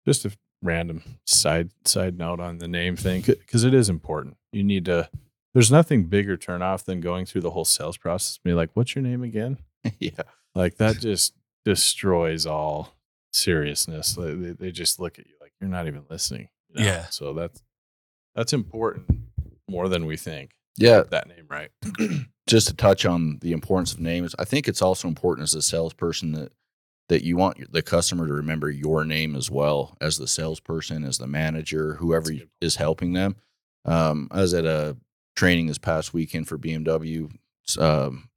just 0.07 0.25
a 0.25 0.31
random 0.65 1.03
side 1.27 1.71
side 1.85 2.19
note 2.19 2.41
on 2.41 2.59
the 2.59 2.67
name 2.67 2.97
thing 2.97 3.23
because 3.23 3.63
it 3.65 3.75
is 3.75 3.89
important. 3.89 4.37
You 4.53 4.65
need 4.65 4.87
to. 4.87 5.09
There's 5.53 5.71
nothing 5.71 6.05
bigger 6.05 6.37
turn 6.37 6.63
off 6.63 6.85
than 6.85 7.01
going 7.01 7.27
through 7.27 7.43
the 7.43 7.51
whole 7.53 7.65
sales 7.65 7.97
process. 7.97 8.41
and 8.43 8.51
Be 8.51 8.55
like, 8.55 8.71
what's 8.75 8.97
your 8.97 9.05
name 9.05 9.23
again? 9.23 9.59
yeah. 10.01 10.23
Like 10.55 10.79
that 10.79 10.99
just 10.99 11.35
destroys 11.65 12.45
all 12.45 12.97
seriousness. 13.33 14.15
They, 14.15 14.35
they, 14.35 14.51
they 14.53 14.71
just 14.73 14.99
look 14.99 15.19
at 15.19 15.27
you 15.27 15.35
like 15.41 15.53
you're 15.61 15.71
not 15.71 15.87
even 15.87 16.05
listening. 16.11 16.49
you 16.71 16.81
know? 16.81 16.87
Yeah. 16.87 17.07
So 17.11 17.33
that's 17.35 17.63
that's 18.35 18.53
important 18.53 19.07
more 19.69 19.89
than 19.89 20.07
we 20.07 20.17
think. 20.17 20.53
Yeah. 20.77 21.03
That 21.09 21.29
name 21.29 21.47
right. 21.49 21.71
just 22.49 22.67
to 22.69 22.75
touch 22.75 23.07
on 23.07 23.39
the 23.41 23.53
importance 23.53 23.93
of 23.93 24.01
names, 24.01 24.35
I 24.39 24.45
think 24.45 24.67
it's 24.67 24.83
also 24.83 25.07
important 25.09 25.45
as 25.45 25.55
a 25.55 25.63
salesperson 25.63 26.33
that 26.33 26.53
that 27.09 27.23
you 27.23 27.37
want 27.37 27.71
the 27.73 27.83
customer 27.83 28.27
to 28.27 28.33
remember 28.33 28.71
your 28.71 29.05
name 29.05 29.35
as 29.35 29.51
well 29.51 29.97
as 30.01 30.17
the 30.17 30.29
salesperson, 30.29 31.05
as 31.05 31.19
the 31.19 31.27
manager, 31.27 31.95
whoever 31.95 32.31
That's 32.31 32.37
a 32.37 32.39
good 32.45 32.51
is 32.61 32.77
helping 32.77 33.13
them. 33.13 33.37
Um, 33.85 34.29
I 34.31 34.41
was 34.41 34.55
at 34.55 34.65
a 34.65 34.97
training 35.37 35.67
this 35.67 35.79
past 35.79 36.15
weekend 36.15 36.49
for 36.49 36.59
BMW 36.59 37.31
um, 37.79 38.29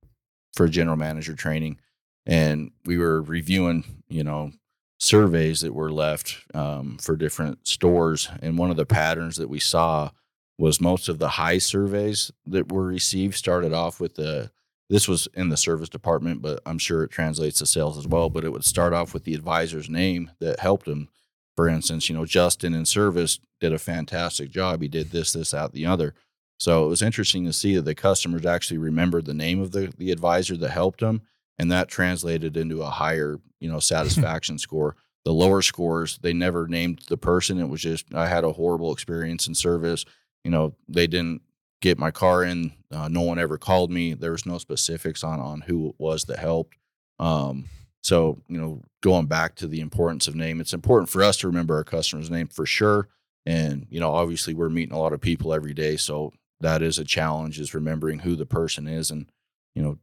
for 0.53 0.67
general 0.67 0.97
manager 0.97 1.35
training, 1.35 1.79
and 2.25 2.71
we 2.85 2.97
were 2.97 3.21
reviewing, 3.21 3.83
you 4.09 4.23
know, 4.23 4.51
surveys 4.99 5.61
that 5.61 5.73
were 5.73 5.91
left 5.91 6.39
um, 6.53 6.97
for 6.97 7.15
different 7.15 7.67
stores, 7.67 8.29
and 8.41 8.57
one 8.57 8.71
of 8.71 8.77
the 8.77 8.85
patterns 8.85 9.37
that 9.37 9.49
we 9.49 9.59
saw 9.59 10.09
was 10.57 10.81
most 10.81 11.07
of 11.07 11.19
the 11.19 11.29
high 11.29 11.59
surveys 11.59 12.31
that 12.45 12.71
were 12.71 12.87
received 12.87 13.35
started 13.35 13.73
off 13.73 13.99
with 13.99 14.15
the 14.15 14.51
this 14.89 15.07
was 15.07 15.27
in 15.33 15.49
the 15.49 15.57
service 15.57 15.89
department 15.89 16.41
but 16.41 16.59
i'm 16.65 16.77
sure 16.77 17.03
it 17.03 17.11
translates 17.11 17.59
to 17.59 17.65
sales 17.65 17.97
as 17.97 18.07
well 18.07 18.29
but 18.29 18.43
it 18.43 18.51
would 18.51 18.65
start 18.65 18.93
off 18.93 19.13
with 19.13 19.23
the 19.23 19.33
advisor's 19.33 19.89
name 19.89 20.31
that 20.39 20.59
helped 20.59 20.87
him. 20.87 21.09
For 21.55 21.67
instance 21.67 22.09
you 22.09 22.15
know 22.15 22.25
justin 22.25 22.73
in 22.73 22.85
service 22.85 23.39
did 23.59 23.73
a 23.73 23.79
fantastic 23.79 24.49
job. 24.49 24.81
He 24.81 24.87
did 24.87 25.11
this 25.11 25.33
this 25.33 25.51
that 25.51 25.73
the 25.73 25.85
other. 25.85 26.13
So 26.59 26.85
it 26.85 26.89
was 26.89 27.01
interesting 27.01 27.45
to 27.45 27.53
see 27.53 27.75
that 27.75 27.83
the 27.83 27.95
customers 27.95 28.45
actually 28.45 28.79
remembered 28.79 29.25
the 29.25 29.33
name 29.33 29.61
of 29.61 29.71
the, 29.71 29.93
the 29.97 30.11
advisor 30.11 30.57
that 30.57 30.71
helped 30.71 31.01
them 31.01 31.21
and 31.59 31.71
that 31.71 31.87
translated 31.87 32.57
into 32.57 32.81
a 32.81 32.89
higher 32.89 33.39
you 33.59 33.69
know 33.69 33.79
satisfaction 33.79 34.57
score. 34.57 34.95
The 35.25 35.33
lower 35.33 35.61
scores 35.61 36.17
they 36.19 36.33
never 36.33 36.67
named 36.67 37.01
the 37.09 37.17
person. 37.17 37.59
It 37.59 37.69
was 37.69 37.81
just 37.81 38.13
i 38.13 38.27
had 38.27 38.43
a 38.43 38.53
horrible 38.53 38.93
experience 38.93 39.47
in 39.47 39.55
service. 39.55 40.05
You 40.43 40.51
know 40.51 40.75
they 40.87 41.07
didn't 41.07 41.41
get 41.81 41.97
my 41.97 42.11
car 42.11 42.43
in 42.43 42.73
uh, 42.91 43.07
no 43.07 43.21
one 43.21 43.39
ever 43.39 43.57
called 43.57 43.91
me. 43.91 44.13
There 44.13 44.31
was 44.31 44.45
no 44.45 44.57
specifics 44.57 45.23
on 45.23 45.39
on 45.39 45.61
who 45.61 45.89
it 45.89 45.95
was 45.97 46.23
that 46.25 46.39
helped. 46.39 46.77
Um, 47.19 47.65
so 48.01 48.41
you 48.47 48.59
know 48.59 48.83
going 49.01 49.25
back 49.25 49.55
to 49.55 49.67
the 49.67 49.81
importance 49.81 50.27
of 50.27 50.35
name 50.35 50.61
it's 50.61 50.73
important 50.73 51.09
for 51.09 51.23
us 51.23 51.37
to 51.37 51.47
remember 51.47 51.75
our 51.75 51.83
customer's 51.83 52.31
name 52.31 52.47
for 52.47 52.65
sure. 52.65 53.09
And 53.45 53.87
you 53.89 53.99
know 53.99 54.13
obviously 54.13 54.53
we're 54.53 54.69
meeting 54.69 54.95
a 54.95 54.99
lot 54.99 55.13
of 55.13 55.21
people 55.21 55.53
every 55.53 55.73
day 55.73 55.97
so 55.97 56.33
that 56.61 56.81
is 56.81 56.97
a 56.97 57.03
challenge 57.03 57.59
is 57.59 57.73
remembering 57.73 58.19
who 58.19 58.35
the 58.35 58.45
person 58.45 58.87
is 58.87 59.11
and 59.11 59.29
you 59.75 59.81
know 59.81 59.97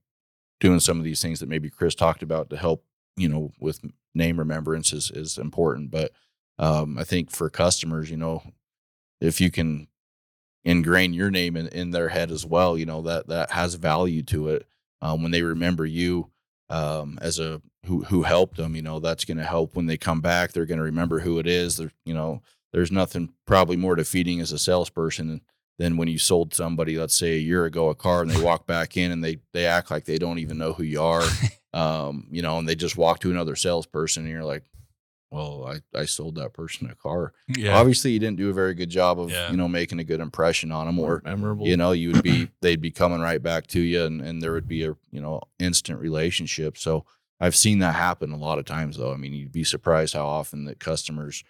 doing 0.61 0.81
some 0.81 0.99
of 0.99 1.05
these 1.05 1.21
things 1.21 1.41
that 1.41 1.49
maybe 1.49 1.71
kris 1.71 1.95
talked 1.95 2.23
about 2.23 2.51
to 2.51 2.57
help 2.57 2.85
you 3.17 3.29
know 3.29 3.53
with 3.59 3.81
name 4.15 4.39
remembrance 4.39 4.93
is 4.93 5.11
is 5.11 5.39
important. 5.39 5.91
But 5.91 6.13
um, 6.59 6.99
i 6.99 7.05
think 7.05 7.31
for 7.31 7.49
customers 7.51 8.11
you 8.11 8.17
know 8.17 8.43
if 9.21 9.41
you 9.41 9.51
can 9.51 9.89
ingrain 10.64 11.12
your 11.12 11.31
name 11.31 11.57
in, 11.57 11.68
in 11.68 11.90
their 11.90 12.09
head 12.09 12.31
as 12.31 12.46
well 12.46 12.77
you 12.77 12.87
know 12.87 13.03
that 13.03 13.27
that 13.29 13.50
has 13.50 13.74
value 13.74 14.22
to 14.22 14.48
it 14.48 14.66
um, 15.03 15.22
when 15.22 15.33
they 15.33 15.42
remember 15.42 15.85
you 15.85 16.31
um, 16.70 17.18
as 17.20 17.38
a 17.38 17.61
who 17.87 18.03
who 18.05 18.22
helped 18.22 18.57
them 18.57 18.74
you 18.74 18.83
know 18.83 18.98
that's 18.98 19.24
going 19.24 19.37
to 19.37 19.44
help. 19.44 19.77
When 19.77 19.87
they 19.87 19.96
come 19.96 20.20
back 20.20 20.53
they're 20.53 20.66
going 20.66 20.79
to 20.79 20.85
remember 20.85 21.20
who 21.20 21.38
it 21.38 21.46
is. 21.46 21.77
They're, 21.77 21.92
you 22.05 22.14
know 22.14 22.42
there's 22.72 22.90
nothing 22.90 23.33
probably 23.46 23.77
more 23.77 23.94
defeating 23.94 24.40
as 24.40 24.50
a 24.50 24.59
salesperson 24.59 25.42
than 25.79 25.96
when 25.96 26.09
you 26.09 26.18
sold 26.18 26.55
somebody 26.55 26.98
let's 26.98 27.16
say 27.16 27.35
a 27.35 27.40
year 27.40 27.64
ago 27.64 27.88
a 27.88 27.94
car 27.94 28.22
and 28.22 28.31
they 28.31 28.40
walk 28.40 28.66
back 28.66 28.96
in 28.96 29.12
and 29.12 29.22
they 29.22 29.38
they 29.53 29.66
act 29.66 29.90
like 29.90 30.05
they 30.05 30.18
don't 30.18 30.38
even 30.38 30.59
know 30.59 30.72
who 30.72 30.83
you 30.83 31.03
are 31.03 31.24
um, 31.74 32.27
you 32.31 32.42
know 32.42 32.59
and 32.59 32.68
they 32.68 32.74
just 32.74 32.96
walk 32.96 33.20
to 33.20 33.31
another 33.31 33.57
salesperson 33.57 34.24
and 34.24 34.33
you're 34.33 34.44
like 34.44 34.64
well 35.35 35.64
i 35.66 35.99
i 35.99 36.05
sold 36.05 36.37
that 36.37 36.53
person 36.53 36.88
a 36.90 36.94
car 36.94 37.33
Yeah. 37.49 37.77
obviously 37.77 38.12
you 38.12 38.18
didn't 38.18 38.37
do 38.38 38.51
a 38.51 38.53
very 38.53 38.75
good 38.75 38.90
job 38.90 39.18
of 39.18 39.31
Yeah. 39.31 39.51
you 39.51 39.57
know 39.57 39.68
making 39.68 39.99
a 39.99 40.05
good 40.05 40.20
impression 40.20 40.70
on 40.73 40.87
them 40.87 40.99
or 40.99 41.20
memorable. 41.25 41.66
you 41.66 41.77
know 41.77 41.92
you 41.92 42.12
would 42.12 42.23
be 42.23 42.49
they'd 42.62 42.81
be 42.81 42.90
coming 42.90 43.20
right 43.20 43.42
back 43.42 43.66
to 43.68 43.81
you 43.81 44.05
and, 44.05 44.20
and 44.20 44.40
there 44.42 44.53
would 44.53 44.68
be 44.68 44.85
a 44.85 44.94
you 45.11 45.20
know 45.20 45.40
instant 45.59 45.99
relationship 46.01 46.79
so 46.79 47.05
i've 47.40 47.57
seen 47.57 47.81
that 47.81 47.94
happen 47.94 48.31
a 48.33 48.37
lot 48.37 48.59
of 48.59 48.64
times 48.64 48.97
though 48.97 49.12
i 49.12 49.16
mean 49.16 49.33
you'd 49.33 49.53
be 49.53 49.64
surprised 49.64 50.14
how 50.14 50.27
often 50.27 50.64
that 50.66 50.79
customers 50.79 51.42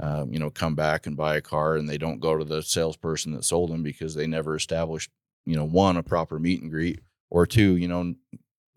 um, 0.00 0.32
you 0.32 0.38
know 0.38 0.50
come 0.50 0.74
back 0.74 1.06
and 1.06 1.16
buy 1.16 1.36
a 1.36 1.40
car 1.40 1.76
and 1.76 1.88
they 1.88 1.98
don't 1.98 2.20
go 2.20 2.36
to 2.38 2.44
the 2.44 2.62
salesperson 2.62 3.32
that 3.32 3.44
sold 3.44 3.70
them 3.70 3.82
because 3.82 4.14
they 4.14 4.26
never 4.26 4.54
established 4.56 5.10
you 5.46 5.56
know 5.56 5.64
one 5.66 5.96
a 5.96 6.02
proper 6.02 6.38
meet 6.38 6.62
and 6.62 6.70
greet 6.70 7.00
or 7.30 7.46
two 7.46 7.76
you 7.76 7.88
know 7.88 8.14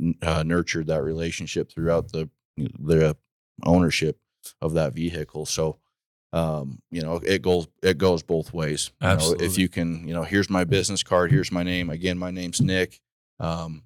n- 0.02 0.16
uh, 0.22 0.44
nurtured 0.44 0.88
that 0.88 1.04
relationship 1.04 1.72
throughout 1.72 2.12
the 2.12 2.30
the 2.58 3.16
ownership 3.64 4.18
of 4.62 4.74
that 4.74 4.94
vehicle 4.94 5.46
so 5.46 5.78
um, 6.36 6.82
you 6.92 7.02
know, 7.02 7.22
it 7.24 7.42
goes 7.42 7.68
it 7.82 7.98
goes 7.98 8.22
both 8.22 8.54
ways. 8.54 8.92
You 9.02 9.08
know, 9.08 9.46
if 9.46 9.58
you 9.58 9.70
can, 9.70 10.06
you 10.06 10.14
know, 10.14 10.24
here's 10.24 10.50
my 10.50 10.66
business 10.66 11.02
card, 11.02 11.32
here's 11.32 11.50
my 11.50 11.64
name. 11.64 11.90
Again, 11.90 12.18
my 12.18 12.30
name's 12.30 12.60
Nick. 12.60 13.00
Um, 13.40 13.84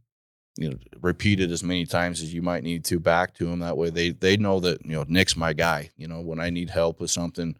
you 0.57 0.71
know, 0.71 0.77
repeat 0.99 1.39
it 1.39 1.51
as 1.51 1.63
many 1.63 1.85
times 1.85 2.23
as 2.23 2.33
you 2.33 2.41
might 2.41 2.63
need 2.63 2.83
to 2.85 2.99
back 2.99 3.35
to 3.35 3.45
them. 3.45 3.59
That 3.59 3.77
way, 3.77 3.91
they 3.91 4.09
they 4.09 4.35
know 4.35 4.59
that 4.61 4.83
you 4.83 4.93
know 4.93 5.05
Nick's 5.07 5.37
my 5.37 5.53
guy. 5.53 5.91
You 5.95 6.07
know, 6.07 6.21
when 6.21 6.39
I 6.39 6.49
need 6.49 6.71
help 6.71 6.99
with 6.99 7.11
something, 7.11 7.55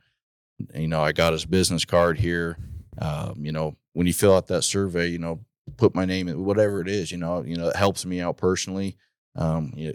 you 0.73 0.88
know, 0.88 1.01
I 1.01 1.12
got 1.12 1.33
his 1.33 1.45
business 1.45 1.85
card 1.85 2.17
here. 2.17 2.57
Um, 2.97 3.45
you 3.45 3.51
know, 3.51 3.75
when 3.93 4.07
you 4.07 4.13
fill 4.13 4.35
out 4.35 4.47
that 4.47 4.63
survey, 4.63 5.07
you 5.09 5.19
know, 5.19 5.39
put 5.77 5.93
my 5.93 6.05
name 6.05 6.27
in 6.27 6.43
whatever 6.43 6.81
it 6.81 6.88
is. 6.88 7.12
You 7.12 7.19
know, 7.19 7.43
you 7.43 7.57
know, 7.57 7.67
it 7.67 7.75
helps 7.75 8.07
me 8.07 8.21
out 8.21 8.38
personally. 8.38 8.97
Um, 9.35 9.71
you 9.75 9.93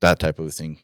that 0.00 0.18
type 0.18 0.38
of 0.38 0.54
thing 0.54 0.78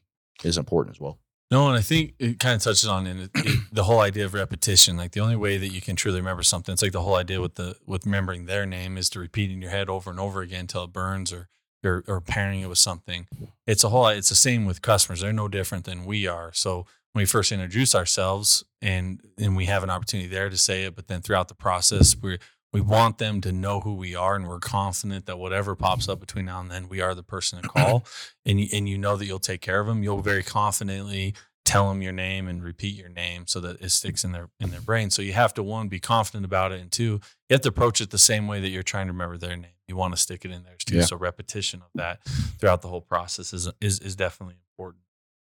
is 0.44 0.59
important 0.59 0.97
as 0.97 1.01
well. 1.01 1.18
No, 1.51 1.69
and 1.69 1.79
I 1.79 1.81
think 1.81 2.15
it 2.19 2.39
kind 2.39 2.57
of 2.57 2.63
touches 2.63 2.87
on 2.87 3.07
in 3.07 3.21
it, 3.21 3.31
it, 3.35 3.61
the 3.73 3.85
whole 3.85 4.01
idea 4.01 4.27
of 4.27 4.35
repetition. 4.35 4.97
Like 4.97 5.13
the 5.13 5.21
only 5.21 5.37
way 5.37 5.57
that 5.57 5.69
you 5.69 5.81
can 5.81 5.97
truly 5.97 6.19
remember 6.19 6.43
something, 6.43 6.73
it's 6.73 6.83
like 6.83 6.93
the 6.93 7.03
whole 7.03 7.15
idea 7.15 7.41
with 7.41 7.55
the 7.55 7.77
with 7.87 8.05
remembering 8.05 8.45
their 8.45 8.67
name 8.67 8.99
is 8.99 9.09
to 9.11 9.21
repeat 9.21 9.51
in 9.51 9.63
your 9.63 9.71
head 9.71 9.89
over 9.89 10.11
and 10.11 10.21
over 10.21 10.43
again 10.43 10.61
until 10.61 10.85
it 10.85 10.93
burns, 10.93 11.33
or 11.33 11.49
or, 11.85 12.05
or 12.07 12.21
pairing 12.21 12.61
it 12.61 12.69
with 12.69 12.79
something. 12.79 13.27
It's 13.67 13.85
a 13.85 13.89
whole. 13.89 14.09
It's 14.09 14.29
the 14.29 14.35
same 14.35 14.67
with 14.67 14.83
customers. 14.83 15.21
They're 15.21 15.33
no 15.33 15.49
different 15.49 15.85
than 15.85 16.05
we 16.05 16.27
are. 16.27 16.53
So 16.53 16.87
when 17.13 17.23
we 17.23 17.27
first 17.27 17.51
introduce 17.51 17.95
ourselves, 17.95 18.65
and 18.83 19.21
and 19.39 19.57
we 19.57 19.67
have 19.67 19.83
an 19.83 19.91
opportunity 19.91 20.29
there 20.29 20.51
to 20.51 20.59
say 20.59 20.85
it, 20.85 20.97
but 20.97 21.09
then 21.09 21.23
throughout 21.23 21.49
the 21.49 21.55
process, 21.55 22.15
we 22.21 22.39
we 22.73 22.81
want 22.81 23.19
them 23.19 23.41
to 23.41 23.53
know 23.53 23.81
who 23.81 23.95
we 23.95 24.15
are, 24.15 24.37
and 24.37 24.47
we're 24.47 24.61
confident 24.61 25.27
that 25.27 25.39
whatever 25.39 25.75
pops 25.75 26.09
up 26.09 26.21
between 26.21 26.45
now 26.47 26.61
and 26.61 26.71
then, 26.71 26.89
we 26.89 27.01
are 27.01 27.15
the 27.15 27.23
person 27.23 27.63
to 27.63 27.69
call, 27.69 28.05
and 28.47 28.61
you, 28.61 28.69
and 28.73 28.89
you 28.89 28.99
know 28.99 29.17
that 29.17 29.27
you'll 29.27 29.39
take 29.39 29.61
care 29.61 29.81
of 29.81 29.87
them. 29.87 30.03
You'll 30.03 30.21
very 30.21 30.43
confidently 30.43 31.35
tell 31.65 31.91
them 31.91 32.01
your 32.01 32.13
name 32.13 32.49
and 32.49 32.63
repeat 32.63 32.95
your 32.95 33.11
name 33.11 33.47
so 33.47 33.61
that 33.61 33.81
it 33.83 33.91
sticks 33.91 34.25
in 34.25 34.33
their 34.33 34.49
in 34.61 34.71
their 34.71 34.81
brain. 34.81 35.11
So 35.11 35.23
you 35.23 35.33
have 35.33 35.55
to 35.55 35.63
one 35.63 35.89
be 35.89 36.01
confident 36.01 36.45
about 36.45 36.73
it, 36.73 36.81
and 36.81 36.91
two, 36.93 37.21
you 37.49 37.55
have 37.55 37.61
to 37.63 37.69
approach 37.69 38.01
it 38.01 38.11
the 38.11 38.19
same 38.19 38.49
way 38.49 38.61
that 38.61 38.69
you're 38.69 38.83
trying 38.83 39.07
to 39.07 39.13
remember 39.13 39.39
their 39.39 39.57
name. 39.57 39.73
You 39.87 39.97
want 39.97 40.15
to 40.15 40.21
stick 40.21 40.45
it 40.45 40.51
in 40.51 40.65
theirs 40.65 40.85
too. 40.85 40.97
Yeah. 40.97 41.03
So 41.05 41.17
repetition 41.17 41.81
of 41.81 41.89
that 41.95 42.21
throughout 42.59 42.83
the 42.83 42.89
whole 42.89 43.01
process 43.01 43.53
is 43.53 43.69
is 43.81 43.99
is 44.01 44.17
definitely 44.17 44.57
important. 44.73 45.05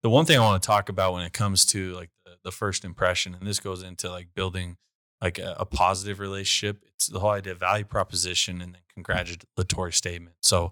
The 0.01 0.09
one 0.09 0.25
thing 0.25 0.37
I 0.37 0.41
want 0.41 0.61
to 0.61 0.65
talk 0.65 0.89
about 0.89 1.13
when 1.13 1.23
it 1.23 1.33
comes 1.33 1.65
to 1.67 1.93
like 1.93 2.09
the, 2.25 2.37
the 2.43 2.51
first 2.51 2.85
impression, 2.85 3.35
and 3.35 3.47
this 3.47 3.59
goes 3.59 3.83
into 3.83 4.09
like 4.09 4.27
building 4.35 4.77
like 5.21 5.39
a, 5.39 5.55
a 5.59 5.65
positive 5.65 6.19
relationship. 6.19 6.83
It's 6.95 7.07
the 7.07 7.19
whole 7.19 7.31
idea 7.31 7.53
of 7.53 7.59
value 7.59 7.85
proposition 7.85 8.61
and 8.61 8.75
then 8.75 8.81
congratulatory 8.93 9.93
statement. 9.93 10.35
So 10.41 10.71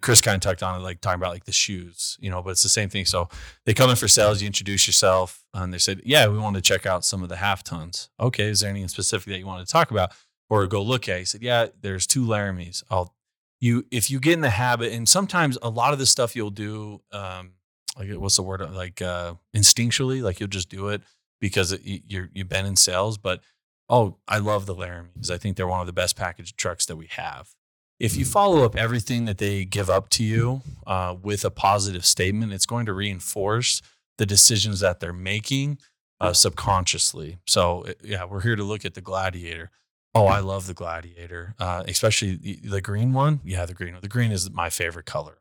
Kris 0.00 0.20
kind 0.20 0.34
of 0.34 0.40
talked 0.40 0.62
on 0.62 0.80
it, 0.80 0.82
like 0.82 1.00
talking 1.00 1.20
about 1.20 1.32
like 1.32 1.44
the 1.44 1.52
shoes, 1.52 2.16
you 2.20 2.30
know, 2.30 2.42
but 2.42 2.50
it's 2.50 2.64
the 2.64 2.68
same 2.68 2.88
thing. 2.88 3.04
So 3.04 3.28
they 3.64 3.74
come 3.74 3.90
in 3.90 3.96
for 3.96 4.08
sales, 4.08 4.42
you 4.42 4.46
introduce 4.46 4.88
yourself, 4.88 5.44
and 5.54 5.72
they 5.72 5.78
said, 5.78 6.02
Yeah, 6.04 6.26
we 6.26 6.38
want 6.38 6.56
to 6.56 6.62
check 6.62 6.84
out 6.84 7.04
some 7.04 7.22
of 7.22 7.28
the 7.28 7.36
half 7.36 7.62
tons. 7.62 8.10
Okay, 8.18 8.48
is 8.48 8.60
there 8.60 8.70
anything 8.70 8.88
specific 8.88 9.28
that 9.28 9.38
you 9.38 9.46
want 9.46 9.64
to 9.64 9.72
talk 9.72 9.90
about 9.92 10.10
or 10.50 10.66
go 10.66 10.82
look 10.82 11.08
at? 11.08 11.20
He 11.20 11.24
said, 11.24 11.42
Yeah, 11.42 11.66
there's 11.80 12.06
two 12.06 12.26
Laramies. 12.26 12.82
I'll 12.90 13.14
you 13.60 13.86
if 13.90 14.10
you 14.10 14.18
get 14.20 14.34
in 14.34 14.40
the 14.40 14.50
habit, 14.50 14.92
and 14.92 15.08
sometimes 15.08 15.58
a 15.62 15.68
lot 15.68 15.92
of 15.92 15.98
the 15.98 16.06
stuff 16.06 16.34
you'll 16.34 16.50
do, 16.50 17.00
um, 17.12 17.52
like 17.96 18.10
what's 18.12 18.36
the 18.36 18.42
word 18.42 18.60
like 18.72 19.00
uh, 19.00 19.34
instinctually, 19.56 20.22
like 20.22 20.40
you'll 20.40 20.48
just 20.48 20.68
do 20.68 20.88
it 20.88 21.02
because 21.40 21.72
it, 21.72 21.82
you're 21.84 22.30
you've 22.32 22.48
been 22.48 22.66
in 22.66 22.76
sales. 22.76 23.16
But 23.18 23.42
oh, 23.88 24.16
I 24.26 24.38
love 24.38 24.66
the 24.66 24.74
Laramies. 24.74 25.30
I 25.30 25.38
think 25.38 25.56
they're 25.56 25.66
one 25.66 25.80
of 25.80 25.86
the 25.86 25.92
best 25.92 26.16
package 26.16 26.56
trucks 26.56 26.86
that 26.86 26.96
we 26.96 27.06
have. 27.06 27.50
If 27.98 28.16
you 28.16 28.24
follow 28.24 28.64
up 28.64 28.76
everything 28.76 29.24
that 29.24 29.38
they 29.38 29.64
give 29.64 29.90
up 29.90 30.08
to 30.10 30.24
you 30.24 30.62
uh, 30.86 31.16
with 31.20 31.44
a 31.44 31.50
positive 31.50 32.06
statement, 32.06 32.52
it's 32.52 32.66
going 32.66 32.86
to 32.86 32.92
reinforce 32.92 33.82
the 34.18 34.26
decisions 34.26 34.80
that 34.80 35.00
they're 35.00 35.12
making 35.12 35.78
uh, 36.20 36.32
subconsciously. 36.32 37.38
So 37.46 37.86
yeah, 38.02 38.24
we're 38.24 38.42
here 38.42 38.56
to 38.56 38.62
look 38.62 38.84
at 38.84 38.94
the 38.94 39.00
Gladiator. 39.00 39.70
Oh, 40.14 40.26
I 40.26 40.40
love 40.40 40.66
the 40.66 40.74
Gladiator, 40.74 41.54
uh, 41.58 41.84
especially 41.86 42.36
the, 42.36 42.56
the, 42.64 42.80
green 42.80 43.12
one. 43.12 43.40
Yeah, 43.44 43.66
the 43.66 43.74
green 43.74 43.92
one. 43.92 44.02
The 44.02 44.08
green 44.08 44.32
is 44.32 44.50
my 44.50 44.70
favorite 44.70 45.06
color. 45.06 45.38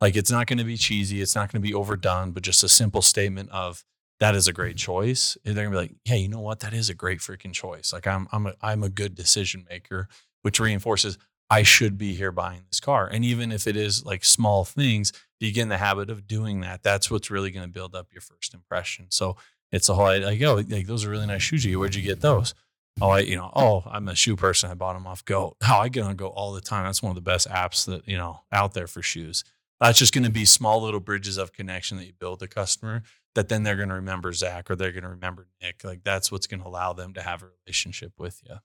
Like 0.00 0.16
it's 0.16 0.30
not 0.30 0.46
going 0.46 0.58
to 0.58 0.64
be 0.64 0.76
cheesy. 0.76 1.22
It's 1.22 1.34
not 1.34 1.50
going 1.50 1.62
to 1.62 1.66
be 1.66 1.74
overdone, 1.74 2.32
but 2.32 2.42
just 2.42 2.62
a 2.62 2.68
simple 2.68 3.02
statement 3.02 3.50
of 3.50 3.84
that 4.20 4.34
is 4.34 4.48
a 4.48 4.52
great 4.52 4.76
choice. 4.76 5.36
They're 5.44 5.54
gonna 5.54 5.70
be 5.70 5.76
like, 5.76 5.94
hey, 6.04 6.18
you 6.18 6.28
know 6.28 6.40
what? 6.40 6.60
That 6.60 6.72
is 6.72 6.88
a 6.88 6.94
great 6.94 7.20
freaking 7.20 7.52
choice. 7.52 7.92
Like 7.92 8.06
I'm 8.06 8.28
I'm 8.32 8.46
a 8.46 8.54
I'm 8.60 8.82
a 8.82 8.88
good 8.88 9.14
decision 9.14 9.66
maker, 9.68 10.08
which 10.42 10.60
reinforces 10.60 11.18
I 11.48 11.62
should 11.62 11.96
be 11.96 12.14
here 12.14 12.32
buying 12.32 12.62
this 12.68 12.80
car. 12.80 13.06
And 13.06 13.24
even 13.24 13.52
if 13.52 13.66
it 13.66 13.76
is 13.76 14.04
like 14.04 14.24
small 14.24 14.64
things, 14.64 15.12
you 15.38 15.52
get 15.52 15.62
in 15.62 15.68
the 15.68 15.76
habit 15.76 16.10
of 16.10 16.26
doing 16.26 16.60
that. 16.62 16.82
That's 16.82 17.10
what's 17.10 17.30
really 17.30 17.52
to 17.52 17.68
build 17.68 17.94
up 17.94 18.08
your 18.12 18.20
first 18.20 18.52
impression. 18.52 19.06
So 19.10 19.36
it's 19.70 19.88
a 19.88 19.94
whole 19.94 20.06
like, 20.06 20.42
oh, 20.42 20.54
like 20.68 20.86
those 20.86 21.04
are 21.04 21.10
really 21.10 21.26
nice 21.26 21.42
shoes. 21.42 21.64
You 21.64 21.78
where'd 21.78 21.94
you 21.94 22.02
get 22.02 22.20
those? 22.20 22.54
Oh, 23.00 23.10
I, 23.10 23.18
you 23.20 23.36
know, 23.36 23.50
oh, 23.54 23.84
I'm 23.86 24.08
a 24.08 24.14
shoe 24.14 24.36
person. 24.36 24.70
I 24.70 24.74
bought 24.74 24.94
them 24.94 25.06
off 25.06 25.22
Go. 25.24 25.56
How 25.60 25.78
oh, 25.78 25.82
I 25.82 25.88
get 25.88 26.04
on 26.04 26.16
Go 26.16 26.28
all 26.28 26.52
the 26.52 26.62
time. 26.62 26.86
That's 26.86 27.02
one 27.02 27.10
of 27.10 27.14
the 27.14 27.20
best 27.20 27.46
apps 27.48 27.84
that, 27.84 28.08
you 28.08 28.16
know, 28.16 28.40
out 28.50 28.72
there 28.72 28.86
for 28.86 29.02
shoes. 29.02 29.44
That's 29.80 29.98
just 29.98 30.14
going 30.14 30.24
to 30.24 30.30
be 30.30 30.46
small 30.46 30.82
little 30.82 31.00
bridges 31.00 31.36
of 31.36 31.52
connection 31.52 31.98
that 31.98 32.06
you 32.06 32.14
build 32.18 32.40
the 32.40 32.48
customer 32.48 33.02
that 33.36 33.50
then 33.50 33.62
they're 33.62 33.76
going 33.76 33.90
to 33.90 33.94
remember 33.94 34.32
Zak 34.32 34.70
or 34.70 34.76
they're 34.76 34.92
going 34.92 35.04
to 35.04 35.10
remember 35.10 35.46
Nick. 35.62 35.84
Like 35.84 36.02
that's 36.02 36.32
what's 36.32 36.46
going 36.46 36.60
to 36.60 36.66
allow 36.66 36.94
them 36.94 37.12
to 37.14 37.22
have 37.22 37.42
a 37.42 37.48
relationship 37.64 38.14
with 38.18 38.42
you. 38.48 38.56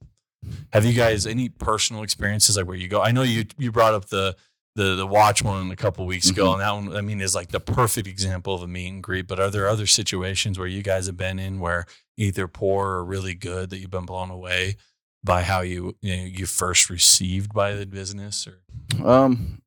Have 0.71 0.85
you 0.85 0.93
guys 0.93 1.27
any 1.27 1.49
personal 1.49 2.03
experiences 2.03 2.57
like 2.57 2.65
where 2.65 2.77
you 2.77 2.87
go? 2.87 3.01
I 3.01 3.11
know 3.11 3.21
you 3.21 3.45
you 3.57 3.71
brought 3.71 3.93
up 3.93 4.05
the 4.05 4.35
the 4.75 4.95
the 4.95 5.05
watch 5.05 5.43
one 5.43 5.69
a 5.71 5.75
couple 5.75 6.05
weeks 6.05 6.29
ago, 6.29 6.45
mm-hmm. 6.45 6.53
and 6.53 6.61
that 6.61 6.91
one 6.93 6.97
I 6.97 7.01
mean 7.01 7.21
is 7.21 7.35
like 7.35 7.49
the 7.49 7.59
perfect 7.59 8.07
example 8.07 8.55
of 8.55 8.63
a 8.63 8.67
meet 8.67 8.87
and 8.87 9.03
greet. 9.03 9.27
But 9.27 9.39
are 9.39 9.51
there 9.51 9.67
other 9.67 9.85
situations 9.85 10.57
where 10.57 10.67
you 10.67 10.81
guys 10.81 11.05
have 11.05 11.17
been 11.17 11.37
in 11.37 11.59
where 11.59 11.85
either 12.17 12.47
poor 12.47 12.87
or 12.87 13.05
really 13.05 13.35
good 13.35 13.69
that 13.69 13.79
you've 13.79 13.91
been 13.91 14.05
blown 14.05 14.31
away 14.31 14.77
by 15.23 15.43
how 15.43 15.61
you 15.61 15.97
you, 16.01 16.15
know, 16.15 16.23
you 16.23 16.45
first 16.45 16.89
received 16.89 17.53
by 17.53 17.73
the 17.73 17.85
business 17.85 18.47
or 18.47 19.05
um 19.05 19.61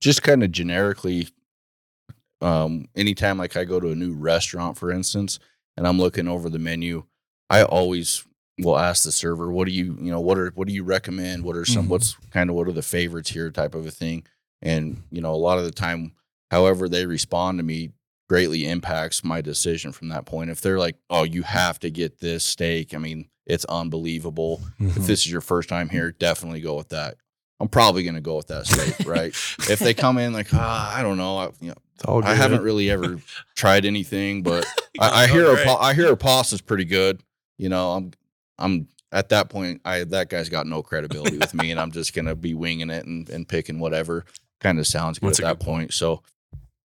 just 0.00 0.22
kind 0.22 0.42
of 0.42 0.50
generically 0.50 1.28
um 2.44 2.86
anytime 2.94 3.38
like 3.38 3.56
I 3.56 3.64
go 3.64 3.80
to 3.80 3.90
a 3.90 3.96
new 3.96 4.14
restaurant 4.14 4.76
for 4.78 4.90
instance 4.90 5.38
and 5.76 5.86
I'm 5.86 5.98
looking 5.98 6.28
over 6.28 6.48
the 6.48 6.58
menu 6.58 7.04
I 7.50 7.64
always 7.64 8.24
we'll 8.58 8.78
ask 8.78 9.04
the 9.04 9.12
server, 9.12 9.50
what 9.50 9.66
do 9.66 9.72
you, 9.72 9.96
you 10.00 10.10
know, 10.10 10.20
what 10.20 10.38
are, 10.38 10.52
what 10.54 10.68
do 10.68 10.74
you 10.74 10.84
recommend? 10.84 11.44
What 11.44 11.56
are 11.56 11.64
some, 11.64 11.84
mm-hmm. 11.84 11.90
what's 11.92 12.16
kind 12.30 12.50
of, 12.50 12.56
what 12.56 12.68
are 12.68 12.72
the 12.72 12.82
favorites 12.82 13.30
here 13.30 13.50
type 13.50 13.74
of 13.74 13.86
a 13.86 13.90
thing. 13.90 14.24
And, 14.62 15.02
you 15.10 15.20
know, 15.20 15.34
a 15.34 15.36
lot 15.36 15.58
of 15.58 15.64
the 15.64 15.72
time, 15.72 16.12
however 16.50 16.88
they 16.88 17.06
respond 17.06 17.58
to 17.58 17.64
me 17.64 17.90
greatly 18.28 18.66
impacts 18.66 19.24
my 19.24 19.40
decision 19.40 19.92
from 19.92 20.08
that 20.08 20.24
point. 20.24 20.50
If 20.50 20.60
they're 20.60 20.78
like, 20.78 20.96
oh, 21.10 21.24
you 21.24 21.42
have 21.42 21.78
to 21.80 21.90
get 21.90 22.20
this 22.20 22.44
steak, 22.44 22.94
I 22.94 22.98
mean, 22.98 23.28
it's 23.46 23.64
unbelievable. 23.66 24.62
Mm-hmm. 24.80 25.00
If 25.00 25.06
this 25.06 25.20
is 25.20 25.30
your 25.30 25.42
first 25.42 25.68
time 25.68 25.88
here, 25.90 26.12
definitely 26.12 26.60
go 26.60 26.76
with 26.76 26.90
that. 26.90 27.16
I'm 27.60 27.68
probably 27.68 28.02
going 28.02 28.14
to 28.14 28.20
go 28.20 28.36
with 28.36 28.48
that 28.48 28.66
steak, 28.66 29.06
right? 29.06 29.28
if 29.68 29.78
they 29.78 29.94
come 29.94 30.18
in 30.18 30.32
like, 30.32 30.52
ah, 30.54 30.96
I 30.96 31.02
don't 31.02 31.18
know, 31.18 31.38
I, 31.38 31.50
you 31.60 31.68
know, 31.68 31.76
I 32.06 32.34
haven't 32.34 32.62
really 32.62 32.90
ever 32.90 33.18
tried 33.54 33.84
anything, 33.84 34.42
but 34.42 34.66
I, 35.00 35.24
I 35.24 35.26
hear 35.26 35.52
right. 35.52 35.66
a, 35.66 35.70
I 35.70 35.94
hear 35.94 36.12
a 36.12 36.16
pasta 36.16 36.56
is 36.56 36.60
pretty 36.60 36.84
good. 36.84 37.22
You 37.56 37.68
know, 37.68 37.92
I'm 37.92 38.12
I'm 38.58 38.88
at 39.12 39.28
that 39.28 39.48
point, 39.48 39.80
I 39.84 40.04
that 40.04 40.28
guy's 40.28 40.48
got 40.48 40.66
no 40.66 40.82
credibility 40.82 41.38
with 41.38 41.54
me, 41.54 41.70
and 41.70 41.80
I'm 41.80 41.92
just 41.92 42.14
gonna 42.14 42.34
be 42.34 42.54
winging 42.54 42.90
it 42.90 43.06
and, 43.06 43.28
and 43.28 43.48
picking 43.48 43.78
whatever 43.78 44.24
kind 44.60 44.78
of 44.78 44.86
sounds 44.86 45.18
good 45.18 45.30
That's 45.30 45.40
at 45.40 45.44
that 45.44 45.60
point. 45.60 45.66
point. 45.66 45.94
So, 45.94 46.22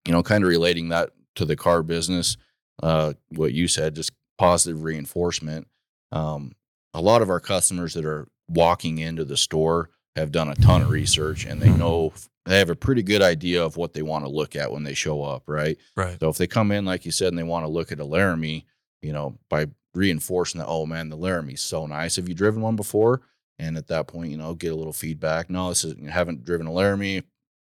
you 0.05 0.11
know, 0.11 0.21
kind 0.21 0.43
of 0.43 0.49
relating 0.49 0.89
that 0.89 1.11
to 1.35 1.45
the 1.45 1.55
car 1.55 1.81
business, 1.81 2.37
uh, 2.83 3.13
what 3.29 3.53
you 3.53 3.67
said, 3.67 3.95
just 3.95 4.11
positive 4.37 4.83
reinforcement. 4.83 5.67
Um, 6.11 6.53
a 6.93 7.01
lot 7.01 7.21
of 7.21 7.29
our 7.29 7.39
customers 7.39 7.93
that 7.93 8.05
are 8.05 8.27
walking 8.47 8.97
into 8.97 9.23
the 9.25 9.37
store 9.37 9.89
have 10.15 10.31
done 10.31 10.49
a 10.49 10.55
ton 10.55 10.81
of 10.81 10.89
research 10.89 11.45
and 11.45 11.61
they 11.61 11.67
mm-hmm. 11.67 11.79
know 11.79 12.13
they 12.49 12.57
have 12.57 12.69
a 12.69 12.75
pretty 12.75 13.03
good 13.03 13.21
idea 13.21 13.63
of 13.63 13.77
what 13.77 13.93
they 13.93 14.01
want 14.01 14.25
to 14.25 14.29
look 14.29 14.55
at 14.55 14.71
when 14.71 14.83
they 14.83 14.95
show 14.95 15.21
up, 15.21 15.43
right? 15.47 15.77
Right. 15.95 16.19
So 16.19 16.29
if 16.29 16.37
they 16.37 16.47
come 16.47 16.71
in, 16.71 16.83
like 16.83 17.05
you 17.05 17.11
said, 17.11 17.27
and 17.27 17.37
they 17.37 17.43
want 17.43 17.63
to 17.63 17.71
look 17.71 17.91
at 17.91 17.99
a 17.99 18.05
Laramie, 18.05 18.65
you 19.01 19.13
know, 19.13 19.37
by 19.49 19.67
reinforcing 19.93 20.59
that, 20.59 20.67
oh 20.67 20.85
man, 20.85 21.09
the 21.09 21.15
Laramie's 21.15 21.61
so 21.61 21.85
nice. 21.85 22.15
Have 22.15 22.27
you 22.27 22.35
driven 22.35 22.61
one 22.61 22.75
before? 22.75 23.21
And 23.59 23.77
at 23.77 23.87
that 23.87 24.07
point, 24.07 24.31
you 24.31 24.37
know, 24.37 24.55
get 24.55 24.71
a 24.71 24.75
little 24.75 24.93
feedback. 24.93 25.49
No, 25.49 25.69
this 25.69 25.83
is 25.83 25.95
you 25.97 26.09
haven't 26.09 26.43
driven 26.43 26.65
a 26.65 26.71
Laramie, 26.71 27.23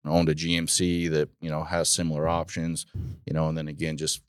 owned 0.04 0.28
a 0.28 0.34
GMC 0.34 1.10
that, 1.10 1.30
you 1.40 1.48
know, 1.48 1.64
has 1.64 1.88
similar 1.88 2.28
options, 2.28 2.86
you 3.24 3.32
know, 3.32 3.48
and 3.48 3.56
then 3.56 3.68
again, 3.68 3.96
just 3.96 4.20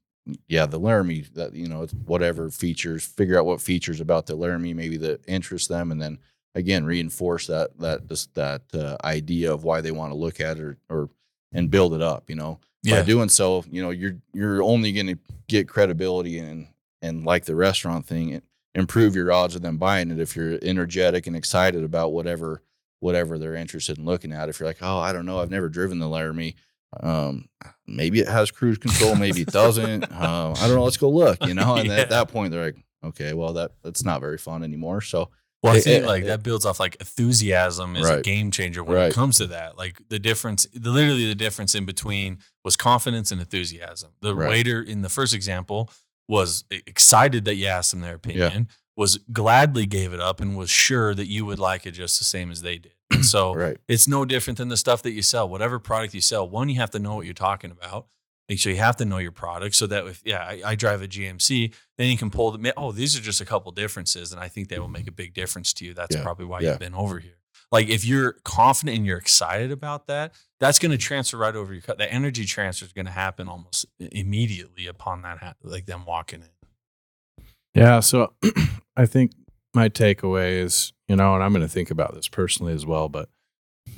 yeah, 0.47 0.65
the 0.65 0.79
Laramie 0.79 1.25
that, 1.33 1.53
you 1.53 1.67
know, 1.67 1.87
whatever 2.05 2.49
features, 2.49 3.05
figure 3.05 3.37
out 3.37 3.45
what 3.45 3.61
features 3.61 3.99
about 3.99 4.27
the 4.27 4.35
Laramie 4.35 4.73
maybe 4.73 4.97
that 4.97 5.21
interest 5.27 5.69
them. 5.69 5.91
And 5.91 6.01
then 6.01 6.19
again, 6.57 6.85
reinforce 6.85 7.47
that, 7.47 7.77
that, 7.79 8.07
just 8.07 8.33
that 8.35 8.63
uh, 8.73 8.97
idea 9.03 9.53
of 9.53 9.63
why 9.63 9.81
they 9.81 9.91
want 9.91 10.11
to 10.11 10.17
look 10.17 10.39
at 10.39 10.57
it 10.57 10.63
or, 10.63 10.77
or, 10.89 11.09
and 11.53 11.71
build 11.71 11.93
it 11.93 12.01
up, 12.01 12.29
you 12.29 12.35
know, 12.35 12.59
yeah. 12.83 12.99
by 12.99 13.05
doing 13.05 13.29
so, 13.29 13.63
you 13.71 13.81
know, 13.81 13.91
you're, 13.91 14.17
you're 14.33 14.61
only 14.63 14.91
going 14.91 15.07
to 15.07 15.17
get 15.47 15.69
credibility 15.69 16.39
and, 16.39 16.67
and 17.01 17.25
like 17.25 17.45
the 17.45 17.55
restaurant 17.55 18.05
thing, 18.05 18.33
and 18.33 18.41
improve 18.75 19.15
your 19.15 19.31
odds 19.31 19.55
of 19.55 19.61
them 19.61 19.77
buying 19.77 20.11
it 20.11 20.19
if 20.19 20.35
you're 20.35 20.59
energetic 20.61 21.27
and 21.27 21.35
excited 21.35 21.83
about 21.83 22.13
whatever 22.13 22.61
whatever 22.99 23.37
they're 23.37 23.55
interested 23.55 23.97
in 23.97 24.05
looking 24.05 24.31
at. 24.31 24.49
If 24.49 24.59
you're 24.59 24.67
like, 24.67 24.81
oh, 24.81 24.97
I 24.97 25.13
don't 25.13 25.25
know, 25.25 25.39
I've 25.39 25.51
never 25.51 25.69
driven 25.69 25.99
the 25.99 26.07
Laramie. 26.07 26.55
Um, 26.99 27.47
maybe 27.85 28.19
it 28.19 28.27
has 28.27 28.49
cruise 28.49 28.77
control, 28.77 29.15
maybe 29.15 29.41
it 29.41 29.51
doesn't. 29.51 30.03
Uh, 30.05 30.53
I 30.57 30.67
don't 30.67 30.75
know. 30.75 30.83
Let's 30.83 30.97
go 30.97 31.09
look. 31.09 31.45
You 31.45 31.53
know, 31.53 31.75
and 31.77 31.89
yeah. 31.89 31.97
at 31.97 32.09
that 32.09 32.29
point, 32.29 32.51
they're 32.51 32.65
like, 32.65 32.77
okay, 33.03 33.33
well, 33.33 33.53
that 33.53 33.71
that's 33.83 34.03
not 34.03 34.21
very 34.21 34.37
fun 34.37 34.63
anymore. 34.63 35.01
So. 35.01 35.29
Well, 35.63 35.75
I 35.75 35.79
think 35.79 36.03
it, 36.03 36.07
like 36.07 36.25
that 36.25 36.43
builds 36.43 36.65
off 36.65 36.79
like 36.79 36.95
enthusiasm 36.97 37.95
is 37.95 38.07
right. 38.07 38.19
a 38.19 38.21
game 38.21 38.51
changer 38.51 38.83
when 38.83 38.97
right. 38.97 39.11
it 39.11 39.15
comes 39.15 39.37
to 39.37 39.47
that. 39.47 39.77
Like 39.77 39.99
the 40.09 40.19
difference, 40.19 40.67
the, 40.71 40.91
literally 40.91 41.27
the 41.27 41.35
difference 41.35 41.73
in 41.73 41.85
between 41.85 42.37
was 42.63 42.77
confidence 42.77 43.31
and 43.31 43.41
enthusiasm. 43.41 44.11
The 44.21 44.35
right. 44.35 44.49
waiter 44.49 44.81
in 44.81 45.01
the 45.01 45.09
first 45.09 45.33
example 45.33 45.89
was 46.27 46.63
excited 46.69 47.45
that 47.45 47.55
you 47.55 47.65
asked 47.67 47.91
them 47.91 48.01
their 48.01 48.15
opinion, 48.15 48.67
yeah. 48.69 48.75
was 48.95 49.17
gladly 49.31 49.85
gave 49.85 50.13
it 50.13 50.19
up, 50.19 50.41
and 50.41 50.55
was 50.55 50.69
sure 50.69 51.15
that 51.15 51.27
you 51.27 51.45
would 51.45 51.59
like 51.59 51.85
it 51.87 51.91
just 51.91 52.19
the 52.19 52.25
same 52.25 52.51
as 52.51 52.61
they 52.61 52.77
did. 52.77 52.93
And 53.11 53.25
so 53.25 53.75
it's 53.87 54.07
no 54.07 54.25
different 54.25 54.57
than 54.57 54.67
the 54.67 54.77
stuff 54.77 55.01
that 55.03 55.11
you 55.11 55.23
sell. 55.23 55.49
Whatever 55.49 55.79
product 55.79 56.13
you 56.13 56.21
sell, 56.21 56.47
one, 56.47 56.69
you 56.69 56.75
have 56.75 56.91
to 56.91 56.99
know 56.99 57.15
what 57.15 57.25
you're 57.25 57.33
talking 57.33 57.71
about. 57.71 58.07
Make 58.49 58.59
sure 58.59 58.71
you 58.71 58.79
have 58.79 58.95
to 58.97 59.05
know 59.05 59.17
your 59.17 59.31
product 59.31 59.75
so 59.75 59.87
that 59.87 60.05
if, 60.07 60.21
yeah, 60.25 60.39
I, 60.39 60.61
I 60.65 60.75
drive 60.75 61.01
a 61.01 61.07
GMC, 61.07 61.73
then 61.97 62.09
you 62.09 62.17
can 62.17 62.29
pull 62.29 62.51
the, 62.51 62.73
oh, 62.77 62.91
these 62.91 63.17
are 63.17 63.21
just 63.21 63.41
a 63.41 63.45
couple 63.45 63.71
differences. 63.73 64.31
And 64.31 64.41
I 64.41 64.47
think 64.47 64.69
they 64.69 64.79
will 64.79 64.87
make 64.87 65.07
a 65.07 65.11
big 65.11 65.33
difference 65.33 65.73
to 65.73 65.85
you. 65.85 65.93
That's 65.93 66.15
yeah. 66.15 66.23
probably 66.23 66.45
why 66.45 66.61
yeah. 66.61 66.69
you've 66.69 66.79
been 66.79 66.95
over 66.95 67.19
here. 67.19 67.37
Like 67.71 67.89
if 67.89 68.05
you're 68.05 68.33
confident 68.43 68.97
and 68.97 69.05
you're 69.05 69.17
excited 69.17 69.71
about 69.71 70.07
that, 70.07 70.33
that's 70.59 70.79
going 70.79 70.91
to 70.91 70.97
transfer 70.97 71.37
right 71.37 71.55
over 71.55 71.73
your 71.73 71.81
cut. 71.81 71.97
The 71.97 72.11
energy 72.11 72.45
transfer 72.45 72.85
is 72.85 72.93
going 72.93 73.05
to 73.05 73.11
happen 73.11 73.49
almost 73.49 73.85
immediately 73.99 74.87
upon 74.87 75.23
that, 75.23 75.57
like 75.63 75.85
them 75.85 76.05
walking 76.05 76.41
in. 76.41 77.43
Yeah. 77.73 77.99
So 77.99 78.33
I 78.97 79.05
think 79.05 79.33
my 79.73 79.89
takeaway 79.89 80.59
is, 80.59 80.93
you 81.07 81.15
know, 81.15 81.35
and 81.35 81.43
I'm 81.43 81.51
going 81.51 81.61
to 81.65 81.71
think 81.71 81.91
about 81.91 82.15
this 82.15 82.27
personally 82.27 82.73
as 82.73 82.85
well, 82.85 83.09
but 83.09 83.29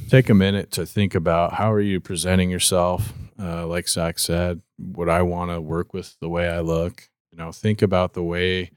take 0.09 0.29
a 0.29 0.33
minute 0.33 0.71
to 0.71 0.85
think 0.85 1.13
about 1.13 1.53
how 1.53 1.71
are 1.71 1.79
you 1.79 1.99
presenting 1.99 2.49
yourself? 2.49 3.13
Uh, 3.39 3.65
like 3.65 3.88
Zak 3.88 4.19
said, 4.19 4.62
would 4.78 5.10
I 5.10 5.21
want 5.21 5.52
to 5.52 5.62
work 5.62 5.93
with 5.93 6.17
the 6.19 6.30
way 6.30 6.49
I 6.49 6.60
look? 6.60 7.10
You 7.32 7.38
know, 7.38 7.52
think 7.52 7.82
about 7.82 8.13
the 8.13 8.23
way 8.23 8.71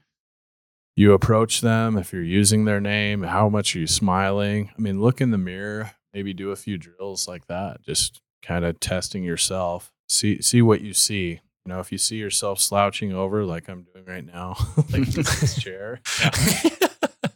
you 0.95 1.13
approach 1.13 1.61
them 1.61 1.97
if 1.97 2.13
you're 2.13 2.21
using 2.21 2.65
their 2.65 2.79
name 2.79 3.23
how 3.23 3.49
much 3.49 3.75
are 3.75 3.79
you 3.79 3.87
smiling 3.87 4.69
i 4.77 4.81
mean 4.81 5.01
look 5.01 5.21
in 5.21 5.31
the 5.31 5.37
mirror 5.37 5.91
maybe 6.13 6.33
do 6.33 6.51
a 6.51 6.55
few 6.55 6.77
drills 6.77 7.27
like 7.27 7.47
that 7.47 7.81
just 7.81 8.21
kind 8.41 8.65
of 8.65 8.79
testing 8.79 9.23
yourself 9.23 9.91
see 10.07 10.41
see 10.41 10.61
what 10.61 10.81
you 10.81 10.93
see 10.93 11.31
you 11.65 11.69
know 11.69 11.79
if 11.79 11.91
you 11.91 11.97
see 11.97 12.17
yourself 12.17 12.59
slouching 12.59 13.13
over 13.13 13.43
like 13.43 13.67
i'm 13.67 13.85
doing 13.93 14.05
right 14.05 14.25
now 14.25 14.55
like 14.91 15.07
this 15.07 15.55
chair 15.61 15.99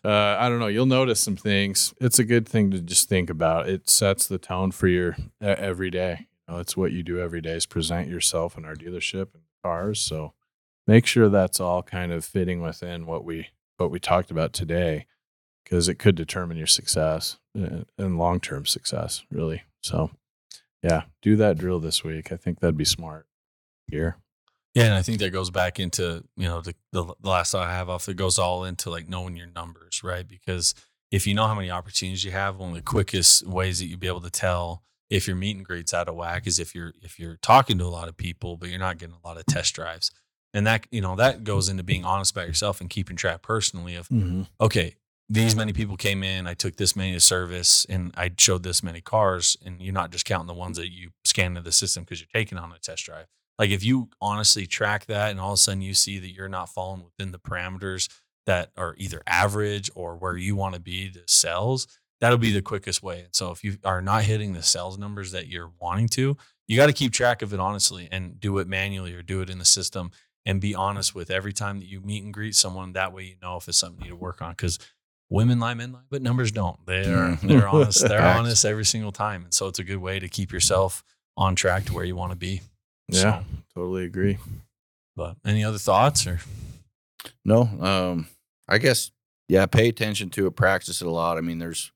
uh, 0.05 0.37
I 0.39 0.47
don't 0.47 0.59
know. 0.59 0.67
You'll 0.67 0.85
notice 0.85 1.19
some 1.19 1.35
things. 1.35 1.93
It's 1.99 2.17
a 2.17 2.23
good 2.23 2.47
thing 2.47 2.71
to 2.71 2.79
just 2.79 3.09
think 3.09 3.29
about. 3.29 3.67
It 3.67 3.89
sets 3.89 4.25
the 4.25 4.37
tone 4.37 4.71
for 4.71 4.87
your 4.87 5.17
uh, 5.41 5.55
every 5.57 5.89
day. 5.89 6.27
Know, 6.47 6.57
it's 6.57 6.77
what 6.77 6.91
you 6.91 7.03
do 7.03 7.19
every 7.19 7.41
day 7.41 7.53
is 7.53 7.65
present 7.65 8.07
yourself 8.07 8.57
in 8.57 8.65
our 8.65 8.75
dealership 8.75 9.33
and 9.33 9.43
cars. 9.63 9.99
So 9.99 10.33
make 10.85 11.05
sure 11.05 11.29
that's 11.29 11.59
all 11.59 11.83
kind 11.83 12.11
of 12.11 12.23
fitting 12.23 12.61
within 12.61 13.05
what 13.05 13.23
we 13.23 13.49
what 13.77 13.91
we 13.91 13.99
talked 13.99 14.31
about 14.31 14.53
today, 14.53 15.05
because 15.63 15.87
it 15.87 15.95
could 15.95 16.15
determine 16.15 16.57
your 16.57 16.67
success 16.67 17.37
uh, 17.59 17.83
and 17.97 18.17
long 18.17 18.39
term 18.39 18.65
success, 18.65 19.23
really. 19.29 19.63
So, 19.81 20.09
yeah, 20.81 21.03
do 21.21 21.35
that 21.35 21.57
drill 21.57 21.79
this 21.79 22.03
week. 22.03 22.31
I 22.31 22.37
think 22.37 22.59
that'd 22.59 22.77
be 22.77 22.85
smart. 22.85 23.25
Here. 23.89 24.17
Yeah, 24.73 24.85
and 24.85 24.93
I 24.93 25.01
think 25.01 25.19
that 25.19 25.31
goes 25.31 25.49
back 25.49 25.79
into 25.79 26.23
you 26.35 26.47
know 26.47 26.61
the, 26.61 26.75
the 26.91 27.03
the 27.03 27.29
last 27.29 27.51
thought 27.51 27.67
I 27.67 27.73
have 27.73 27.89
off. 27.89 28.09
It 28.09 28.17
goes 28.17 28.39
all 28.39 28.63
into 28.63 28.89
like 28.89 29.07
knowing 29.07 29.35
your 29.35 29.47
numbers, 29.47 30.01
right? 30.03 30.27
Because 30.27 30.73
if 31.11 31.25
you 31.25 31.33
know 31.33 31.47
how 31.47 31.55
many 31.55 31.71
opportunities 31.71 32.23
you 32.23 32.31
have, 32.31 32.57
one 32.57 32.69
of 32.69 32.75
the 32.75 32.81
quickest 32.81 33.45
ways 33.47 33.79
that 33.79 33.85
you'd 33.85 33.99
be 33.99 34.07
able 34.07 34.21
to 34.21 34.29
tell 34.29 34.83
if 35.09 35.27
your 35.27 35.35
meet 35.35 35.55
and 35.55 35.65
greets 35.65 35.93
out 35.93 36.09
of 36.09 36.15
whack 36.15 36.47
is 36.47 36.59
if 36.59 36.75
you're 36.75 36.93
if 37.01 37.19
you're 37.19 37.37
talking 37.41 37.77
to 37.77 37.85
a 37.85 37.87
lot 37.87 38.07
of 38.07 38.17
people, 38.17 38.57
but 38.57 38.69
you're 38.69 38.79
not 38.79 38.97
getting 38.97 39.15
a 39.23 39.27
lot 39.27 39.37
of 39.37 39.45
test 39.45 39.73
drives, 39.73 40.11
and 40.53 40.65
that 40.67 40.85
you 40.91 41.01
know 41.01 41.15
that 41.15 41.43
goes 41.43 41.69
into 41.69 41.83
being 41.83 42.05
honest 42.05 42.31
about 42.31 42.47
yourself 42.47 42.81
and 42.81 42.89
keeping 42.89 43.15
track 43.15 43.41
personally 43.41 43.95
of 43.95 44.07
Mm-hmm. 44.09 44.43
okay, 44.59 44.95
these 45.29 45.55
many 45.55 45.73
people 45.73 45.97
came 45.97 46.23
in, 46.23 46.47
I 46.47 46.53
took 46.53 46.77
this 46.77 46.95
many 46.95 47.13
to 47.13 47.19
service, 47.19 47.85
and 47.89 48.13
I 48.15 48.31
showed 48.37 48.63
this 48.63 48.81
many 48.81 49.01
cars, 49.01 49.57
and 49.65 49.81
you're 49.81 49.93
not 49.93 50.11
just 50.11 50.25
counting 50.25 50.47
the 50.47 50.53
ones 50.53 50.77
that 50.77 50.91
you 50.91 51.11
scan 51.25 51.51
into 51.51 51.61
the 51.61 51.71
system 51.71 52.03
because 52.03 52.21
you're 52.21 52.29
taking 52.33 52.57
on 52.57 52.71
a 52.71 52.79
test 52.79 53.05
drive. 53.05 53.25
Like 53.59 53.71
if 53.71 53.83
you 53.83 54.09
honestly 54.21 54.65
track 54.65 55.05
that, 55.07 55.31
and 55.31 55.39
all 55.39 55.51
of 55.51 55.55
a 55.55 55.57
sudden 55.57 55.81
you 55.81 55.93
see 55.93 56.19
that 56.19 56.31
you're 56.31 56.47
not 56.47 56.69
falling 56.69 57.03
within 57.03 57.31
the 57.31 57.39
parameters 57.39 58.09
that 58.45 58.71
are 58.77 58.95
either 58.97 59.21
average 59.27 59.89
or 59.95 60.15
where 60.15 60.37
you 60.37 60.55
want 60.55 60.75
to 60.75 60.79
be 60.79 61.09
to 61.11 61.21
sales, 61.27 61.87
that'll 62.21 62.37
be 62.37 62.51
the 62.51 62.61
quickest 62.61 63.01
way. 63.03 63.19
And 63.21 63.35
so 63.35 63.51
if 63.51 63.63
you 63.63 63.77
are 63.83 64.01
not 64.01 64.23
hitting 64.23 64.53
the 64.53 64.63
sales 64.63 64.97
numbers 64.97 65.31
that 65.33 65.47
you're 65.47 65.71
wanting 65.79 66.07
to, 66.09 66.35
you 66.67 66.75
got 66.77 66.87
to 66.87 66.93
keep 66.93 67.11
track 67.13 67.41
of 67.41 67.53
it 67.53 67.59
honestly 67.59 68.07
and 68.11 68.39
do 68.39 68.57
it 68.57 68.67
manually 68.67 69.13
or 69.13 69.21
do 69.21 69.41
it 69.41 69.49
in 69.49 69.59
the 69.59 69.65
system 69.65 70.11
and 70.45 70.59
be 70.61 70.73
honest 70.75 71.13
with 71.13 71.29
every 71.29 71.53
time 71.53 71.79
that 71.79 71.87
you 71.87 72.01
meet 72.01 72.23
and 72.23 72.33
greet 72.33 72.55
someone. 72.55 72.93
That 72.93 73.13
way 73.13 73.23
you 73.23 73.35
know 73.41 73.57
if 73.57 73.67
it's 73.67 73.77
something 73.77 73.99
you 73.99 74.11
need 74.11 74.17
to 74.17 74.21
work 74.23 74.41
on 74.41 74.51
because 74.51 74.79
women 75.29 75.59
lie, 75.59 75.73
men 75.73 75.91
lie, 75.91 75.99
but 76.09 76.21
numbers 76.21 76.51
don't. 76.51 76.79
They're 76.85 77.05
Mhm. 77.35 77.47
they're 77.47 77.67
honest. 77.69 78.07
They're 78.07 78.21
honest 78.25 78.65
every 78.65 78.85
single 78.85 79.11
time, 79.11 79.43
and 79.43 79.53
so 79.53 79.67
it's 79.67 79.79
a 79.79 79.83
good 79.83 79.97
way 79.97 80.19
to 80.19 80.27
keep 80.29 80.51
yourself 80.51 81.03
on 81.35 81.55
track 81.55 81.85
to 81.85 81.93
where 81.93 82.05
you 82.05 82.15
want 82.15 82.31
to 82.31 82.37
be. 82.37 82.61
Yeah, 83.09 83.21
So, 83.41 83.45
totally 83.75 84.05
agree. 84.05 84.37
but 85.15 85.35
any 85.45 85.63
other 85.63 85.77
thoughts 85.77 86.25
or 86.27 86.39
No, 87.45 87.61
um, 87.61 88.27
I 88.67 88.77
guess 88.77 89.11
yeah. 89.47 89.65
Pay 89.65 89.87
attention 89.89 90.29
to 90.31 90.47
it, 90.47 90.55
practice 90.55 91.01
it 91.01 91.07
a 91.07 91.11
lot. 91.11 91.37
I 91.37 91.41
mean, 91.41 91.59
there's 91.59 91.91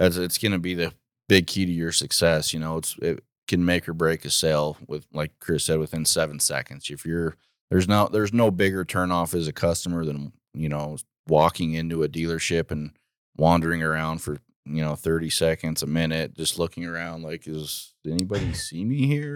it's 0.00 0.38
going 0.38 0.52
to 0.52 0.58
be 0.58 0.74
the 0.74 0.92
big 1.28 1.46
key 1.46 1.66
to 1.66 1.72
your 1.72 1.92
success. 1.92 2.52
You 2.52 2.60
know, 2.60 2.78
it's 2.78 2.96
it 3.00 3.22
can 3.46 3.64
make 3.64 3.88
or 3.88 3.92
break 3.92 4.24
a 4.24 4.30
sale 4.30 4.76
with, 4.86 5.06
like 5.12 5.32
Kris 5.40 5.64
said, 5.64 5.78
within 5.78 6.04
seven 6.04 6.40
seconds. 6.40 6.90
If 6.90 7.04
you're 7.04 7.36
there's 7.70 7.88
no 7.88 8.08
there's 8.08 8.32
no 8.32 8.50
bigger 8.50 8.84
turnoff 8.84 9.34
as 9.34 9.46
a 9.48 9.52
customer 9.52 10.04
than 10.04 10.32
you 10.54 10.68
know 10.68 10.96
walking 11.28 11.74
into 11.74 12.02
a 12.02 12.08
dealership 12.08 12.70
and 12.70 12.92
wandering 13.36 13.82
around 13.82 14.18
for 14.18 14.38
you 14.66 14.82
know 14.82 14.94
30 14.94 15.30
seconds 15.30 15.82
a 15.82 15.86
minute 15.86 16.36
just 16.36 16.58
looking 16.58 16.84
around 16.84 17.22
like 17.22 17.46
is 17.46 17.94
anybody 18.06 18.52
see 18.54 18.84
me 18.84 19.06
here 19.06 19.34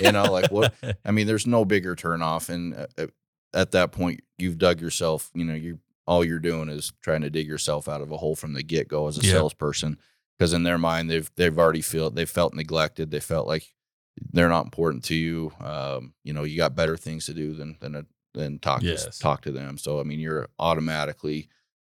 you 0.00 0.12
know 0.12 0.24
like 0.24 0.50
what 0.50 0.74
I 1.04 1.12
mean, 1.12 1.26
there's 1.26 1.46
no 1.46 1.64
bigger 1.64 1.94
turnoff, 1.94 2.48
and 2.48 2.74
uh, 2.98 3.06
at 3.54 3.72
that 3.72 3.92
point, 3.92 4.20
you've 4.38 4.58
dug 4.58 4.80
yourself. 4.80 5.30
You 5.34 5.44
know, 5.44 5.54
you 5.54 5.78
all 6.06 6.24
you're 6.24 6.38
doing 6.38 6.68
is 6.68 6.92
trying 7.00 7.22
to 7.22 7.30
dig 7.30 7.46
yourself 7.46 7.88
out 7.88 8.00
of 8.00 8.10
a 8.12 8.16
hole 8.16 8.36
from 8.36 8.52
the 8.52 8.62
get 8.62 8.88
go 8.88 9.08
as 9.08 9.18
a 9.18 9.22
Yeah. 9.22 9.32
salesperson, 9.32 9.98
because 10.38 10.52
in 10.52 10.62
their 10.62 10.78
mind, 10.78 11.10
they've 11.10 11.30
they've 11.36 11.58
already 11.58 11.82
felt 11.82 12.14
they 12.14 12.26
felt 12.26 12.54
neglected. 12.54 13.10
They 13.10 13.20
felt 13.20 13.46
like 13.46 13.74
they're 14.32 14.48
not 14.48 14.64
important 14.64 15.04
to 15.04 15.14
you. 15.14 15.52
Um, 15.60 16.14
you 16.24 16.32
know, 16.32 16.44
you 16.44 16.56
got 16.56 16.74
better 16.74 16.96
things 16.96 17.26
to 17.26 17.34
do 17.34 17.52
than 17.54 17.76
than 17.80 17.94
uh, 17.96 18.02
than 18.34 18.58
talk 18.58 18.82
Yes. 18.82 19.04
to, 19.04 19.18
talk 19.18 19.42
to 19.42 19.52
them. 19.52 19.78
So 19.78 20.00
I 20.00 20.02
mean, 20.04 20.20
you're 20.20 20.48
automatically, 20.58 21.48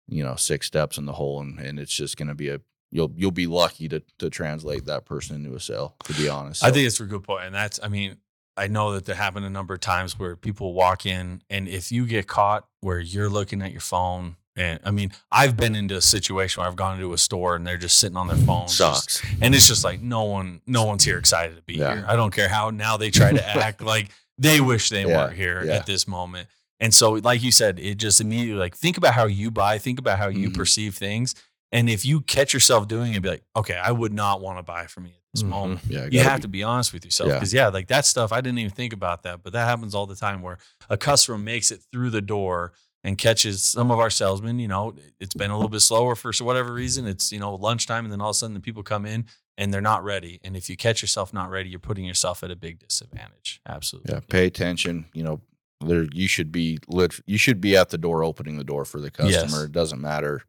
you 0.08 0.22
know, 0.24 0.34
six 0.36 0.66
steps 0.66 0.98
in 0.98 1.06
the 1.06 1.12
hole, 1.12 1.40
and 1.40 1.58
and 1.58 1.78
it's 1.78 1.94
just 1.94 2.16
going 2.16 2.28
to 2.28 2.34
be 2.34 2.48
a 2.48 2.60
you'll 2.90 3.12
you'll 3.16 3.30
be 3.30 3.46
lucky 3.46 3.88
to 3.88 4.00
to 4.18 4.28
translate 4.28 4.84
that 4.86 5.04
person 5.06 5.36
into 5.36 5.56
a 5.56 5.60
sale. 5.60 5.96
To 6.04 6.12
be 6.14 6.28
honest, 6.28 6.62
I 6.64 6.70
think 6.70 6.86
it's 6.86 7.00
a 7.00 7.06
good 7.06 7.22
point, 7.24 7.46
and 7.46 7.54
that's 7.54 7.80
I 7.82 7.88
mean 7.88 8.18
I 8.56 8.66
know 8.66 8.92
that 8.92 9.06
that 9.06 9.16
happened 9.16 9.46
a 9.46 9.50
number 9.50 9.74
of 9.74 9.80
times 9.80 10.18
where 10.18 10.36
people 10.36 10.74
walk 10.74 11.06
in, 11.06 11.42
and 11.48 11.68
if 11.68 11.90
you 11.90 12.06
get 12.06 12.26
caught 12.26 12.66
where 12.80 13.00
you're 13.00 13.30
looking 13.30 13.62
at 13.62 13.72
your 13.72 13.80
phone. 13.80 14.36
And 14.54 14.78
I 14.84 14.90
mean, 14.90 15.12
I've 15.30 15.56
been 15.56 15.74
into 15.74 15.96
a 15.96 16.02
situation 16.02 16.60
where 16.60 16.68
I've 16.68 16.76
gone 16.76 16.96
into 16.96 17.14
a 17.14 17.18
store 17.18 17.56
and 17.56 17.66
they're 17.66 17.78
just 17.78 17.96
sitting 17.96 18.18
on 18.18 18.28
their 18.28 18.36
phone, 18.36 18.66
just- 18.66 18.76
sucks. 18.76 19.22
and 19.40 19.54
it's 19.54 19.66
just 19.66 19.82
like 19.82 20.02
no 20.02 20.24
one, 20.24 20.60
no 20.66 20.84
one's 20.84 21.04
here 21.04 21.16
excited 21.16 21.56
to 21.56 21.62
be 21.62 21.74
Yeah. 21.76 21.94
here. 21.94 22.04
I 22.06 22.16
don't 22.16 22.34
care 22.34 22.50
how 22.50 22.68
now 22.68 22.98
they 22.98 23.10
try 23.10 23.32
to 23.32 23.48
act 23.56 23.80
like 23.94 24.10
they 24.36 24.60
wish 24.60 24.90
they 24.90 25.06
Yeah, 25.06 25.16
weren't 25.16 25.36
here 25.36 25.64
yeah. 25.64 25.76
at 25.76 25.86
this 25.86 26.06
moment. 26.06 26.48
And 26.80 26.92
so, 26.92 27.12
like 27.12 27.42
you 27.42 27.50
said, 27.50 27.78
it 27.78 27.94
just 27.94 28.20
immediately 28.20 28.58
like 28.60 28.76
think 28.76 28.98
about 28.98 29.14
how 29.14 29.24
you 29.24 29.50
buy, 29.50 29.78
think 29.78 29.98
about 29.98 30.18
how 30.18 30.28
you 30.28 30.50
Mhm. 30.50 30.54
perceive 30.56 30.96
things, 30.96 31.34
and 31.72 31.88
if 31.90 32.04
you 32.04 32.20
catch 32.20 32.52
yourself 32.54 32.86
doing 32.86 33.14
it, 33.14 33.22
be 33.22 33.28
like, 33.30 33.44
okay, 33.56 33.76
I 33.76 33.90
would 33.90 34.12
not 34.12 34.40
want 34.40 34.58
to 34.58 34.62
buy 34.62 34.86
from 34.86 35.06
you 35.06 35.12
at 35.12 35.18
this 35.34 35.42
Mhm. 35.42 35.48
moment 35.48 35.80
Yeah, 35.88 36.06
you 36.10 36.20
have 36.20 36.38
be- 36.38 36.42
to 36.42 36.48
be 36.48 36.62
honest 36.62 36.92
with 36.92 37.04
yourself 37.04 37.28
Yeah. 37.28 37.34
because 37.36 37.54
yeah. 37.54 37.68
like 37.68 37.88
that 37.88 38.04
stuff 38.04 38.32
i 38.32 38.40
didn't 38.42 38.58
even 38.58 38.70
think 38.70 38.92
about 38.92 39.22
that 39.22 39.42
but 39.42 39.54
that 39.54 39.66
happens 39.66 39.94
all 39.94 40.06
the 40.06 40.14
time 40.14 40.42
where 40.42 40.58
a 40.90 40.98
customer 40.98 41.38
makes 41.38 41.70
it 41.70 41.80
through 41.90 42.10
the 42.10 42.20
door 42.20 42.74
and 43.02 43.16
catches 43.16 43.62
some 43.62 43.90
of 43.90 43.98
our 43.98 44.10
salesmen 44.10 44.58
you 44.58 44.68
know 44.68 44.94
it's 45.20 45.34
been 45.34 45.50
a 45.50 45.56
little 45.56 45.70
bit 45.70 45.80
slower 45.80 46.14
for 46.14 46.32
whatever 46.44 46.72
reason 46.74 47.06
it's 47.06 47.32
you 47.32 47.38
know 47.40 47.54
lunchtime 47.54 48.04
and 48.04 48.12
then 48.12 48.20
all 48.20 48.28
of 48.30 48.34
a 48.34 48.38
sudden 48.38 48.52
the 48.52 48.60
people 48.60 48.82
come 48.82 49.06
in 49.06 49.24
and 49.56 49.72
they're 49.72 49.80
not 49.80 50.04
ready 50.04 50.38
and 50.44 50.54
if 50.54 50.68
you 50.68 50.76
catch 50.76 51.00
yourself 51.00 51.32
not 51.32 51.48
ready 51.48 51.70
you're 51.70 51.78
putting 51.80 52.04
yourself 52.04 52.42
at 52.44 52.50
a 52.50 52.56
big 52.56 52.78
disadvantage 52.80 53.62
absolutely 53.66 54.12
Yeah, 54.12 54.20
pay 54.28 54.44
attention. 54.46 55.06
You 55.14 55.22
know, 55.22 55.40
there 55.80 56.06
you 56.12 56.28
should 56.28 56.52
be 56.52 56.78
lit. 56.88 57.14
You 57.26 57.38
should 57.38 57.60
be 57.60 57.74
at 57.76 57.88
the 57.88 57.98
door, 57.98 58.22
opening 58.22 58.56
the 58.58 58.64
door 58.64 58.84
for 58.84 59.00
the 59.00 59.10
customer. 59.10 59.30
Yes. 59.60 59.62
It 59.64 59.72
doesn't 59.72 60.00
matter 60.00 60.42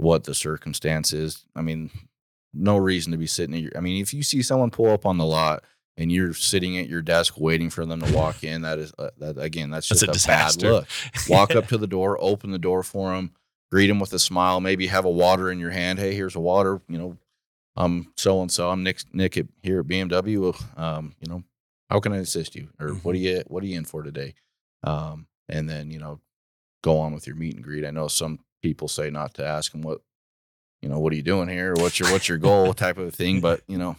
what 0.00 0.24
the 0.24 0.34
circumstance 0.34 1.12
is. 1.12 1.44
I 1.54 1.62
mean, 1.62 1.90
no 2.54 2.76
reason 2.76 3.12
to 3.12 3.18
be 3.18 3.26
sitting 3.26 3.54
at 3.54 3.60
your. 3.60 3.72
I 3.76 3.80
mean, 3.80 4.00
if 4.00 4.14
you 4.14 4.22
see 4.22 4.42
someone 4.42 4.70
pull 4.70 4.90
up 4.90 5.06
on 5.06 5.18
the 5.18 5.24
lot 5.24 5.64
and 5.96 6.10
you're 6.10 6.34
sitting 6.34 6.78
at 6.78 6.88
your 6.88 7.02
desk 7.02 7.34
waiting 7.38 7.70
for 7.70 7.84
them 7.84 8.00
to 8.00 8.12
walk 8.14 8.42
in, 8.42 8.62
that 8.62 8.78
is 8.78 8.92
uh, 8.98 9.10
that 9.18 9.38
again. 9.38 9.70
That's 9.70 9.88
That's 9.88 10.00
just 10.00 10.08
a 10.08 10.10
a, 10.10 10.14
disaster. 10.14 10.66
bad 10.66 10.72
look. 10.72 10.88
Walk 11.28 11.54
up 11.54 11.68
to 11.68 11.78
the 11.78 11.86
door, 11.86 12.18
open 12.20 12.50
the 12.50 12.58
door 12.58 12.82
for 12.82 13.14
them, 13.14 13.32
greet 13.70 13.88
them 13.88 14.00
with 14.00 14.12
a 14.12 14.18
smile. 14.18 14.60
Maybe 14.60 14.86
have 14.88 15.04
a 15.04 15.10
water 15.10 15.50
in 15.50 15.58
your 15.58 15.70
hand. 15.70 15.98
Hey, 15.98 16.14
here's 16.14 16.34
a 16.34 16.40
water. 16.40 16.80
You 16.88 16.98
know, 16.98 17.16
I'm 17.76 18.12
so 18.16 18.40
and 18.40 18.50
so. 18.50 18.70
I'm 18.70 18.82
Nick 18.82 19.02
Nick 19.12 19.36
at, 19.36 19.46
here 19.62 19.80
at 19.80 19.86
BMW. 19.86 20.78
Um, 20.78 21.14
you 21.20 21.30
know, 21.30 21.44
how 21.88 22.00
can 22.00 22.12
I 22.12 22.18
assist 22.18 22.56
you? 22.56 22.68
Or 22.80 22.90
what 22.94 23.14
are 23.14 23.18
you 23.18 23.42
what 23.46 23.62
are 23.62 23.66
you 23.66 23.76
in 23.76 23.84
for 23.84 24.02
today? 24.02 24.34
Um, 24.82 25.26
and 25.48 25.68
then 25.68 25.90
you 25.90 25.98
know, 25.98 26.20
go 26.82 26.98
on 26.98 27.12
with 27.12 27.26
your 27.26 27.36
meet 27.36 27.54
and 27.54 27.62
greet. 27.62 27.84
I 27.84 27.90
know 27.90 28.08
some 28.08 28.40
people 28.62 28.88
say 28.88 29.10
not 29.10 29.34
to 29.34 29.46
ask 29.46 29.72
them 29.72 29.82
what 29.82 30.00
you 30.82 30.88
know 30.88 30.98
what 30.98 31.12
are 31.12 31.16
you 31.16 31.22
doing 31.22 31.48
here? 31.48 31.74
What's 31.74 31.98
your 31.98 32.10
what's 32.10 32.28
your 32.28 32.38
goal 32.38 32.72
type 32.74 32.98
of 32.98 33.14
thing. 33.14 33.40
But 33.40 33.62
you 33.66 33.78
know, 33.78 33.96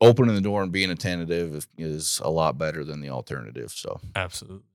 opening 0.00 0.34
the 0.34 0.40
door 0.40 0.62
and 0.62 0.72
being 0.72 0.90
attentive 0.90 1.66
is, 1.76 2.20
a 2.22 2.30
lot 2.30 2.58
better 2.58 2.84
than 2.84 3.00
the 3.00 3.10
alternative. 3.10 3.70
So 3.70 4.00
Absolutely. 4.14 4.66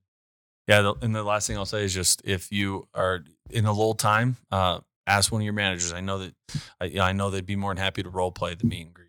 Yeah. 0.66 0.82
The, 0.82 0.94
and 1.02 1.14
the 1.14 1.22
last 1.22 1.46
thing 1.46 1.56
I'll 1.56 1.66
say 1.66 1.84
is 1.84 1.94
just 1.94 2.22
if 2.24 2.52
you 2.52 2.88
are 2.94 3.24
in 3.50 3.66
a 3.66 3.72
lull 3.72 3.94
time, 3.94 4.36
uh, 4.50 4.80
ask 5.06 5.30
one 5.32 5.42
of 5.42 5.44
your 5.44 5.54
managers. 5.54 5.92
I 5.92 6.00
know 6.00 6.18
that 6.18 6.34
I, 6.80 7.00
I 7.00 7.12
know 7.12 7.30
they'd 7.30 7.46
be 7.46 7.56
more 7.56 7.74
than 7.74 7.82
happy 7.82 8.02
to 8.02 8.08
role 8.08 8.32
play 8.32 8.54
the 8.54 8.66
meet 8.66 8.86
and 8.86 8.94
greet. 8.94 9.08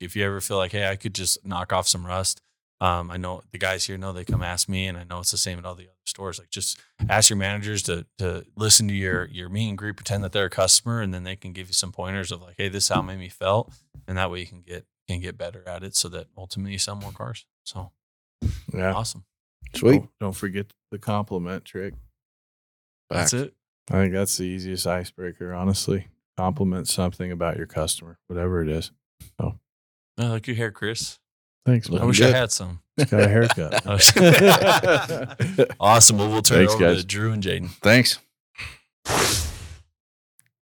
If 0.00 0.16
you 0.16 0.24
ever 0.24 0.40
feel 0.40 0.58
like, 0.58 0.72
hey, 0.72 0.88
I 0.88 0.96
could 0.96 1.14
just 1.14 1.44
knock 1.46 1.72
off 1.72 1.88
some 1.88 2.06
rust. 2.06 2.42
Um, 2.80 3.10
I 3.10 3.16
know 3.16 3.42
the 3.52 3.58
guys 3.58 3.84
here 3.84 3.96
know 3.96 4.12
they 4.12 4.24
come 4.24 4.42
ask 4.42 4.68
me, 4.68 4.86
and 4.86 4.98
I 4.98 5.04
know 5.04 5.20
it's 5.20 5.30
the 5.30 5.38
same 5.38 5.58
at 5.58 5.64
all 5.64 5.74
the 5.74 5.84
other 5.84 5.95
stores. 6.06 6.38
Like, 6.38 6.50
just 6.50 6.78
ask 7.08 7.30
your 7.30 7.36
managers 7.36 7.82
to 7.84 8.06
to 8.18 8.44
listen 8.56 8.88
to 8.88 8.94
your 8.94 9.26
your 9.26 9.48
meet 9.48 9.68
and 9.68 9.78
greet, 9.78 9.96
pretend 9.96 10.24
that 10.24 10.32
they're 10.32 10.46
a 10.46 10.50
customer, 10.50 11.00
and 11.00 11.12
then 11.12 11.24
they 11.24 11.36
can 11.36 11.52
give 11.52 11.68
you 11.68 11.74
some 11.74 11.92
pointers 11.92 12.30
of 12.32 12.40
like, 12.42 12.54
hey, 12.58 12.68
this 12.68 12.84
is 12.84 12.88
how 12.90 13.00
it 13.00 13.04
made 13.04 13.18
me 13.18 13.28
felt, 13.28 13.72
and 14.08 14.16
that 14.18 14.30
way 14.30 14.40
you 14.40 14.46
can 14.46 14.62
get 14.62 14.86
can 15.08 15.20
get 15.20 15.38
better 15.38 15.62
at 15.68 15.82
it, 15.84 15.94
so 15.94 16.08
that 16.08 16.26
ultimately 16.36 16.72
you 16.72 16.78
sell 16.78 16.96
more 16.96 17.12
cars. 17.12 17.46
So 17.64 17.92
Yeah. 18.74 18.92
awesome. 18.92 19.24
sweet. 19.74 19.98
Don't, 20.00 20.10
don't 20.20 20.32
forget 20.36 20.66
the 20.90 20.98
compliment 20.98 21.64
trick. 21.64 21.94
That's 23.10 23.32
it. 23.32 23.54
I 23.88 23.92
think 23.94 24.12
that's 24.14 24.36
the 24.36 24.44
easiest 24.44 24.86
icebreaker, 24.86 25.54
honestly. 25.54 26.08
Compliment 26.36 26.88
something 26.88 27.30
about 27.30 27.56
your 27.56 27.66
customer, 27.66 28.18
whatever 28.26 28.60
it 28.62 28.68
is. 28.68 28.90
Oh, 29.38 29.54
I 30.18 30.26
like 30.26 30.46
your 30.48 30.56
hair, 30.56 30.72
Kris. 30.72 31.18
Thanks, 31.66 31.88
I 31.88 31.90
man. 31.90 31.94
Looking 31.94 32.08
wish 32.08 32.18
good. 32.18 32.34
I 32.34 32.38
had 32.38 32.50
some. 32.52 32.80
Got 32.96 33.12
a 33.12 33.28
haircut. 33.28 33.82
awesome. 35.78 36.16
Well, 36.18 36.30
we'll 36.30 36.40
turn 36.42 36.58
Thanks, 36.58 36.72
it 36.72 36.76
over 36.76 36.86
guys. 36.94 37.00
to 37.02 37.06
Drew 37.06 37.32
and 37.32 37.42
Jayden. 37.42 37.68
Thanks. 37.82 38.18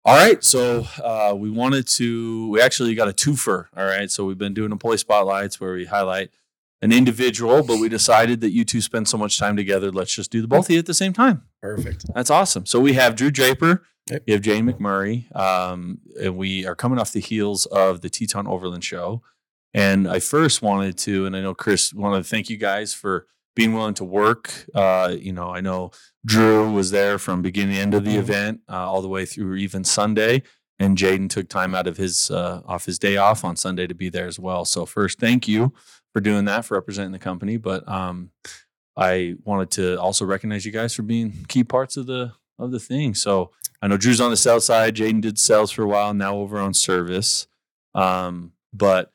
All 0.03 0.15
right. 0.17 0.43
So 0.43 0.85
uh, 1.01 1.33
we 1.37 1.49
wanted 1.49 1.87
to, 1.87 2.49
we 2.49 2.59
actually 2.59 2.95
got 2.95 3.07
a 3.07 3.13
twofer. 3.13 3.67
All 3.77 3.85
right. 3.85 4.11
So 4.11 4.25
we've 4.25 4.37
been 4.37 4.53
doing 4.53 4.71
employee 4.71 4.97
spotlights 4.97 5.61
where 5.61 5.73
we 5.73 5.85
highlight 5.85 6.31
an 6.81 6.91
individual, 6.91 7.63
but 7.63 7.79
we 7.79 7.87
decided 7.87 8.41
that 8.41 8.51
you 8.51 8.65
two 8.65 8.81
spend 8.81 9.07
so 9.07 9.17
much 9.17 9.39
time 9.39 9.55
together. 9.55 9.91
Let's 9.91 10.13
just 10.13 10.31
do 10.31 10.41
the 10.41 10.47
both 10.47 10.65
of 10.65 10.71
you 10.71 10.79
at 10.79 10.87
the 10.87 10.93
same 10.93 11.13
time. 11.13 11.43
Perfect. 11.61 12.05
That's 12.13 12.29
awesome. 12.29 12.65
So 12.65 12.79
we 12.79 12.93
have 12.93 13.15
Drew 13.15 13.31
Draper 13.31 13.83
Yep. 14.09 14.23
You 14.25 14.33
have 14.33 14.41
Jayden 14.43 14.71
McMurray, 14.71 15.35
um, 15.35 15.99
and 16.19 16.35
we 16.35 16.65
are 16.65 16.75
coming 16.75 16.97
off 16.97 17.11
the 17.11 17.19
heels 17.19 17.65
of 17.67 18.01
the 18.01 18.09
Teton 18.09 18.47
Overland 18.47 18.83
Show. 18.83 19.21
And 19.73 20.07
I 20.07 20.19
first 20.19 20.61
wanted 20.61 20.97
to, 20.99 21.25
and 21.25 21.35
I 21.35 21.41
know 21.41 21.53
Kris 21.53 21.93
wanted 21.93 22.17
to 22.17 22.23
thank 22.29 22.49
you 22.49 22.57
guys 22.57 22.93
for 22.93 23.27
being 23.55 23.73
willing 23.73 23.93
to 23.95 24.03
work. 24.05 24.65
Uh, 24.73 25.15
you 25.19 25.33
know, 25.33 25.49
I 25.49 25.61
know 25.61 25.91
Drew 26.25 26.71
was 26.71 26.91
there 26.91 27.19
from 27.19 27.41
beginning 27.41 27.75
to 27.75 27.81
end 27.81 27.93
of 27.93 28.05
the 28.05 28.15
Mhm. 28.15 28.19
event, 28.19 28.61
uh, 28.69 28.89
all 28.89 29.01
the 29.01 29.07
way 29.07 29.25
through 29.25 29.55
even 29.57 29.83
Sunday. 29.83 30.43
And 30.79 30.97
Jayden 30.97 31.29
took 31.29 31.49
time 31.49 31.75
out 31.75 31.87
of 31.87 31.97
his 31.97 32.31
uh, 32.31 32.61
off 32.65 32.85
his 32.85 32.97
day 32.97 33.17
off 33.17 33.43
on 33.43 33.57
Sunday 33.57 33.85
to 33.85 33.93
be 33.93 34.09
there 34.09 34.27
as 34.27 34.39
well. 34.39 34.63
So 34.63 34.85
first, 34.85 35.19
thank 35.19 35.45
you 35.47 35.73
for 36.13 36.21
doing 36.21 36.45
that 36.45 36.63
for 36.65 36.75
representing 36.75 37.11
the 37.11 37.19
company. 37.19 37.57
But 37.57 37.85
um, 37.87 38.31
I 38.95 39.35
wanted 39.43 39.71
to 39.71 39.99
also 39.99 40.23
recognize 40.25 40.65
you 40.65 40.71
guys 40.71 40.93
for 40.95 41.01
being 41.03 41.45
key 41.49 41.63
parts 41.65 41.97
of 41.97 42.05
the 42.07 42.31
of 42.57 42.71
the 42.71 42.79
thing. 42.79 43.13
So 43.13 43.51
I 43.81 43.87
know 43.87 43.97
Drew's 43.97 44.21
on 44.21 44.31
the 44.31 44.37
sales 44.37 44.65
side. 44.65 44.95
Jayden 44.95 45.21
did 45.21 45.37
sales 45.37 45.71
for 45.71 45.83
a 45.83 45.87
while, 45.87 46.13
now 46.13 46.35
over 46.37 46.59
on 46.59 46.73
service. 46.73 47.47
Um, 47.93 48.53
but 48.73 49.11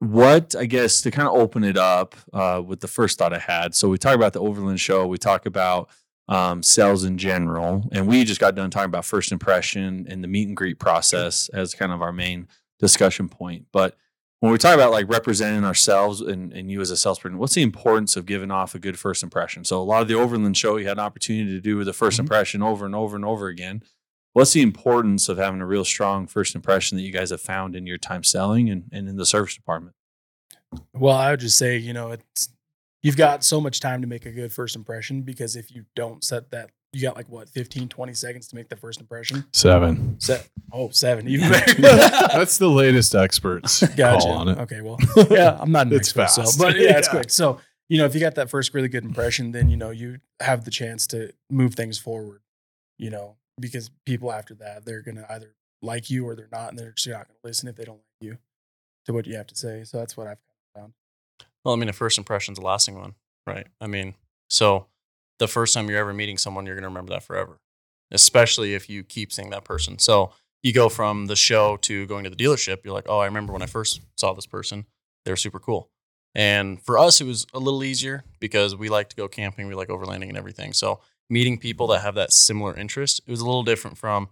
what 0.00 0.54
I 0.54 0.66
guess 0.66 1.00
to 1.02 1.10
kind 1.10 1.26
of 1.28 1.34
open 1.34 1.64
it 1.64 1.76
up 1.76 2.14
uh, 2.32 2.62
with 2.64 2.80
the 2.80 2.88
first 2.88 3.18
thought 3.18 3.32
I 3.32 3.38
had. 3.38 3.74
So 3.74 3.88
we 3.88 3.98
talk 3.98 4.14
about 4.14 4.32
the 4.32 4.40
Overland 4.40 4.80
Show. 4.80 5.06
We 5.06 5.18
talk 5.18 5.46
about 5.46 5.88
um, 6.28 6.62
sales 6.62 7.04
in 7.04 7.18
general, 7.18 7.88
and 7.92 8.06
we 8.06 8.24
just 8.24 8.40
got 8.40 8.54
done 8.54 8.70
talking 8.70 8.86
about 8.90 9.04
first 9.04 9.32
impression 9.32 10.06
and 10.08 10.22
the 10.22 10.28
meet 10.28 10.48
and 10.48 10.56
greet 10.56 10.78
process 10.78 11.48
as 11.50 11.72
kind 11.74 11.92
of 11.92 12.02
our 12.02 12.12
main 12.12 12.48
discussion 12.78 13.28
point. 13.28 13.66
But 13.72 13.96
when 14.40 14.52
we 14.52 14.58
talk 14.58 14.74
about 14.74 14.90
like 14.90 15.08
representing 15.08 15.64
ourselves 15.64 16.20
and, 16.20 16.52
and 16.52 16.70
you 16.70 16.80
as 16.82 16.90
a 16.90 16.96
salesperson, 16.96 17.38
what's 17.38 17.54
the 17.54 17.62
importance 17.62 18.16
of 18.16 18.26
giving 18.26 18.50
off 18.50 18.74
a 18.74 18.78
good 18.78 18.98
first 18.98 19.22
impression? 19.22 19.64
So 19.64 19.80
a 19.80 19.84
lot 19.84 20.02
of 20.02 20.08
the 20.08 20.14
Overland 20.14 20.56
show, 20.58 20.76
you 20.76 20.86
had 20.86 20.98
an 20.98 21.04
opportunity 21.04 21.52
to 21.52 21.60
do 21.60 21.82
the 21.84 21.92
1st 21.92 22.16
Mhm. 22.16 22.20
impression 22.20 22.62
over 22.62 22.84
and 22.84 22.94
over 22.94 23.16
and 23.16 23.24
over 23.24 23.46
again. 23.46 23.82
What's 24.36 24.52
the 24.52 24.60
importance 24.60 25.30
of 25.30 25.38
having 25.38 25.62
a 25.62 25.66
real 25.66 25.82
strong 25.82 26.26
first 26.26 26.54
impression 26.54 26.98
that 26.98 27.02
you 27.04 27.10
guys 27.10 27.30
have 27.30 27.40
found 27.40 27.74
in 27.74 27.86
your 27.86 27.96
time 27.96 28.22
selling 28.22 28.68
and, 28.68 28.84
and 28.92 29.08
in 29.08 29.16
the 29.16 29.24
service 29.24 29.54
department? 29.54 29.96
Well, 30.92 31.16
I 31.16 31.30
would 31.30 31.40
just 31.40 31.56
say, 31.56 31.78
you 31.78 31.94
know, 31.94 32.10
it's 32.10 32.50
you've 33.02 33.16
got 33.16 33.44
so 33.44 33.62
much 33.62 33.80
time 33.80 34.02
to 34.02 34.06
make 34.06 34.26
a 34.26 34.30
good 34.30 34.52
first 34.52 34.76
impression 34.76 35.22
because 35.22 35.56
if 35.56 35.74
you 35.74 35.86
don't 35.94 36.22
set 36.22 36.50
that, 36.50 36.68
you 36.92 37.00
got 37.00 37.16
like 37.16 37.30
what 37.30 37.48
15, 37.48 37.88
20 37.88 38.12
seconds 38.12 38.46
to 38.48 38.56
make 38.56 38.68
the 38.68 38.76
first 38.76 39.00
impression. 39.00 39.42
Seven. 39.54 40.20
Set 40.20 40.46
oh 40.70 40.90
seven, 40.90 41.26
even. 41.28 41.48
That's 41.78 42.58
the 42.58 42.68
latest 42.68 43.14
experts 43.14 43.80
gotcha. 43.96 44.18
call 44.26 44.32
on 44.32 44.48
it. 44.48 44.58
Okay, 44.58 44.82
well, 44.82 44.98
yeah, 45.30 45.56
I'm 45.58 45.72
not 45.72 45.86
an 45.86 45.94
It's 45.94 46.08
expert, 46.14 46.42
fast. 46.42 46.58
so 46.58 46.62
but 46.62 46.76
yeah, 46.76 46.98
it's 46.98 47.08
Yeah. 47.10 47.10
quick. 47.20 47.30
So 47.30 47.58
you 47.88 47.96
know, 47.96 48.04
if 48.04 48.12
you 48.14 48.20
got 48.20 48.34
that 48.34 48.50
first 48.50 48.74
really 48.74 48.88
good 48.88 49.04
impression, 49.04 49.52
then 49.52 49.70
you 49.70 49.78
know 49.78 49.88
you 49.92 50.18
have 50.40 50.66
the 50.66 50.70
chance 50.70 51.06
to 51.06 51.32
move 51.50 51.74
things 51.74 51.96
forward. 51.96 52.42
You 52.98 53.08
know, 53.08 53.36
because 53.60 53.90
people 54.04 54.32
after 54.32 54.54
that 54.54 54.84
they're 54.84 55.02
gonna 55.02 55.26
either 55.30 55.54
like 55.82 56.10
you 56.10 56.26
or 56.26 56.34
they're 56.34 56.48
not, 56.50 56.70
and 56.70 56.78
they're 56.78 56.92
just 56.92 57.08
not 57.08 57.28
gonna 57.28 57.38
listen 57.44 57.68
if 57.68 57.76
they 57.76 57.84
don't 57.84 57.96
like 57.96 58.28
you 58.28 58.38
to 59.06 59.12
what 59.12 59.26
you 59.26 59.36
have 59.36 59.46
to 59.46 59.56
say. 59.56 59.84
So 59.84 59.98
that's 59.98 60.16
what 60.16 60.26
I've 60.26 60.38
found. 60.74 60.92
Well, 61.64 61.74
I 61.74 61.78
mean, 61.78 61.88
a 61.88 61.92
first 61.92 62.18
impression's 62.18 62.58
a 62.58 62.62
lasting 62.62 62.98
one, 62.98 63.14
right? 63.46 63.66
I 63.80 63.86
mean, 63.86 64.14
so 64.48 64.86
the 65.38 65.48
first 65.48 65.74
time 65.74 65.88
you're 65.88 65.98
ever 65.98 66.12
meeting 66.12 66.38
someone, 66.38 66.66
you're 66.66 66.78
to 66.78 66.82
remember 66.82 67.12
that 67.12 67.22
forever, 67.22 67.58
especially 68.10 68.74
if 68.74 68.88
you 68.88 69.02
keep 69.02 69.32
seeing 69.32 69.50
that 69.50 69.64
person. 69.64 69.98
So 69.98 70.32
you 70.62 70.72
go 70.72 70.88
from 70.88 71.26
the 71.26 71.36
show 71.36 71.76
to 71.78 72.06
going 72.06 72.24
to 72.24 72.30
the 72.30 72.36
dealership. 72.36 72.78
You're 72.84 72.94
like, 72.94 73.06
oh, 73.08 73.18
I 73.18 73.26
remember 73.26 73.52
when 73.52 73.62
I 73.62 73.66
first 73.66 74.00
saw 74.16 74.32
this 74.32 74.46
person. 74.46 74.86
They 75.24 75.32
were 75.32 75.36
super 75.36 75.58
cool. 75.58 75.90
And 76.34 76.82
for 76.82 76.98
us, 76.98 77.20
it 77.20 77.24
was 77.24 77.46
a 77.54 77.58
little 77.58 77.82
easier 77.82 78.24
because 78.40 78.76
we 78.76 78.88
like 78.88 79.08
to 79.10 79.16
go 79.16 79.26
camping, 79.26 79.68
we 79.68 79.74
like 79.74 79.88
overlanding 79.88 80.28
and 80.28 80.36
everything. 80.36 80.72
So 80.72 81.00
meeting 81.28 81.58
people 81.58 81.86
that 81.88 82.02
have 82.02 82.14
that 82.14 82.32
similar 82.32 82.76
interest, 82.76 83.20
it 83.26 83.30
was 83.30 83.40
a 83.40 83.46
little 83.46 83.62
different 83.62 83.98
from 83.98 84.28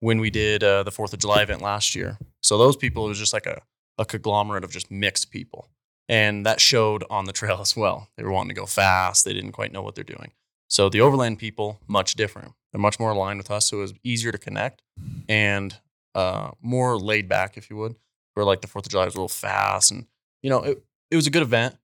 when 0.00 0.20
we 0.20 0.30
did 0.30 0.62
uh, 0.62 0.82
the 0.82 0.90
Fourth 0.90 1.12
of 1.12 1.18
July 1.18 1.42
event 1.42 1.62
last 1.62 1.94
year. 1.94 2.18
So 2.42 2.56
those 2.56 2.76
people, 2.76 3.04
it 3.06 3.08
was 3.08 3.18
just 3.18 3.32
like 3.32 3.46
a, 3.46 3.62
a 3.98 4.04
conglomerate 4.04 4.64
of 4.64 4.70
just 4.70 4.90
mixed 4.90 5.30
people. 5.30 5.68
And 6.08 6.46
that 6.46 6.60
showed 6.60 7.04
on 7.10 7.26
the 7.26 7.32
trail 7.32 7.58
as 7.60 7.76
well. 7.76 8.08
They 8.16 8.22
were 8.22 8.32
wanting 8.32 8.50
to 8.50 8.60
go 8.60 8.66
fast. 8.66 9.24
They 9.24 9.34
didn't 9.34 9.52
quite 9.52 9.72
know 9.72 9.82
what 9.82 9.94
they're 9.94 10.04
doing. 10.04 10.32
So 10.68 10.88
the 10.88 11.00
overland 11.00 11.38
people, 11.38 11.80
much 11.86 12.14
different. 12.14 12.52
They're 12.72 12.80
much 12.80 13.00
more 13.00 13.10
aligned 13.10 13.38
with 13.38 13.50
us. 13.50 13.68
So 13.68 13.78
it 13.78 13.80
was 13.80 13.94
easier 14.04 14.32
to 14.32 14.38
connect 14.38 14.82
and 15.28 15.74
uh, 16.14 16.50
more 16.60 16.98
laid 16.98 17.28
back, 17.28 17.56
if 17.56 17.70
you 17.70 17.76
would. 17.76 17.96
Where 18.34 18.44
like 18.44 18.60
the 18.60 18.68
4th 18.68 18.86
of 18.86 18.90
July 18.90 19.06
was 19.06 19.14
a 19.14 19.18
little 19.18 19.28
fast. 19.28 19.90
And, 19.90 20.06
you 20.42 20.50
know, 20.50 20.62
it, 20.62 20.82
it 21.10 21.16
was 21.16 21.26
a 21.26 21.30
good 21.30 21.42
event, 21.42 21.76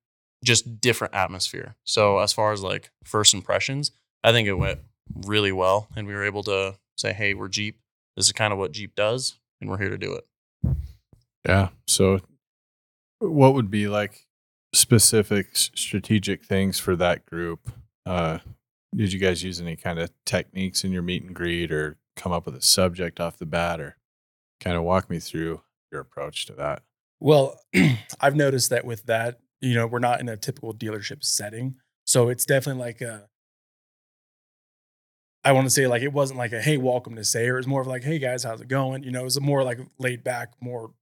just 0.45 0.81
different 0.81 1.15
atmosphere. 1.15 1.75
So 1.85 2.19
as 2.19 2.33
far 2.33 2.53
as 2.53 2.63
like 2.63 2.91
first 3.03 3.35
impressions, 3.35 3.91
I 4.25 4.33
think 4.33 4.49
it 4.49 4.55
went 4.55 4.81
really 5.27 5.53
well. 5.53 5.87
And 5.95 6.07
we 6.07 6.15
were 6.15 6.25
able 6.25 6.43
to 6.45 6.77
say, 6.97 7.13
hey, 7.13 7.35
we're 7.35 7.49
Jeep. 7.49 7.79
This 8.17 8.27
is 8.27 8.33
kind 8.33 8.53
of 8.53 8.59
what 8.59 8.73
Jeep 8.73 8.95
does. 8.97 9.39
And 9.61 9.69
we're 9.69 9.79
here 9.79 9.91
to 9.91 9.99
do 9.99 10.15
it. 10.15 10.77
Yeah. 11.47 11.69
So, 11.87 12.21
what 13.19 13.55
would 13.55 13.71
be 13.71 13.87
like 13.87 14.27
specific 14.73 15.49
strategic 15.55 16.45
things 16.45 16.79
for 16.81 16.97
that 16.97 17.27
group? 17.27 17.71
Uh, 18.07 18.39
did 18.95 19.13
you 19.13 19.19
guys 19.19 19.43
use 19.43 19.61
any 19.61 19.77
kind 19.77 19.99
of 19.99 20.11
techniques 20.25 20.85
in 20.85 20.93
your 20.93 21.03
meet 21.03 21.23
and 21.23 21.35
greet 21.35 21.71
or 21.71 21.99
come 22.17 22.33
up 22.33 22.47
with 22.47 22.55
a 22.57 22.63
subject 22.63 23.21
off 23.21 23.39
the 23.39 23.47
bat 23.47 23.81
or 23.81 23.97
kind 24.61 24.77
of 24.77 24.85
walk 24.85 25.11
me 25.11 25.19
through 25.19 25.61
your 25.93 26.01
approach 26.01 26.47
to 26.47 26.55
that? 26.55 26.83
Well, 27.21 27.61
I've 28.21 28.37
noticed 28.37 28.71
that 28.71 28.85
with 28.85 29.05
that, 29.05 29.41
you 29.61 29.75
know, 29.75 29.87
we're 29.87 29.99
not 29.99 30.21
in 30.21 30.29
a 30.29 30.37
typical 30.37 30.73
dealership 30.73 31.25
setting. 31.25 31.77
So 32.07 32.29
it's 32.29 32.45
definitely 32.45 32.83
like 32.83 33.01
a, 33.01 33.29
I 35.45 35.53
want 35.53 35.67
to 35.67 35.71
say 35.71 35.87
like 35.87 36.03
it 36.03 36.13
wasn't 36.13 36.39
like 36.39 36.53
a 36.53 36.61
hey, 36.63 36.77
welcome 36.79 37.17
to 37.17 37.25
Sayer. 37.25 37.55
It 37.55 37.61
was 37.61 37.67
more 37.67 37.81
of 37.81 37.87
like, 37.87 38.03
hey 38.05 38.19
guys, 38.19 38.45
how's 38.45 38.61
it 38.61 38.69
going? 38.69 39.03
You 39.03 39.11
know, 39.11 39.21
it 39.21 39.25
was 39.25 39.41
more 39.41 39.63
like 39.63 39.79
laid 39.99 40.25
back, 40.25 40.53
more 40.61 40.93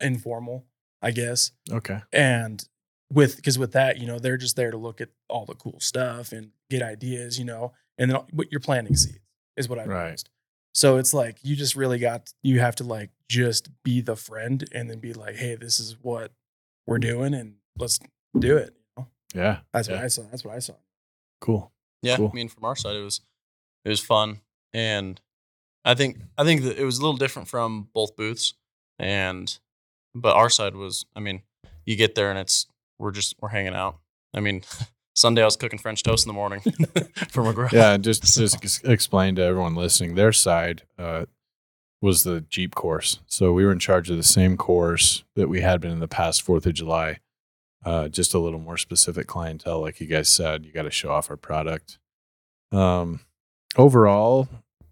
informal, 0.00 0.64
I 1.02 1.10
guess. 1.12 1.52
Okay. 1.70 2.00
And 2.12 2.64
with 3.12 3.36
because 3.36 3.58
with 3.58 3.72
that, 3.72 3.98
you 3.98 4.06
know, 4.06 4.18
they're 4.18 4.36
just 4.36 4.56
there 4.56 4.70
to 4.70 4.76
look 4.76 5.00
at 5.00 5.10
all 5.28 5.44
the 5.46 5.54
cool 5.54 5.78
stuff 5.80 6.32
and 6.32 6.50
get 6.70 6.82
ideas, 6.82 7.38
you 7.38 7.44
know, 7.44 7.72
and 7.96 8.10
then 8.10 8.20
what 8.32 8.50
you're 8.50 8.60
planting 8.60 8.96
seeds 8.96 9.18
is 9.56 9.68
what 9.68 9.78
I've 9.78 9.86
Right. 9.88 10.04
noticed. 10.06 10.28
So 10.74 10.96
it's 10.98 11.14
like 11.14 11.38
you 11.42 11.56
just 11.56 11.74
really 11.76 11.98
got 11.98 12.32
you 12.42 12.60
have 12.60 12.76
to 12.76 12.84
like 12.84 13.10
just 13.28 13.70
be 13.84 14.00
the 14.00 14.16
friend 14.16 14.64
and 14.72 14.90
then 14.90 14.98
be 14.98 15.12
like, 15.14 15.36
hey, 15.36 15.54
this 15.54 15.80
is 15.80 15.96
what 16.02 16.32
we're 16.86 16.98
doing 16.98 17.34
and 17.34 17.54
let's 17.78 17.98
do 18.38 18.56
it. 18.56 18.74
You 18.96 19.02
know? 19.02 19.08
Yeah. 19.34 19.58
That's 19.72 19.88
what 19.88 19.98
I 19.98 20.08
saw. 20.08 20.22
That's 20.30 20.44
what 20.44 20.54
I 20.54 20.58
saw. 20.58 20.74
Cool. 21.40 21.72
Yeah, 22.02 22.16
Cool. 22.16 22.30
I 22.32 22.36
mean, 22.36 22.48
from 22.48 22.64
our 22.64 22.76
side, 22.76 22.94
it 22.96 23.02
was 23.02 23.20
it 23.84 23.88
was 23.88 24.00
fun, 24.00 24.40
and 24.72 25.20
I 25.84 25.94
think 25.94 26.18
I 26.36 26.44
think 26.44 26.62
that 26.62 26.78
it 26.78 26.84
was 26.84 26.98
a 26.98 27.02
little 27.02 27.16
different 27.16 27.48
from 27.48 27.88
both 27.94 28.16
booths, 28.16 28.54
and 28.98 29.58
but 30.14 30.34
our 30.36 30.50
side 30.50 30.74
was, 30.74 31.06
I 31.14 31.20
mean, 31.20 31.42
you 31.86 31.96
get 31.96 32.14
there 32.14 32.30
and 32.30 32.38
it's 32.38 32.66
we're 32.98 33.12
just 33.12 33.34
we're 33.40 33.48
hanging 33.50 33.74
out. 33.74 33.98
I 34.34 34.40
mean, 34.40 34.62
Sunday 35.14 35.42
I 35.42 35.44
was 35.44 35.56
cooking 35.56 35.78
French 35.78 36.02
toast 36.02 36.26
in 36.26 36.28
the 36.28 36.34
morning 36.34 36.60
for 37.30 37.42
McGraw. 37.44 37.70
Yeah. 37.72 37.92
and 37.94 38.04
Just, 38.04 38.26
So- 38.26 38.46
just 38.46 38.84
explain 38.84 39.34
to 39.36 39.42
everyone 39.42 39.74
listening 39.74 40.14
their 40.14 40.32
side 40.32 40.82
uh, 40.98 41.26
was 42.02 42.22
the 42.24 42.40
Jeep 42.42 42.74
course. 42.74 43.20
So, 43.26 43.52
we 43.52 43.64
were 43.64 43.72
in 43.72 43.78
charge 43.78 44.10
of 44.10 44.16
the 44.16 44.22
same 44.22 44.56
course 44.56 45.24
that 45.36 45.48
we 45.48 45.60
had 45.60 45.80
been 45.80 45.90
in 45.92 46.00
the 46.00 46.08
past 46.08 46.44
4th 46.46 46.66
of 46.66 46.74
July. 46.74 47.18
uh, 47.84 48.08
just 48.08 48.34
a 48.34 48.38
little 48.38 48.58
more 48.60 48.76
specific 48.76 49.26
clientele, 49.28 49.80
like 49.80 50.00
you 50.00 50.06
guys 50.06 50.28
said. 50.28 50.64
You 50.66 50.72
got 50.72 50.82
to 50.82 50.90
show 50.90 51.10
off 51.12 51.30
our 51.30 51.36
product. 51.36 51.98
Um, 52.72 53.20
overall, 53.76 54.48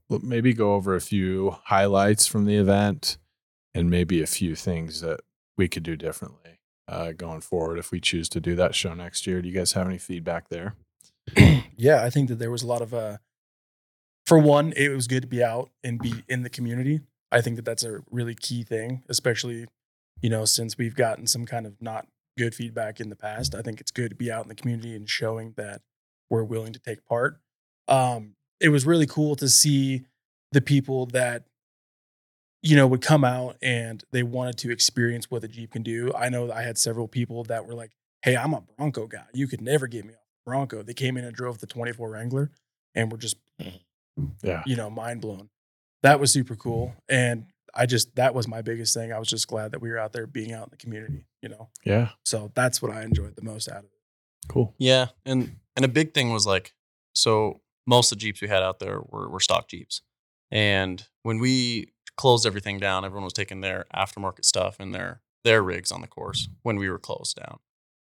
maybe 0.08 0.52
go 0.52 0.74
over 0.74 0.94
a 0.94 1.00
few 1.00 1.56
highlights 1.64 2.26
from 2.26 2.44
the 2.44 2.56
event, 2.56 3.18
and 3.74 3.90
maybe 3.90 4.22
a 4.22 4.26
few 4.26 4.54
things 4.54 5.00
that 5.00 5.20
we 5.56 5.68
could 5.68 5.82
do 5.82 5.96
differently 5.96 6.60
uh, 6.88 7.12
going 7.12 7.40
forward 7.40 7.78
if 7.78 7.90
we 7.90 8.00
choose 8.00 8.28
to 8.30 8.40
do 8.40 8.54
that 8.56 8.74
show 8.74 8.94
next 8.94 9.26
year. 9.26 9.42
Do 9.42 9.48
you 9.48 9.54
guys 9.54 9.72
have 9.72 9.86
any 9.86 9.98
feedback 9.98 10.48
there? 10.48 10.74
yeah, 11.76 12.02
I 12.02 12.10
think 12.10 12.28
that 12.28 12.38
there 12.38 12.50
was 12.50 12.62
a 12.62 12.66
lot 12.66 12.82
of 12.82 12.94
uh 12.94 13.18
for 14.26 14.38
one, 14.38 14.72
it 14.76 14.88
was 14.88 15.06
good 15.06 15.22
to 15.22 15.28
be 15.28 15.42
out 15.42 15.70
and 15.84 16.00
be 16.00 16.24
in 16.28 16.42
the 16.42 16.50
community. 16.50 17.01
I 17.30 17.40
think 17.40 17.55
that 17.57 17.64
that's 17.64 17.84
a 17.84 18.01
really 18.11 18.34
key 18.34 18.64
thing, 18.64 19.03
especially 19.09 19.66
you 20.20 20.30
know, 20.30 20.44
since 20.44 20.78
we've 20.78 20.94
gotten 20.94 21.26
some 21.26 21.44
kind 21.44 21.66
of 21.66 21.74
not 21.80 22.07
good 22.38 22.55
feedback 22.55 23.01
in 23.01 23.11
the 23.11 23.16
past. 23.16 23.55
I 23.55 23.62
think 23.62 23.80
it's 23.80 23.90
good 23.90 24.11
to 24.11 24.16
be 24.16 24.32
out 24.32 24.44
in 24.44 24.48
the 24.48 24.55
community 24.55 24.94
and 24.94 25.09
showing 25.09 25.53
that 25.57 25.82
we're 26.30 26.44
willing 26.44 26.72
to 26.72 26.78
take 26.78 27.05
part. 27.05 27.40
Um 27.88 28.34
it 28.61 28.68
was 28.70 28.86
really 28.86 29.07
cool 29.07 29.36
to 29.36 29.48
see 29.48 30.02
the 30.52 30.61
people 30.61 31.07
that 31.07 31.44
you 32.62 32.74
know 32.76 32.86
would 32.86 33.02
come 33.02 33.24
out 33.24 33.57
and 33.62 34.02
they 34.12 34.22
wanted 34.22 34.57
to 34.59 34.70
experience 34.70 35.30
what 35.30 35.42
the 35.42 35.48
Jeep 35.48 35.72
can 35.72 35.82
do. 35.82 36.12
I 36.14 36.28
know 36.28 36.46
that 36.48 36.57
I 36.57 36.62
had 36.62 36.78
several 36.78 37.09
people 37.09 37.44
that 37.44 37.66
were 37.66 37.74
like, 37.74 37.92
"Hey, 38.22 38.36
I'm 38.36 38.54
a 38.54 38.61
Bronco 38.61 39.07
guy. 39.07 39.26
You 39.32 39.46
could 39.46 39.61
never 39.61 39.86
get 39.86 40.04
me 40.04 40.14
off 40.14 40.20
Bronco." 40.44 40.82
They 40.82 40.94
came 40.94 41.16
in 41.16 41.24
and 41.24 41.34
drove 41.34 41.59
the 41.59 41.66
24 41.66 42.11
Wrangler 42.11 42.50
and 42.94 43.11
were 43.12 43.18
just 43.18 43.36
mm-hmm. 43.61 43.76
Yeah. 44.42 44.62
you 44.66 44.76
know 44.76 44.88
mind 44.90 45.20
blown. 45.20 45.50
That 46.02 46.20
was 46.20 46.32
super 46.32 46.57
cool, 46.57 46.94
and 47.09 47.46
I 47.74 47.86
just 47.86 48.14
that 48.16 48.34
was 48.34 48.48
my 48.48 48.62
biggest 48.62 48.94
thing. 48.94 49.12
I 49.12 49.18
was 49.18 49.28
just 49.28 49.46
glad 49.48 49.72
that 49.72 49.80
we 49.82 49.90
were 49.90 49.98
out 49.98 50.12
there 50.12 50.26
being 50.26 50.52
out 50.52 50.64
in 50.64 50.70
the 50.70 50.76
community. 50.76 51.26
You 51.42 51.50
know, 51.50 51.68
Yeah. 51.84 52.11
so 52.24 52.50
that's 52.54 52.80
what 52.80 52.90
I 52.90 53.02
enjoyed 53.02 53.36
the 53.36 53.42
most 53.42 53.68
out 53.68 53.78
of 53.78 53.84
it. 53.84 53.90
Cool. 54.48 54.74
Yeah, 54.78 55.09
and 55.24 55.57
and 55.76 55.84
a 55.84 55.88
big 55.88 56.14
thing 56.14 56.32
was 56.32 56.46
like, 56.46 56.72
so 57.12 57.61
most 57.87 58.12
of 58.12 58.18
the 58.18 58.22
Jeeps 58.22 58.41
we 58.41 58.49
had 58.49 58.62
out 58.62 58.78
there 58.78 59.01
were, 59.01 59.28
were 59.28 59.41
stock 59.41 59.68
Jeeps, 59.68 60.03
And 60.51 61.07
when 61.22 61.39
we 61.39 61.93
closed 62.16 62.47
everything 62.47 62.78
down, 62.78 63.05
everyone 63.05 63.24
was 63.24 63.32
taking 63.32 63.61
their 63.61 63.87
aftermarket 63.95 64.45
stuff 64.45 64.76
and 64.80 64.95
their 64.95 65.22
their 65.45 65.62
rigs 65.62 65.93
on 65.93 66.01
the 66.01 66.09
course 66.09 66.49
when 66.62 66.76
we 66.76 66.91
were 66.91 66.99
closed 66.99 67.37
down. 67.37 67.61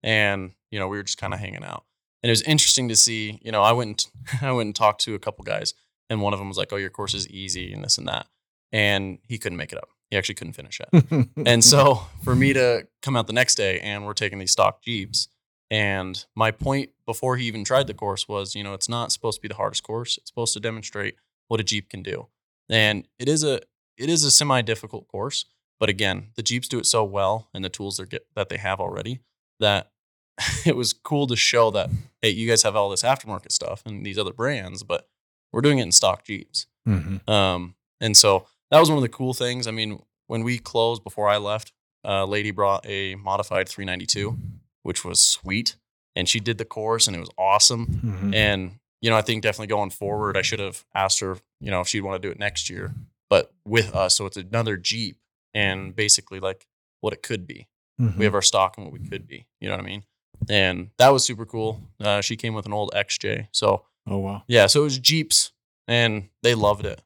And, 0.04 0.52
you 0.72 0.80
know, 0.80 0.90
we 0.90 0.98
were 0.98 1.04
just 1.04 1.18
kind 1.18 1.34
of 1.34 1.40
hanging 1.40 1.64
out. 1.64 1.86
And 2.22 2.30
it 2.30 2.32
was 2.32 2.42
interesting 2.42 2.90
to 2.90 2.98
see, 2.98 3.40
you 3.42 3.52
know, 3.52 3.62
I 3.62 3.72
went 3.72 4.08
and, 4.32 4.42
I 4.42 4.52
went 4.52 4.68
and 4.68 4.76
talked 4.76 5.02
to 5.02 5.16
a 5.16 5.20
couple 5.20 5.44
guys 5.46 5.74
and 6.10 6.22
one 6.22 6.34
of 6.34 6.40
them 6.40 6.48
was 6.48 6.58
like, 6.58 6.74
"Oh, 6.74 6.78
your 6.78 6.90
course 6.90 7.14
is 7.14 7.28
easy 7.30 7.72
and 7.72 7.84
this 7.84 7.98
and 7.98 8.08
that." 8.08 8.28
And 8.72 9.20
he 9.28 9.38
couldn't 9.38 9.58
make 9.58 9.72
it 9.72 9.78
up. 9.78 9.90
He 10.10 10.18
actually 10.18 10.36
couldn't 10.36 10.54
finish 10.54 10.80
it. 10.82 11.30
and 11.46 11.64
so 11.64 12.02
for 12.24 12.36
me 12.36 12.54
to 12.54 12.88
come 13.02 13.16
out 13.16 13.28
the 13.28 13.34
next 13.34 13.56
day 13.56 13.80
and 13.80 14.06
we're 14.06 14.14
taking 14.14 14.40
these 14.40 14.52
stock 14.52 14.82
Jeeps 14.82 15.28
and 15.72 16.26
my 16.36 16.52
point 16.52 16.90
before 17.06 17.38
he 17.38 17.46
even 17.46 17.64
tried 17.64 17.88
the 17.88 17.94
course 17.94 18.28
was, 18.28 18.56
you 18.56 18.64
know, 18.64 18.74
it's 18.74 18.90
not 18.90 19.12
supposed 19.12 19.38
to 19.38 19.42
be 19.42 19.48
the 19.48 19.56
hardest 19.56 19.84
course. 19.84 20.18
It's 20.18 20.30
supposed 20.30 20.54
to 20.54 20.60
demonstrate 20.60 21.16
what 21.48 21.60
a 21.60 21.64
Jeep 21.64 21.90
can 21.90 22.02
do. 22.04 22.28
And 22.70 23.08
it 23.18 23.28
is 23.28 23.44
a 23.44 23.62
it 23.98 24.10
is 24.10 24.24
a 24.24 24.32
semi 24.32 24.62
difficult 24.62 25.08
course, 25.08 25.46
but 25.80 25.90
again, 25.90 26.28
the 26.36 26.44
Jeeps 26.44 26.68
do 26.68 26.80
it 26.80 26.86
so 26.86 27.04
well 27.04 27.50
and 27.54 27.64
the 27.64 27.70
tools 27.70 28.00
get 28.10 28.26
that 28.36 28.50
they 28.50 28.58
have 28.58 28.80
already 28.80 29.20
that 29.60 29.92
it 30.66 30.76
was 30.76 30.94
cool 30.94 31.28
to 31.28 31.36
show 31.36 31.70
that 31.72 31.90
hey, 32.22 32.30
you 32.30 32.48
guys 32.48 32.64
have 32.64 32.76
all 32.76 32.90
this 32.90 33.04
aftermarket 33.04 33.52
stuff 33.52 33.84
and 33.86 34.06
these 34.06 34.18
other 34.18 34.34
brands, 34.34 34.84
but 34.84 35.08
we're 35.52 35.62
doing 35.62 35.80
it 35.80 35.84
in 35.84 35.92
stock 35.92 36.24
Jeeps. 36.26 36.68
Mhm. 36.88 37.28
Um, 37.30 37.76
and 38.00 38.16
so 38.16 38.46
that 38.72 38.80
was 38.80 38.90
one 38.90 38.98
of 38.98 39.02
the 39.02 39.10
cool 39.10 39.34
things. 39.34 39.68
I 39.68 39.72
mean, 39.72 40.02
when 40.28 40.44
we 40.44 40.60
closed 40.60 41.04
before 41.04 41.28
I 41.28 41.38
left, 41.38 41.74
a 42.04 42.26
lady 42.26 42.52
brought 42.52 42.86
a 42.88 43.16
modified 43.16 43.68
392, 43.68 44.38
which 44.84 45.04
was 45.06 45.24
sweet, 45.24 45.76
and 46.16 46.28
she 46.28 46.40
did 46.40 46.58
the 46.58 46.66
course, 46.66 47.08
and 47.08 47.16
it 47.16 47.20
was 47.20 47.30
awesome. 47.38 47.88
Mhm. 47.88 48.36
And 48.36 48.80
you 49.02 49.10
know, 49.10 49.16
I 49.16 49.22
think 49.22 49.42
definitely 49.44 49.68
going 49.68 49.92
forward, 49.92 50.36
I 50.36 50.42
should 50.42 50.60
have 50.60 50.84
asked 50.94 51.22
her, 51.22 51.38
you 51.62 51.72
know, 51.72 51.80
if 51.80 51.88
she'd 51.88 52.02
want 52.02 52.22
to 52.22 52.28
do 52.28 52.32
it 52.32 52.38
next 52.38 52.70
year, 52.70 52.94
but 53.30 53.54
with 53.66 53.96
us, 53.96 54.18
so 54.18 54.26
it's 54.26 54.36
another 54.36 54.76
Jeep, 54.76 55.18
and 55.54 55.96
basically 55.96 56.40
like 56.42 56.68
what 57.00 57.14
it 57.14 57.24
could 57.24 57.48
be. 57.48 57.68
Mhm. 58.02 58.18
We 58.18 58.26
have 58.26 58.36
our 58.36 58.42
stock 58.42 58.78
and 58.78 58.86
what 58.86 58.92
we 58.94 59.08
could 59.08 59.26
be. 59.26 59.48
You 59.62 59.70
know 59.70 59.76
what 59.76 59.86
I 59.86 59.88
mean? 59.88 60.04
And 60.50 60.90
that 60.98 61.10
was 61.10 61.26
super 61.26 61.46
cool. 61.46 61.82
Uh, 62.00 62.20
she 62.22 62.36
came 62.36 62.54
with 62.54 62.66
an 62.66 62.74
old 62.74 62.92
XJ, 62.94 63.48
so 63.52 63.86
oh 64.08 64.18
wow. 64.18 64.44
yeah, 64.48 64.68
so 64.68 64.82
it 64.82 64.84
was 64.86 65.00
Jeeps, 65.00 65.52
and 65.88 66.30
they 66.44 66.54
loved 66.56 66.86
it, 66.86 67.02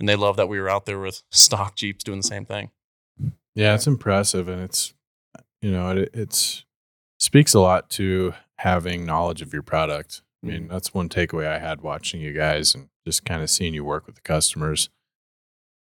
and 0.00 0.08
they 0.08 0.16
loved 0.16 0.38
that 0.40 0.48
we 0.48 0.58
were 0.60 0.68
out 0.68 0.86
there 0.86 0.98
with 0.98 1.22
stock 1.30 1.76
Jeeps 1.76 2.02
doing 2.02 2.18
the 2.20 2.26
same 2.26 2.46
thing. 2.46 2.70
Yeah, 3.54 3.74
it's 3.74 3.86
impressive, 3.86 4.48
and 4.48 4.60
it's 4.62 4.92
you 5.62 5.70
know 5.70 5.90
it 5.90 6.10
it's 6.14 6.64
speaks 7.18 7.54
a 7.54 7.60
lot 7.60 7.90
to 7.90 8.34
having 8.56 9.04
knowledge 9.04 9.42
of 9.42 9.52
your 9.52 9.62
product. 9.62 10.22
I 10.42 10.46
mean, 10.46 10.68
that's 10.68 10.94
one 10.94 11.08
takeaway 11.08 11.46
I 11.46 11.58
had 11.58 11.80
watching 11.80 12.20
you 12.20 12.32
guys 12.32 12.74
and 12.74 12.88
just 13.04 13.24
kind 13.24 13.42
of 13.42 13.50
seeing 13.50 13.74
you 13.74 13.84
work 13.84 14.06
with 14.06 14.14
the 14.14 14.20
customers. 14.22 14.88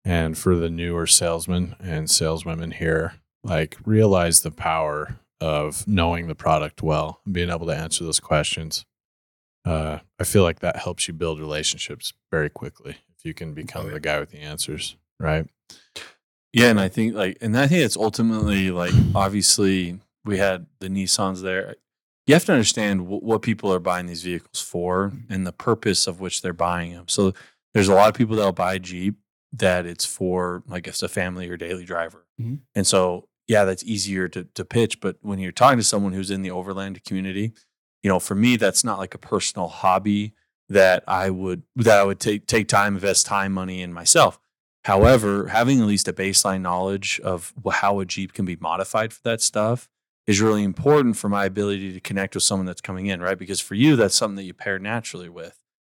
And 0.05 0.37
for 0.39 0.55
the 0.55 0.70
newer 0.70 1.07
salesmen 1.07 1.76
and 1.80 2.11
saleswomen 2.11 2.72
here, 2.72 3.14
like 3.43 3.78
realize 3.85 4.43
the 4.43 4.51
power 4.51 5.18
of 5.41 5.87
knowing 5.89 6.28
the 6.28 6.35
product 6.35 6.82
well 6.82 7.20
and 7.24 7.35
being 7.35 7.51
able 7.51 7.66
to 7.66 7.76
answer 7.76 8.05
those 8.05 8.20
questions. 8.20 8.87
Uh, 9.64 9.99
I 10.20 10.24
feel 10.24 10.43
like 10.43 10.61
that 10.61 10.76
helps 10.76 11.09
you 11.09 11.14
build 11.14 11.41
relationships 11.41 12.12
very 12.30 12.51
quickly 12.51 12.99
if 13.16 13.24
you 13.24 13.35
can 13.35 13.55
become 13.55 13.87
Oh, 13.87 13.91
the 13.91 14.01
guy 14.01 14.20
with 14.20 14.30
the 14.30 14.41
answers, 14.41 14.97
right? 15.18 15.47
Yeah, 16.53 16.68
and 16.68 16.78
I 16.78 16.89
think 16.89 17.14
like, 17.14 17.39
and 17.41 17.57
I 17.59 17.66
think 17.66 17.82
it's 17.82 17.97
ultimately 17.97 18.70
like, 18.70 18.93
obviously, 19.14 19.99
we 20.25 20.39
had 20.39 20.66
the 20.81 20.89
Nissans 20.89 21.43
there. 21.43 21.77
You 22.27 22.35
have 22.35 22.45
to 22.47 22.53
understand 22.53 23.01
w- 23.01 23.20
what 23.20 23.43
people 23.43 23.72
are 23.72 23.79
buying 23.79 24.07
these 24.07 24.22
vehicles 24.22 24.61
for 24.62 25.12
and 25.29 25.47
the 25.47 25.53
purpose 25.53 26.07
of 26.07 26.20
which 26.20 26.41
they're 26.43 26.53
buying 26.55 26.93
them. 26.93 27.07
So 27.09 27.33
there's 27.75 27.89
a 27.89 27.95
lot 27.95 28.09
of 28.09 28.14
people 28.14 28.37
that'll 28.37 28.53
buy 28.53 28.79
Jeep 28.79 29.16
that 29.53 29.85
it's 29.87 30.05
for 30.07 30.62
like 30.66 30.87
it's 30.89 31.03
a 31.03 31.09
family 31.09 31.49
or 31.49 31.57
daily 31.57 31.85
driver, 31.85 32.25
Mhm. 32.41 32.61
and 32.75 32.87
so 32.87 33.29
yeah, 33.47 33.64
that's 33.64 33.85
easier 33.85 34.27
to 34.29 34.45
to 34.45 34.64
pitch. 34.64 35.01
But 35.01 35.18
when 35.20 35.39
you're 35.39 35.53
talking 35.53 35.79
to 35.79 35.85
someone 35.85 36.12
who's 36.14 36.31
in 36.31 36.43
the 36.43 36.51
overland 36.51 37.05
community, 37.05 37.53
you 38.03 38.09
know, 38.09 38.18
for 38.18 38.35
me, 38.35 38.57
that's 38.57 38.83
not 38.85 38.99
like 38.99 39.14
a 39.14 39.18
personal 39.18 39.68
hobby 39.68 40.33
that 40.70 41.05
I 41.07 41.31
would 41.31 41.62
that 41.77 41.99
I 42.01 42.05
would 42.05 42.18
take 42.20 42.47
take 42.47 42.66
time, 42.68 42.95
invest 42.95 43.27
time, 43.27 43.53
money 43.53 43.83
in 43.83 43.93
myself. 43.93 44.39
However, 44.85 45.49
having 45.49 45.81
at 45.81 45.87
least 45.87 46.09
a 46.09 46.12
baseline 46.12 46.61
knowledge 46.62 47.20
of 47.20 47.53
how 47.70 48.01
a 48.01 48.05
Jeep 48.05 48.33
can 48.33 48.45
be 48.45 48.57
modified 48.57 49.12
for 49.12 49.20
that 49.25 49.41
stuff 49.41 49.89
is 50.27 50.41
really 50.41 50.62
important 50.62 51.16
for 51.16 51.29
my 51.29 51.45
ability 51.45 51.93
to 51.93 52.01
connect 52.01 52.35
with 52.35 52.45
someone 52.45 52.66
that's 52.66 52.81
coming 52.81 53.07
in, 53.07 53.20
right? 53.20 53.39
Because 53.39 53.61
for 53.61 53.75
you, 53.75 53.97
that's 53.97 54.14
something 54.14 54.37
that 54.37 54.45
you 54.45 54.55
pair 54.55 54.79
naturally 54.79 55.29
with. 55.29 55.59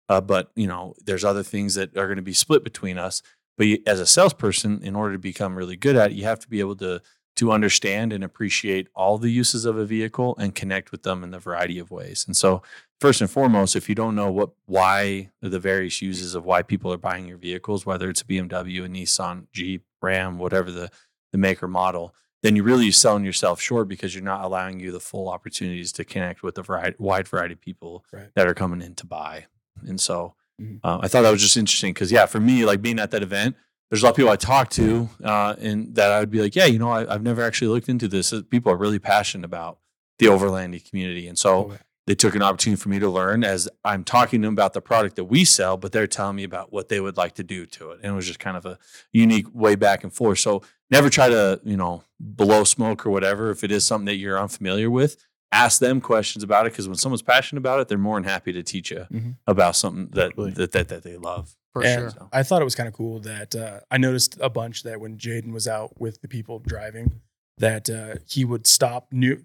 Uh, 0.10 0.22
but 0.22 0.52
you 0.56 0.68
know, 0.68 0.96
there's 1.04 1.24
other 1.24 1.44
things 1.44 1.76
that 1.76 1.96
are 1.98 2.08
going 2.08 2.18
to 2.18 2.22
be 2.22 2.34
split 2.34 2.64
between 2.64 2.98
us. 2.98 3.22
But 3.58 3.68
you, 3.68 3.78
as 3.86 4.00
a 4.00 4.06
salesperson, 4.06 4.82
in 4.84 4.96
order 4.96 5.14
to 5.14 5.20
become 5.20 5.58
really 5.58 5.78
good 5.78 5.96
at 5.96 6.12
it, 6.12 6.18
you 6.18 6.24
have 6.26 6.40
to 6.40 6.50
be 6.50 6.60
able 6.60 6.76
to 6.78 7.02
to 7.36 7.52
understand 7.52 8.14
and 8.14 8.24
appreciate 8.24 8.88
all 8.96 9.18
the 9.18 9.30
uses 9.30 9.66
of 9.66 9.78
a 9.78 9.86
vehicle 9.86 10.38
and 10.40 10.56
connect 10.56 10.92
with 10.92 11.04
them 11.04 11.22
in 11.22 11.32
the 11.32 11.40
variety 11.40 11.78
of 11.78 11.92
ways. 11.92 12.24
And 12.26 12.36
so, 12.36 12.62
first 13.02 13.20
and 13.20 13.30
foremost, 13.30 13.76
if 13.76 13.90
you 13.90 13.96
don't 13.96 14.16
know 14.16 14.32
what 14.32 14.52
why 14.66 15.32
the 15.42 15.60
various 15.60 16.02
uses 16.02 16.36
of 16.36 16.46
why 16.46 16.62
people 16.62 16.92
are 16.94 16.98
buying 16.98 17.28
your 17.28 17.38
vehicles, 17.38 17.86
whether 17.86 18.10
it's 18.10 18.22
a 18.22 18.26
BMW, 18.26 18.86
a 18.86 18.88
Nissan, 18.88 19.48
Jeep, 19.52 19.84
Ram, 20.02 20.38
whatever 20.38 20.72
the 20.72 20.90
the 21.32 21.38
maker 21.38 21.68
model, 21.68 22.14
then 22.46 22.56
you're 22.56 22.66
really 22.66 22.92
selling 22.92 23.26
yourself 23.26 23.60
short 23.60 23.88
because 23.88 24.14
you're 24.14 24.24
not 24.24 24.44
allowing 24.46 24.80
you 24.80 24.92
the 24.92 25.00
full 25.00 25.28
opportunities 25.30 25.92
to 25.94 26.04
connect 26.06 26.44
with 26.44 26.58
a 26.58 26.62
variety, 26.64 26.96
wide 27.00 27.28
variety 27.28 27.54
of 27.54 27.62
people 27.62 28.06
Right. 28.14 28.30
that 28.36 28.48
are 28.48 28.54
coming 28.54 28.82
in 28.82 28.96
to 28.96 29.06
buy. 29.06 29.46
And 29.88 30.00
so, 30.00 30.36
Mhm. 30.62 30.80
uh, 30.84 31.00
I 31.02 31.08
thought 31.08 31.24
that 31.24 31.32
was 31.32 31.42
just 31.42 31.58
interesting 31.58 31.94
because, 31.94 32.12
yeah, 32.12 32.26
for 32.28 32.40
me, 32.40 32.64
like 32.66 32.82
being 32.82 33.00
at 33.00 33.12
that 33.12 33.24
event, 33.24 33.56
there's 33.90 34.02
a 34.02 34.06
lot 34.06 34.12
of 34.12 34.16
people 34.16 34.32
I 34.32 34.36
talk 34.36 34.70
to, 34.72 35.10
uh, 35.24 35.56
and 35.60 35.94
that 35.96 36.12
I 36.12 36.20
would 36.20 36.32
be 36.32 36.42
like, 36.42 36.56
yeah, 36.56 36.66
you 36.66 36.80
know, 36.80 36.90
I, 36.92 37.12
I've 37.14 37.24
never 37.24 37.42
actually 37.44 37.68
looked 37.70 37.90
into 37.90 38.08
this. 38.08 38.34
People 38.50 38.72
are 38.72 38.78
really 38.78 39.00
passionate 39.00 39.46
about 39.46 39.80
the 40.20 40.28
overlanding 40.28 40.88
community, 40.90 41.28
and 41.28 41.38
so 41.38 41.72
Oh. 41.72 41.78
They 42.08 42.14
took 42.16 42.36
an 42.36 42.44
opportunity 42.44 42.80
for 42.80 42.90
me 42.90 43.00
to 43.00 43.10
learn 43.10 43.44
as 43.44 43.68
I'm 43.84 44.04
talking 44.04 44.42
to 44.42 44.48
them 44.48 44.54
about 44.54 44.74
the 44.74 44.82
product 44.82 45.16
that 45.16 45.24
we 45.26 45.44
sell, 45.44 45.76
but 45.76 45.92
they're 45.92 46.06
telling 46.06 46.36
me 46.36 46.44
about 46.44 46.72
what 46.72 46.88
they 46.90 47.00
would 47.00 47.18
like 47.18 47.34
to 47.36 47.44
do 47.44 47.66
to 47.66 47.92
it, 47.92 48.00
and 48.04 48.14
it 48.14 48.16
was 48.16 48.28
just 48.28 48.40
kind 48.40 48.56
of 48.56 48.66
a 48.66 48.78
unique 49.12 49.48
way 49.54 49.74
back 49.76 50.04
and 50.04 50.14
forth. 50.14 50.38
So 50.40 50.62
never 50.92 51.10
try 51.10 51.30
to, 51.30 51.60
you 51.64 51.78
know, 51.78 52.04
blow 52.20 52.64
smoke 52.64 53.06
or 53.08 53.10
whatever. 53.10 53.50
If 53.50 53.64
it 53.64 53.72
is 53.72 53.88
something 53.88 54.06
that 54.06 54.18
you're 54.18 54.40
unfamiliar 54.40 54.90
with, 54.92 55.18
ask 55.52 55.80
them 55.80 56.00
questions 56.00 56.44
about 56.44 56.68
it 56.68 56.74
because 56.74 56.88
when 56.88 56.96
someone's 56.98 57.24
passionate 57.24 57.60
about 57.60 57.80
it, 57.80 57.88
they're 57.88 57.98
more 57.98 58.18
than 58.18 58.30
happy 58.30 58.52
to 58.54 58.62
teach 58.62 58.92
you 58.92 59.08
Mhm. 59.12 59.38
about 59.48 59.76
something 59.76 60.10
that, 60.12 60.30
Totally. 60.32 60.52
that 60.52 60.74
that 60.74 60.90
that 60.90 61.04
they 61.04 61.18
love. 61.18 61.56
For 61.74 61.84
And 61.84 62.12
sure. 62.14 62.30
I 62.32 62.44
thought 62.44 62.62
it 62.62 62.66
was 62.66 62.76
kind 62.76 62.88
of 62.88 62.94
cool 62.94 63.20
that 63.22 63.56
uh, 63.56 63.80
I 63.90 63.98
noticed 63.98 64.38
a 64.40 64.50
bunch 64.50 64.84
that 64.84 65.00
when 65.02 65.18
Jayden 65.18 65.52
was 65.54 65.68
out 65.68 66.00
with 66.00 66.22
the 66.22 66.28
people 66.28 66.60
driving, 66.60 67.20
that 67.58 67.90
uh, 67.90 68.16
he 68.30 68.46
would 68.46 68.68
stop 68.68 69.08
new. 69.12 69.44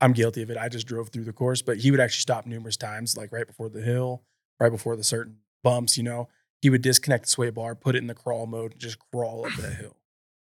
I'm 0.00 0.12
guilty 0.12 0.42
of 0.42 0.50
it. 0.50 0.56
I 0.56 0.68
just 0.68 0.86
drove 0.86 1.08
through 1.10 1.24
the 1.24 1.32
course, 1.32 1.62
but 1.62 1.78
he 1.78 1.90
would 1.90 2.00
actually 2.00 2.20
stop 2.20 2.46
numerous 2.46 2.76
times, 2.76 3.16
like 3.16 3.32
right 3.32 3.46
before 3.46 3.68
the 3.68 3.82
hill, 3.82 4.22
right 4.58 4.70
before 4.70 4.96
the 4.96 5.04
certain 5.04 5.36
bumps. 5.62 5.96
You 5.96 6.04
know, 6.04 6.28
he 6.62 6.70
would 6.70 6.82
disconnect 6.82 7.24
the 7.24 7.30
sway 7.30 7.50
bar, 7.50 7.74
put 7.74 7.94
it 7.94 7.98
in 7.98 8.06
the 8.06 8.14
crawl 8.14 8.46
mode, 8.46 8.72
and 8.72 8.80
just 8.80 8.98
crawl 9.12 9.46
up 9.46 9.52
that 9.60 9.74
hill. 9.74 9.96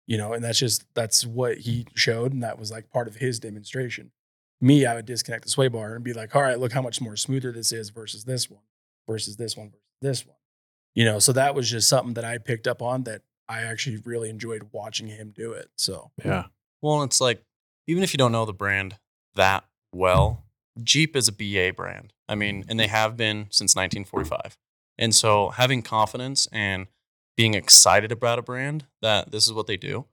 You 0.06 0.18
know, 0.18 0.34
and 0.34 0.44
that's 0.44 0.60
just 0.60 0.86
that's 0.94 1.26
what 1.26 1.60
he 1.60 1.86
showed, 1.94 2.34
and 2.34 2.44
that 2.44 2.60
was 2.60 2.72
like 2.72 2.90
part 2.90 3.08
of 3.08 3.16
his 3.18 3.40
demonstration. 3.40 4.12
Me, 4.60 4.86
I 4.86 4.96
would 4.96 5.06
disconnect 5.06 5.44
the 5.44 5.50
sway 5.50 5.68
bar 5.68 5.96
and 5.96 6.04
be 6.04 6.14
like, 6.14 6.36
"All 6.36 6.42
right, 6.42 6.60
look 6.60 6.72
how 6.74 6.82
much 6.82 7.00
more 7.02 7.16
smoother 7.16 7.52
this 7.52 7.72
is 7.72 7.90
versus 7.90 8.24
this 8.26 8.50
one, 8.50 8.64
versus 9.08 9.38
this 9.38 9.56
one, 9.56 9.70
versus 9.70 9.82
this 10.02 10.26
one." 10.26 10.34
you 10.96 11.06
know 11.06 11.20
so 11.20 11.32
that 11.32 11.54
was 11.54 11.70
just 11.70 11.88
something 11.88 12.16
that 12.16 12.26
i 12.26 12.40
picked 12.40 12.68
up 12.68 12.82
on 12.82 13.04
that 13.04 13.22
i 13.48 13.62
actually 13.62 13.98
really 14.04 14.30
enjoyed 14.32 14.70
watching 14.72 15.08
him 15.08 15.32
do 15.36 15.52
it 15.52 15.70
so 15.78 16.10
Yeah. 16.26 16.46
Well, 16.82 17.04
it's 17.04 17.22
like 17.22 17.44
even 17.86 18.04
if 18.04 18.14
you 18.14 18.18
don't 18.18 18.32
know 18.32 18.46
the 18.46 18.54
brand 18.54 18.98
that 19.38 19.64
well, 19.94 20.44
Jeep 20.84 21.16
is 21.16 21.28
a 21.28 21.32
BA 21.32 21.74
brand. 21.76 22.14
I 22.30 22.36
mean, 22.36 22.66
and 22.68 22.80
they 22.80 22.88
have 22.88 23.18
been 23.18 23.48
since 23.50 23.76
1945. 23.76 24.58
And 24.98 25.16
so 25.16 25.50
having 25.50 25.82
confidence 25.82 26.48
and 26.52 26.88
being 27.36 27.54
excited 27.54 28.12
about 28.12 28.40
a 28.40 28.42
brand 28.42 28.86
that 29.02 29.32
this 29.32 29.48
is 29.48 29.54
what 29.54 29.68
they 29.68 29.78
do, 29.78 30.06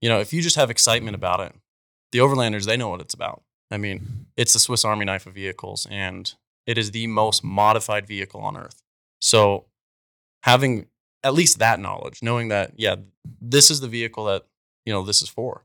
you 0.00 0.08
know, 0.08 0.20
if 0.20 0.32
you 0.32 0.42
just 0.42 0.56
have 0.56 0.70
excitement 0.70 1.14
about 1.14 1.40
it, 1.40 1.54
the 2.10 2.18
Overlanders, 2.18 2.66
they 2.66 2.76
know 2.76 2.88
what 2.88 3.00
it's 3.00 3.14
about. 3.14 3.42
I 3.70 3.78
mean, 3.78 4.26
it's 4.36 4.52
the 4.52 4.58
Swiss 4.58 4.84
Army 4.84 5.04
knife 5.04 5.26
of 5.26 5.34
vehicles 5.34 5.86
and 5.90 6.32
it 6.66 6.76
is 6.76 6.90
the 6.90 7.06
most 7.06 7.42
modified 7.42 8.06
vehicle 8.06 8.40
on 8.40 8.56
earth. 8.56 8.82
So 9.20 9.66
having 10.42 10.86
at 11.24 11.34
least 11.34 11.58
that 11.60 11.80
knowledge, 11.80 12.22
knowing 12.22 12.48
that, 12.48 12.72
yeah, 12.76 12.96
this 13.40 13.70
is 13.70 13.80
the 13.80 13.88
vehicle 13.88 14.24
that, 14.26 14.44
you 14.84 14.92
know, 14.92 15.02
this 15.02 15.22
is 15.22 15.28
for 15.28 15.64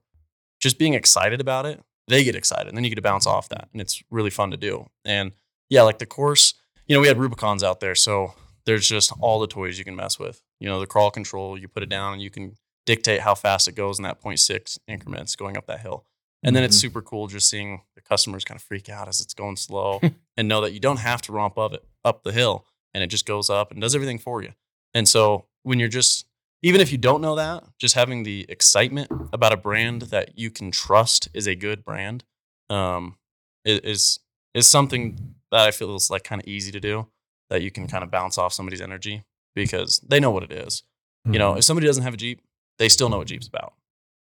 just 0.59 0.77
being 0.77 0.93
excited 0.93 1.41
about 1.41 1.65
it, 1.65 1.81
they 2.07 2.23
get 2.23 2.35
excited. 2.35 2.67
And 2.67 2.77
then 2.77 2.83
you 2.83 2.89
get 2.89 2.95
to 2.95 3.01
bounce 3.01 3.27
off 3.27 3.49
that. 3.49 3.69
And 3.71 3.81
it's 3.81 4.01
really 4.09 4.29
fun 4.29 4.51
to 4.51 4.57
do. 4.57 4.87
And 5.05 5.31
yeah, 5.69 5.81
like 5.83 5.99
the 5.99 6.05
course, 6.05 6.53
you 6.87 6.95
know, 6.95 7.01
we 7.01 7.07
had 7.07 7.17
Rubicons 7.17 7.63
out 7.63 7.79
there. 7.79 7.95
So 7.95 8.33
there's 8.65 8.87
just 8.87 9.13
all 9.19 9.39
the 9.39 9.47
toys 9.47 9.77
you 9.77 9.85
can 9.85 9.95
mess 9.95 10.17
with. 10.17 10.41
You 10.59 10.67
know, 10.67 10.79
the 10.79 10.87
crawl 10.87 11.11
control, 11.11 11.57
you 11.57 11.67
put 11.67 11.83
it 11.83 11.89
down 11.89 12.13
and 12.13 12.21
you 12.21 12.29
can 12.29 12.55
dictate 12.85 13.21
how 13.21 13.35
fast 13.35 13.67
it 13.67 13.75
goes 13.75 13.99
in 13.99 14.03
that 14.03 14.21
0.6 14.21 14.79
increments 14.87 15.35
going 15.35 15.57
up 15.57 15.67
that 15.67 15.81
hill. 15.81 16.05
And 16.43 16.55
then 16.55 16.63
it's 16.63 16.77
mm-hmm. 16.77 16.87
super 16.87 17.01
cool 17.01 17.27
just 17.27 17.49
seeing 17.49 17.81
the 17.95 18.01
customers 18.01 18.45
kind 18.45 18.57
of 18.57 18.63
freak 18.63 18.89
out 18.89 19.07
as 19.07 19.19
it's 19.19 19.33
going 19.33 19.57
slow 19.57 19.99
and 20.37 20.47
know 20.47 20.61
that 20.61 20.71
you 20.71 20.79
don't 20.79 20.99
have 20.99 21.21
to 21.23 21.31
romp 21.31 21.57
up 21.57 21.73
it 21.73 21.83
up 22.05 22.23
the 22.23 22.31
hill 22.31 22.65
and 22.93 23.03
it 23.03 23.07
just 23.07 23.25
goes 23.25 23.49
up 23.49 23.71
and 23.71 23.81
does 23.81 23.95
everything 23.95 24.19
for 24.19 24.41
you. 24.41 24.53
And 24.93 25.07
so 25.07 25.45
when 25.63 25.79
you're 25.79 25.89
just 25.89 26.26
even 26.61 26.81
if 26.81 26.91
you 26.91 26.97
don't 26.97 27.21
know 27.21 27.35
that, 27.35 27.63
just 27.79 27.95
having 27.95 28.23
the 28.23 28.45
excitement 28.49 29.11
about 29.31 29.53
a 29.53 29.57
brand 29.57 30.03
that 30.03 30.37
you 30.37 30.49
can 30.49 30.71
trust 30.71 31.29
is 31.33 31.47
a 31.47 31.55
good 31.55 31.83
brand, 31.85 32.23
um, 32.69 33.17
is 33.65 34.19
is 34.53 34.67
something 34.67 35.35
that 35.51 35.67
I 35.67 35.71
feel 35.71 35.95
is 35.95 36.09
like 36.09 36.23
kind 36.23 36.41
of 36.41 36.47
easy 36.47 36.71
to 36.71 36.79
do. 36.79 37.07
That 37.49 37.61
you 37.61 37.71
can 37.71 37.87
kind 37.87 38.03
of 38.03 38.11
bounce 38.11 38.37
off 38.37 38.51
somebody's 38.51 38.81
energy 38.81 39.23
because 39.55 39.99
they 39.99 40.19
know 40.19 40.31
what 40.31 40.43
it 40.43 40.51
is. 40.51 40.83
You 41.25 41.39
know, 41.39 41.55
if 41.55 41.63
somebody 41.63 41.87
doesn't 41.87 42.03
have 42.03 42.13
a 42.13 42.17
Jeep, 42.17 42.41
they 42.77 42.89
still 42.89 43.09
know 43.09 43.17
what 43.17 43.27
Jeep's 43.27 43.47
about. 43.47 43.73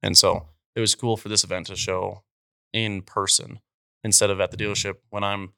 And 0.03 0.17
so 0.17 0.49
it 0.75 0.81
was 0.81 0.95
cool 0.95 1.17
for 1.17 1.29
this 1.29 1.45
event 1.45 1.67
to 1.67 1.77
show 1.77 2.23
in 2.73 3.03
person 3.03 3.61
instead 4.05 4.31
of 4.31 4.41
at 4.41 4.51
the 4.51 4.57
dealership 4.57 4.97
when 5.11 5.25
I'm 5.25 5.53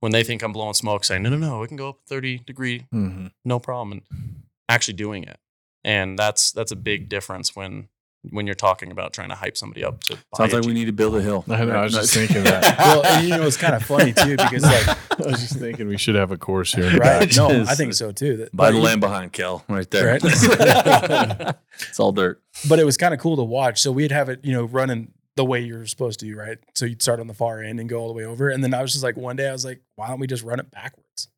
when 0.00 0.12
they 0.12 0.24
think 0.24 0.42
I'm 0.42 0.52
blowing 0.52 0.74
smoke 0.74 1.04
saying, 1.04 1.22
No, 1.22 1.30
no, 1.30 1.36
no, 1.36 1.60
we 1.60 1.68
can 1.68 1.76
go 1.76 1.90
up 1.90 2.00
30 2.06 2.38
degree, 2.38 2.86
hmm 2.90 3.28
no 3.44 3.58
problem, 3.58 4.02
and 4.10 4.42
actually 4.68 4.94
doing 4.94 5.24
it. 5.24 5.38
And 5.84 6.18
that's 6.18 6.52
that's 6.52 6.72
a 6.72 6.76
big 6.76 7.08
difference 7.08 7.56
when 7.56 7.88
when 8.28 8.46
you're 8.46 8.54
talking 8.54 8.90
about 8.90 9.14
trying 9.14 9.30
to 9.30 9.34
hype 9.34 9.56
somebody 9.56 9.82
up 9.82 10.02
to 10.04 10.14
buy 10.14 10.20
Sounds 10.36 10.52
a 10.52 10.56
like 10.56 10.66
we 10.66 10.74
need 10.74 10.84
to 10.86 10.92
build 10.92 11.16
a 11.16 11.22
hill. 11.22 11.42
I 11.48 11.64
know. 11.64 11.72
I 11.72 11.84
was 11.84 11.94
just 11.94 12.12
thinking 12.12 12.44
that. 12.44 12.76
well, 12.78 13.04
and 13.06 13.26
you 13.26 13.34
know, 13.34 13.46
it's 13.46 13.56
kind 13.56 13.74
of 13.74 13.82
funny 13.82 14.12
too 14.12 14.36
because 14.36 14.62
like, 14.62 14.88
I 15.20 15.30
was 15.30 15.40
just 15.40 15.58
thinking 15.58 15.88
we 15.88 15.96
should 15.96 16.16
have 16.16 16.30
a 16.30 16.36
course 16.36 16.74
here. 16.74 16.98
right? 16.98 17.34
No, 17.34 17.48
I 17.62 17.74
think 17.74 17.94
so 17.94 18.12
too. 18.12 18.36
That, 18.36 18.54
Buy 18.54 18.66
but 18.66 18.70
the 18.72 18.76
you- 18.78 18.84
land 18.84 19.00
behind 19.00 19.32
Kel 19.32 19.64
right 19.68 19.90
there. 19.90 20.18
Right. 20.20 20.20
it's 21.88 21.98
all 21.98 22.12
dirt. 22.12 22.42
but 22.68 22.78
it 22.78 22.84
was 22.84 22.96
kind 22.96 23.14
of 23.14 23.20
cool 23.20 23.36
to 23.36 23.42
watch. 23.42 23.80
So 23.80 23.90
we'd 23.90 24.12
have 24.12 24.28
it, 24.28 24.44
you 24.44 24.52
know, 24.52 24.64
running 24.64 25.12
the 25.36 25.44
way 25.44 25.60
you're 25.60 25.86
supposed 25.86 26.20
to, 26.20 26.36
right? 26.36 26.58
So 26.74 26.84
you'd 26.84 27.00
start 27.00 27.20
on 27.20 27.26
the 27.26 27.34
far 27.34 27.62
end 27.62 27.80
and 27.80 27.88
go 27.88 28.00
all 28.00 28.08
the 28.08 28.14
way 28.14 28.24
over. 28.24 28.50
And 28.50 28.62
then 28.62 28.74
I 28.74 28.82
was 28.82 28.92
just 28.92 29.04
like, 29.04 29.16
one 29.16 29.36
day 29.36 29.48
I 29.48 29.52
was 29.52 29.64
like, 29.64 29.80
why 29.96 30.08
don't 30.08 30.20
we 30.20 30.26
just 30.26 30.42
run 30.42 30.60
it 30.60 30.70
backwards? 30.70 31.28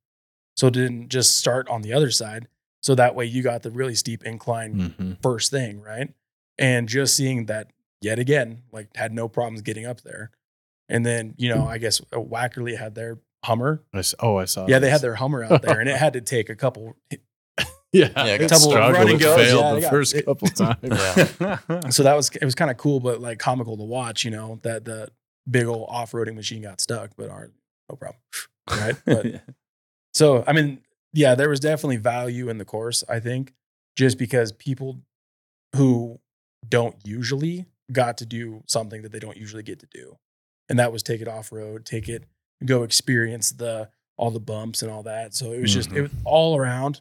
So 0.56 0.66
it 0.66 0.74
didn't 0.74 1.10
just 1.10 1.38
start 1.38 1.68
on 1.68 1.82
the 1.82 1.92
other 1.92 2.10
side. 2.10 2.48
So 2.82 2.94
that 2.96 3.14
way 3.14 3.24
you 3.26 3.42
got 3.42 3.62
the 3.62 3.70
really 3.70 3.94
steep 3.94 4.24
incline 4.24 4.94
Mhm. 4.98 5.22
first 5.22 5.50
thing, 5.50 5.80
right? 5.80 6.12
And 6.58 6.88
just 6.88 7.16
seeing 7.16 7.46
that 7.46 7.68
yet 8.00 8.18
again, 8.18 8.62
like 8.72 8.88
had 8.96 9.12
no 9.12 9.28
problems 9.28 9.62
getting 9.62 9.86
up 9.86 10.00
there. 10.02 10.30
And 10.88 11.06
then, 11.06 11.34
you 11.38 11.48
know, 11.54 11.66
I 11.66 11.78
guess 11.78 12.00
uh, 12.12 12.16
Wackerli 12.18 12.76
had 12.76 12.94
their 12.94 13.18
Hummer. 13.44 13.82
I 13.94 13.98
s- 13.98 14.14
oh, 14.20 14.36
I 14.36 14.44
saw. 14.44 14.66
Yeah, 14.68 14.78
they 14.78 14.90
had 14.90 15.00
their 15.00 15.14
Hummer 15.16 15.42
out 15.44 15.62
there 15.62 15.80
and 15.80 15.88
it 15.88 15.96
had 16.06 16.12
to 16.12 16.20
take 16.20 16.48
a 16.50 16.54
couple. 16.56 16.94
yeah, 17.10 17.18
Yeah, 17.92 18.24
it 18.26 18.40
couple 18.40 18.56
of 18.56 18.60
struggled. 18.62 18.94
running 18.94 19.16
It 19.16 19.20
goes, 19.20 19.36
failed 19.36 19.64
yeah, 19.64 19.74
the 19.74 19.80
yeah. 19.80 19.90
first 19.90 20.14
It- 20.14 20.24
couple 20.26 20.48
times. 20.48 20.78
Yeah. 20.82 21.88
So 21.90 22.02
that 22.02 22.14
was, 22.14 22.30
it 22.30 22.44
was 22.44 22.54
kind 22.54 22.70
of 22.70 22.76
cool, 22.76 23.00
but 23.00 23.20
like 23.20 23.38
comical 23.38 23.76
to 23.76 23.84
watch, 23.84 24.24
you 24.24 24.30
know, 24.30 24.58
that 24.62 24.84
the 24.84 25.08
big 25.50 25.66
old 25.66 25.86
off 25.88 26.12
roading 26.12 26.34
machine 26.34 26.62
got 26.62 26.80
stuck, 26.80 27.10
but 27.16 27.30
our, 27.30 27.50
no 27.88 27.96
problem. 27.96 28.20
Right. 28.70 28.96
But 29.04 29.42
So, 30.14 30.44
I 30.46 30.52
mean, 30.52 30.80
yeah, 31.12 31.34
there 31.34 31.48
was 31.48 31.60
definitely 31.60 31.96
value 31.98 32.48
in 32.48 32.58
the 32.58 32.64
course, 32.64 33.04
I 33.08 33.20
think, 33.20 33.52
just 33.96 34.18
because 34.18 34.52
people 34.52 35.00
who 35.76 36.20
don't 36.68 36.96
usually 37.04 37.66
got 37.90 38.16
to 38.18 38.26
do 38.26 38.62
something 38.66 39.02
that 39.02 39.12
they 39.12 39.18
don't 39.18 39.36
usually 39.36 39.62
get 39.62 39.78
to 39.80 39.86
do. 39.86 40.16
And 40.68 40.78
that 40.78 40.92
was 40.92 41.02
take 41.02 41.20
it 41.20 41.28
off 41.28 41.52
road, 41.52 41.84
take 41.84 42.08
it, 42.08 42.24
go 42.64 42.82
experience 42.82 43.50
the 43.52 43.90
all 44.16 44.30
the 44.30 44.40
bumps 44.40 44.82
and 44.82 44.90
all 44.90 45.02
that. 45.02 45.34
So 45.34 45.52
it 45.52 45.60
was 45.60 45.72
just 45.72 45.90
it 45.90 45.94
Mhm. 45.94 46.02
was 46.02 46.10
all 46.24 46.56
around, 46.56 47.00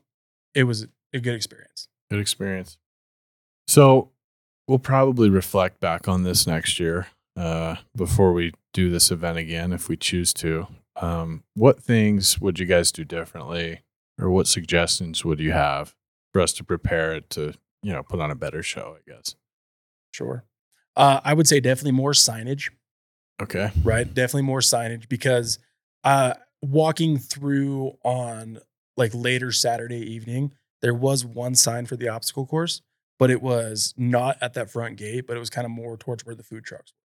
it 0.55 0.63
was 0.63 0.87
a 1.13 1.19
good 1.19 1.35
experience. 1.35 1.87
Good 2.09 2.19
experience. 2.19 2.77
So 3.67 4.11
we'll 4.67 4.79
probably 4.79 5.29
reflect 5.29 5.79
back 5.79 6.07
on 6.07 6.23
this 6.23 6.47
next 6.47 6.79
year 6.79 7.07
uh, 7.37 7.75
before 7.95 8.33
we 8.33 8.53
do 8.73 8.89
this 8.89 9.11
event 9.11 9.37
again, 9.37 9.71
if 9.71 9.87
we 9.87 9.95
choose 9.97 10.33
to. 10.33 10.67
Um, 10.97 11.43
what 11.53 11.81
things 11.81 12.39
would 12.41 12.59
you 12.59 12.65
guys 12.65 12.91
do 12.91 13.03
differently, 13.05 13.81
or 14.21 14.29
what 14.29 14.47
suggestions 14.47 15.25
would 15.25 15.39
you 15.39 15.51
have 15.51 15.95
for 16.31 16.41
us 16.41 16.53
to 16.53 16.63
prepare 16.63 17.13
it 17.13 17.29
to, 17.31 17.53
you 17.81 17.91
know, 17.91 18.03
put 18.03 18.19
on 18.19 18.31
a 18.31 18.35
better 18.35 18.63
show? 18.63 18.97
I 18.97 19.11
guess. 19.11 19.35
Sure. 20.13 20.45
Uh, 20.95 21.19
I 21.23 21.33
would 21.33 21.47
say 21.47 21.59
definitely 21.59 21.93
more 21.93 22.11
signage. 22.11 22.69
Okay. 23.41 23.71
right? 23.83 24.05
Definitely 24.05 24.43
more 24.43 24.59
signage 24.59 25.09
because 25.09 25.57
uh, 26.03 26.35
walking 26.61 27.17
through 27.17 27.97
on 28.03 28.59
like 28.97 29.11
later 29.15 29.51
Saturday 29.51 29.99
evening, 29.99 30.53
there 30.81 30.93
was 30.93 31.25
one 31.25 31.55
sign 31.55 31.85
for 31.85 31.95
the 31.95 32.07
obstacle 32.07 32.45
course, 32.45 32.81
but 33.17 33.31
it 33.31 33.41
was 33.41 33.93
not 33.97 34.37
at 34.41 34.53
that 34.53 34.69
front 34.69 34.97
gate, 34.97 35.25
but 35.27 35.37
it 35.37 35.39
was 35.39 35.49
kind 35.49 35.65
of 35.65 35.71
more 35.71 35.97
towards 35.97 36.25
where 36.25 36.35
the 36.35 36.43
food 36.43 36.63
trucks 36.63 36.91
were. 36.93 37.00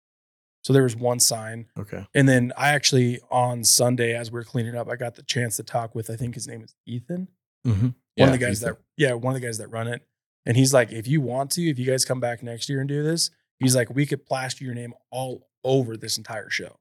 So 0.63 0.73
there 0.73 0.83
was 0.83 0.95
one 0.95 1.19
sign. 1.19 1.65
Okay. 1.77 2.05
And 2.13 2.29
then 2.29 2.53
I 2.55 2.69
actually 2.69 3.19
on 3.31 3.63
Sunday, 3.63 4.13
as 4.15 4.31
we 4.31 4.39
are 4.39 4.43
cleaning 4.43 4.75
up, 4.75 4.89
I 4.89 4.95
got 4.95 5.15
the 5.15 5.23
chance 5.23 5.55
to 5.57 5.63
talk 5.63 5.95
with, 5.95 6.09
I 6.09 6.15
think 6.15 6.35
his 6.35 6.47
name 6.47 6.61
is 6.61 6.75
Ethan, 6.85 7.27
Mm-hmm. 7.65 7.89
one 8.17 8.29
of 8.29 8.33
the 8.33 8.43
guys 8.43 8.59
that, 8.61 8.77
yeah, 8.97 9.13
one 9.13 9.35
of 9.35 9.39
the 9.41 9.45
guys 9.45 9.57
that 9.59 9.67
run 9.69 9.87
it. 9.87 10.01
And 10.47 10.57
he's 10.57 10.73
like, 10.73 10.91
if 10.91 11.07
you 11.07 11.21
want 11.21 11.51
to, 11.51 11.61
if 11.69 11.77
you 11.77 11.85
guys 11.85 12.05
come 12.05 12.19
back 12.19 12.41
next 12.41 12.69
year 12.69 12.79
and 12.79 12.89
do 12.89 13.03
this, 13.03 13.29
he's 13.59 13.75
like, 13.75 13.89
we 13.93 14.07
could 14.07 14.25
plaster 14.25 14.63
your 14.65 14.73
name 14.73 14.93
all 15.11 15.47
over 15.63 15.95
this 15.95 16.17
entire 16.17 16.49
show. 16.49 16.77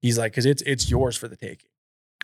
He's 0.00 0.16
like, 0.18 0.32
because 0.32 0.46
it's 0.46 0.62
it's 0.62 0.90
yours 0.90 1.16
for 1.16 1.28
the 1.28 1.36
taking. 1.36 1.68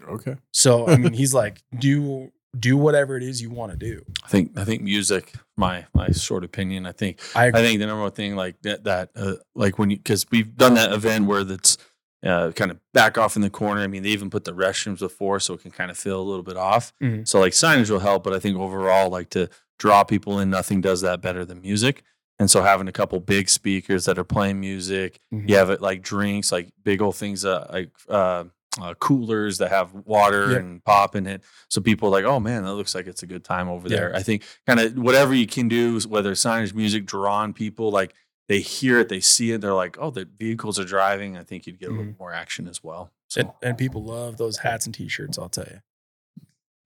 Okay. 0.09 0.37
So 0.53 0.89
I 0.89 0.97
mean, 0.97 1.13
he's 1.23 1.35
like, 1.35 1.63
do 1.79 2.33
do 2.59 2.77
whatever 2.77 3.17
it 3.17 3.23
is 3.23 3.43
you 3.43 3.51
want 3.51 3.73
to 3.73 3.79
do. 3.79 4.05
I 4.25 4.29
think 4.29 4.57
I 4.59 4.65
think 4.65 4.83
music. 4.83 5.33
My 5.57 5.87
my 5.95 6.09
short 6.11 6.45
opinion. 6.45 6.87
I 6.87 6.93
think 6.93 7.21
I 7.35 7.47
I 7.49 7.53
think 7.53 7.81
the 7.81 7.87
number 7.87 8.03
one 8.03 8.13
thing 8.13 8.37
like 8.37 8.61
that 8.63 8.85
that 8.85 9.11
uh, 9.17 9.35
like 9.55 9.79
when 9.79 9.91
you 9.91 9.97
because 9.97 10.27
we've 10.31 10.57
done 10.57 10.75
that 10.75 10.93
event 10.93 11.27
where 11.27 11.45
that's 11.45 11.77
uh, 12.25 12.51
kind 12.53 12.71
of 12.71 12.79
back 12.95 13.17
off 13.19 13.37
in 13.37 13.43
the 13.43 13.51
corner. 13.51 13.81
I 13.81 13.87
mean, 13.87 14.03
they 14.03 14.09
even 14.11 14.29
put 14.31 14.45
the 14.45 14.53
restrooms 14.53 14.99
before, 15.01 15.39
so 15.41 15.55
it 15.55 15.63
can 15.63 15.71
kind 15.71 15.91
of 15.91 15.97
feel 15.99 16.21
a 16.21 16.23
little 16.23 16.43
bit 16.43 16.57
off. 16.57 16.93
Mhm. 17.03 17.29
So 17.29 17.39
like 17.41 17.53
signage 17.53 17.91
will 17.91 18.01
help, 18.01 18.25
but 18.25 18.33
I 18.33 18.39
think 18.41 18.59
overall, 18.59 19.09
like 19.11 19.31
to 19.31 19.49
draw 19.79 20.03
people 20.03 20.41
in, 20.41 20.51
nothing 20.51 20.81
does 20.81 21.01
that 21.03 21.21
better 21.21 21.45
than 21.45 21.61
music. 21.61 22.03
And 22.41 22.51
so 22.51 22.63
having 22.63 22.89
a 22.89 22.93
couple 22.93 23.19
big 23.21 23.49
speakers 23.49 24.05
that 24.07 24.19
are 24.19 24.25
playing 24.25 24.59
music, 24.61 25.19
Mhm. 25.33 25.49
you 25.49 25.57
have 25.57 25.71
it 25.71 25.81
like 25.81 26.03
drinks, 26.03 26.51
like 26.51 26.71
big 26.85 27.01
old 27.03 27.15
things, 27.17 27.45
uh, 27.45 27.69
like 27.73 27.91
uh, 28.09 28.45
uh, 28.83 28.95
coolers 28.95 29.59
that 29.59 29.71
have 29.71 29.93
water 29.93 30.53
Yeah. 30.53 30.59
and 30.59 30.85
pop 30.85 31.17
in 31.17 31.27
it. 31.27 31.43
So 31.69 31.81
people 31.81 32.09
are 32.09 32.13
like, 32.13 32.25
oh 32.25 32.41
man, 32.41 32.65
that 32.65 32.75
looks 32.75 32.95
like 32.95 33.07
it's 33.07 33.23
a 33.23 33.27
good 33.27 33.45
time 33.45 33.69
over 33.69 33.89
Yeah. 33.89 33.97
there. 33.97 34.17
I 34.17 34.23
think 34.23 34.45
kind 34.67 34.81
of 34.81 34.97
whatever 34.97 35.35
you 35.35 35.47
can 35.47 35.69
do, 35.69 35.99
whether 36.09 36.33
signage, 36.33 36.75
music, 36.75 37.07
drawing 37.07 37.53
people, 37.53 37.91
like 37.91 38.15
they 38.49 38.61
hear 38.61 38.99
it, 39.01 39.09
they 39.09 39.21
see 39.21 39.53
it, 39.53 39.61
they're 39.61 39.75
like, 39.75 39.97
oh, 40.01 40.11
the 40.11 40.27
vehicles 40.39 40.79
are 40.79 40.85
driving. 40.85 41.37
I 41.37 41.43
think 41.43 41.67
you'd 41.67 41.79
get 41.79 41.91
a 41.91 41.93
little 41.93 42.15
more 42.19 42.33
action 42.33 42.67
as 42.69 42.83
well. 42.83 43.11
So 43.29 43.41
and, 43.43 43.51
and 43.63 43.79
people 43.79 44.03
love 44.03 44.39
those 44.39 44.57
hats 44.59 44.87
and 44.87 44.95
t-shirts. 44.95 45.39
I'll 45.39 45.51
tell 45.51 45.67
you, 45.71 45.81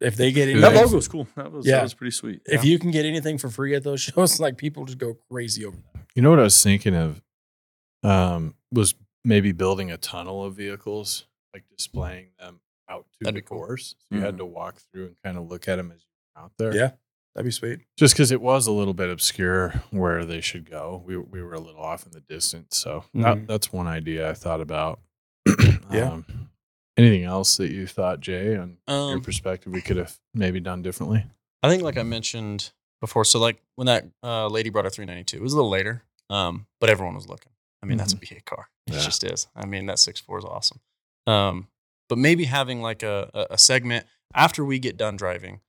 if 0.00 0.16
they 0.16 0.32
get 0.32 0.46
Do 0.46 0.60
that 0.60 0.72
they? 0.72 0.82
logo 0.82 0.96
was 0.96 1.06
cool. 1.06 1.28
That 1.36 1.52
was, 1.52 1.64
Yeah. 1.64 1.76
that 1.76 1.82
was 1.84 1.94
pretty 1.94 2.10
sweet. 2.10 2.40
if 2.46 2.64
you 2.64 2.80
can 2.80 2.90
get 2.90 3.04
anything 3.06 3.38
for 3.38 3.48
free 3.48 3.74
at 3.76 3.84
those 3.84 4.00
shows, 4.14 4.40
like 4.40 4.56
people 4.56 4.84
just 4.84 4.98
go 4.98 5.14
crazy 5.30 5.64
over 5.64 5.76
that. 5.76 6.02
You 6.16 6.22
know 6.22 6.30
what 6.30 6.40
I 6.40 6.42
was 6.42 6.60
thinking 6.62 6.96
of? 6.96 7.22
Um, 8.02 8.56
was 8.72 8.94
maybe 9.24 9.52
building 9.52 9.92
a 9.92 9.96
tunnel 9.96 10.44
of 10.44 10.56
vehicles, 10.56 11.26
like 11.54 11.64
displaying 11.76 12.28
them 12.38 12.60
out 12.88 13.06
to 13.12 13.18
That'd 13.24 13.36
the 13.36 13.42
cool. 13.42 13.58
course. 13.58 13.94
So 14.00 14.16
you 14.16 14.20
had 14.22 14.34
Mhm. 14.34 14.38
to 14.38 14.46
walk 14.46 14.80
through 14.92 15.06
and 15.06 15.16
kind 15.24 15.36
of 15.38 15.48
look 15.50 15.68
at 15.68 15.76
them 15.76 15.92
as 15.92 16.02
you're 16.04 16.44
out 16.44 16.52
there. 16.58 16.74
Yeah. 16.74 16.92
That'd 17.34 17.46
be 17.46 17.50
sweet. 17.50 17.80
Just 17.96 18.14
because 18.14 18.30
it 18.30 18.42
was 18.42 18.66
a 18.66 18.72
little 18.72 18.92
bit 18.92 19.08
obscure 19.08 19.70
where 19.90 20.24
they 20.24 20.40
should 20.42 20.68
go. 20.68 21.02
We 21.06 21.16
we 21.16 21.42
were 21.42 21.54
a 21.54 21.60
little 21.60 21.80
off 21.80 22.04
in 22.04 22.12
the 22.12 22.20
distance. 22.20 22.76
So 22.76 23.04
that, 23.14 23.36
Mhm. 23.38 23.46
that's 23.46 23.72
one 23.72 23.86
idea 23.86 24.28
I 24.28 24.34
thought 24.34 24.60
about. 24.60 25.00
Yeah. 25.90 26.10
Um, 26.12 26.48
anything 26.96 27.24
else 27.24 27.58
that 27.58 27.70
you 27.70 27.86
thought, 27.86 28.20
Jay, 28.20 28.56
on 28.56 28.78
your 28.88 29.14
Um, 29.16 29.22
perspective, 29.22 29.72
we 29.72 29.82
could 29.82 29.98
have 29.98 30.18
maybe 30.32 30.58
done 30.60 30.80
differently? 30.82 31.26
I 31.62 31.68
think, 31.68 31.82
like 31.82 31.98
I 31.98 32.02
mentioned 32.02 32.72
before, 33.00 33.24
so 33.26 33.38
like 33.38 33.60
when 33.76 33.86
that 33.86 34.06
uh, 34.22 34.46
lady 34.48 34.70
brought 34.70 34.84
her 34.86 34.90
392, 34.90 35.36
it 35.36 35.42
was 35.42 35.52
a 35.52 35.56
little 35.56 35.70
later, 35.70 36.02
um, 36.30 36.66
but 36.80 36.88
everyone 36.88 37.14
was 37.14 37.28
looking. 37.28 37.52
I 37.82 37.86
mean, 37.86 37.98
that's 37.98 38.12
a 38.14 38.16
V8 38.16 38.44
car. 38.46 38.70
It 38.86 38.94
Yeah. 38.94 39.00
just 39.00 39.22
is. 39.24 39.48
I 39.54 39.66
mean, 39.66 39.84
that 39.86 39.98
6.4 39.98 40.38
is 40.38 40.44
awesome. 40.44 40.80
Um, 41.26 41.68
but 42.08 42.18
maybe 42.18 42.44
having 42.44 42.82
like 42.82 43.02
a, 43.02 43.46
a, 43.50 43.56
segment 43.56 44.06
after 44.34 44.64
we 44.64 44.78
get 44.78 44.96
done 44.96 45.16
driving, 45.16 45.60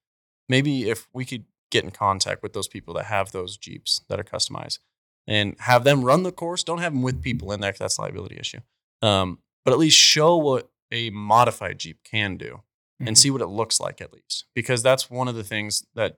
maybe 0.49 0.89
if 0.89 1.07
we 1.13 1.25
could 1.25 1.45
get 1.69 1.83
in 1.83 1.91
contact 1.91 2.41
with 2.41 2.53
those 2.53 2.67
people 2.67 2.93
that 2.95 3.05
have 3.05 3.31
those 3.31 3.55
Jeeps 3.55 4.01
that 4.09 4.19
are 4.19 4.23
customized 4.23 4.79
and 5.27 5.55
have 5.59 5.83
them 5.83 6.03
run 6.03 6.23
the 6.23 6.31
course. 6.31 6.63
Don't 6.63 6.79
have 6.79 6.93
them 6.93 7.03
with 7.03 7.21
people 7.21 7.51
in 7.51 7.61
there 7.61 7.71
'cause 7.71 7.79
that's 7.79 7.97
a 7.97 8.01
liability 8.01 8.37
issue. 8.37 8.59
Um, 9.01 9.39
but 9.63 9.71
at 9.71 9.79
least 9.79 9.97
show 9.97 10.35
what 10.37 10.71
a 10.91 11.11
modified 11.11 11.79
Jeep 11.79 12.03
can 12.03 12.35
do 12.37 12.63
and 13.07 13.17
see 13.17 13.31
what 13.31 13.41
it 13.41 13.47
looks 13.47 13.79
like 13.79 14.01
at 14.01 14.13
least 14.13 14.45
because 14.55 14.83
that's 14.83 15.09
one 15.09 15.27
of 15.27 15.35
the 15.35 15.43
things 15.43 15.85
that 15.95 16.17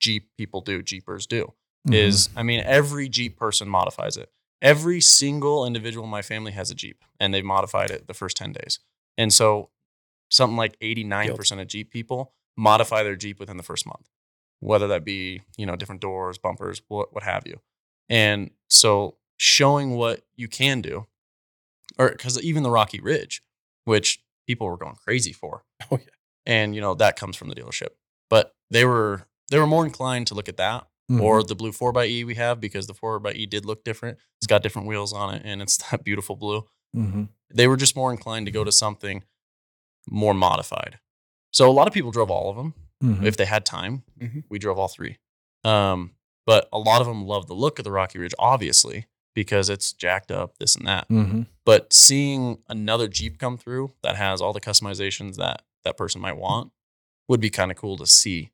jeep 0.00 0.28
people 0.36 0.60
do 0.60 0.82
jeepers 0.82 1.26
do 1.26 1.52
is 1.90 2.28
i 2.36 2.42
mean 2.42 2.60
every 2.64 3.08
jeep 3.08 3.36
person 3.36 3.68
modifies 3.68 4.16
it 4.16 4.30
every 4.64 5.00
single 5.00 5.64
individual 5.64 6.04
in 6.04 6.10
my 6.10 6.22
family 6.22 6.50
has 6.50 6.72
a 6.72 6.74
jeep 6.74 7.04
and 7.20 7.32
they've 7.32 7.44
modified 7.44 7.90
it 7.90 8.08
the 8.08 8.14
first 8.14 8.36
10 8.36 8.52
days. 8.52 8.80
And 9.16 9.32
so 9.32 9.70
something 10.30 10.56
like 10.56 10.76
89% 10.80 11.60
of 11.60 11.68
jeep 11.68 11.92
people 11.92 12.32
modify 12.56 13.04
their 13.04 13.14
jeep 13.14 13.38
within 13.38 13.56
the 13.56 13.62
first 13.62 13.86
month 13.86 14.08
whether 14.60 14.86
that 14.88 15.04
be 15.04 15.42
you 15.58 15.66
know 15.66 15.76
different 15.76 16.00
doors 16.00 16.38
bumpers 16.38 16.80
what, 16.88 17.12
what 17.12 17.22
have 17.22 17.46
you. 17.46 17.60
And 18.08 18.50
so 18.68 19.16
showing 19.36 19.90
what 19.96 20.22
you 20.36 20.48
can 20.48 20.80
do 20.80 21.06
or 21.98 22.10
because 22.10 22.40
even 22.42 22.62
the 22.62 22.70
rocky 22.70 23.00
ridge 23.00 23.42
which 23.84 24.22
people 24.46 24.66
were 24.68 24.76
going 24.76 24.96
crazy 24.96 25.32
for 25.32 25.64
Oh, 25.90 25.98
yeah. 26.00 26.06
and 26.46 26.74
you 26.74 26.80
know 26.80 26.94
that 26.94 27.16
comes 27.16 27.36
from 27.36 27.48
the 27.48 27.54
dealership. 27.54 27.90
But 28.30 28.54
they 28.70 28.84
were 28.84 29.26
they 29.50 29.58
were 29.58 29.66
more 29.66 29.84
inclined 29.84 30.28
to 30.28 30.34
look 30.34 30.48
at 30.48 30.56
that 30.56 30.86
Mhm. 31.10 31.20
or 31.20 31.42
the 31.42 31.54
blue 31.54 31.70
4xe 31.72 32.24
we 32.24 32.34
have 32.36 32.60
because 32.60 32.86
the 32.86 32.94
4xe 32.94 33.48
did 33.50 33.66
look 33.66 33.84
different. 33.84 34.18
It's 34.38 34.46
got 34.46 34.62
different 34.62 34.88
wheels 34.88 35.12
on 35.12 35.34
it 35.34 35.42
and 35.44 35.60
it's 35.60 35.76
that 35.90 36.02
beautiful 36.04 36.34
blue. 36.36 36.66
Mhm. 36.96 37.28
They 37.52 37.66
were 37.68 37.76
just 37.76 37.94
more 37.96 38.10
inclined 38.10 38.46
to 38.46 38.52
go 38.52 38.64
to 38.64 38.72
something 38.72 39.22
more 40.08 40.34
modified. 40.34 40.98
So 41.52 41.68
a 41.70 41.72
lot 41.72 41.86
of 41.86 41.94
people 41.94 42.10
drove 42.10 42.30
all 42.30 42.50
of 42.50 42.56
them 42.56 42.74
Mhm. 43.02 43.24
if 43.24 43.36
they 43.36 43.44
had 43.44 43.64
time. 43.66 44.02
Mhm. 44.18 44.44
We 44.48 44.58
drove 44.58 44.78
all 44.78 44.88
three. 44.88 45.18
Um, 45.62 46.14
but 46.46 46.68
a 46.72 46.78
lot 46.78 47.00
of 47.00 47.06
them 47.06 47.24
love 47.26 47.46
the 47.46 47.54
look 47.54 47.78
of 47.78 47.84
the 47.84 47.90
Rocky 47.92 48.18
Ridge, 48.18 48.34
obviously, 48.38 49.06
because 49.34 49.68
it's 49.68 49.92
jacked 49.92 50.30
up, 50.30 50.58
this 50.58 50.74
and 50.76 50.86
that. 50.86 51.08
Mhm. 51.08 51.46
But 51.64 51.92
seeing 51.92 52.62
another 52.68 53.08
Jeep 53.08 53.38
come 53.38 53.56
through 53.58 53.92
that 54.02 54.16
has 54.16 54.40
all 54.40 54.52
the 54.52 54.60
customizations 54.60 55.36
that 55.36 55.64
that 55.84 55.96
person 55.96 56.20
might 56.20 56.36
want 56.36 56.72
would 57.28 57.40
be 57.40 57.50
kind 57.50 57.70
of 57.70 57.76
cool 57.76 57.96
to 57.98 58.06
see. 58.06 58.50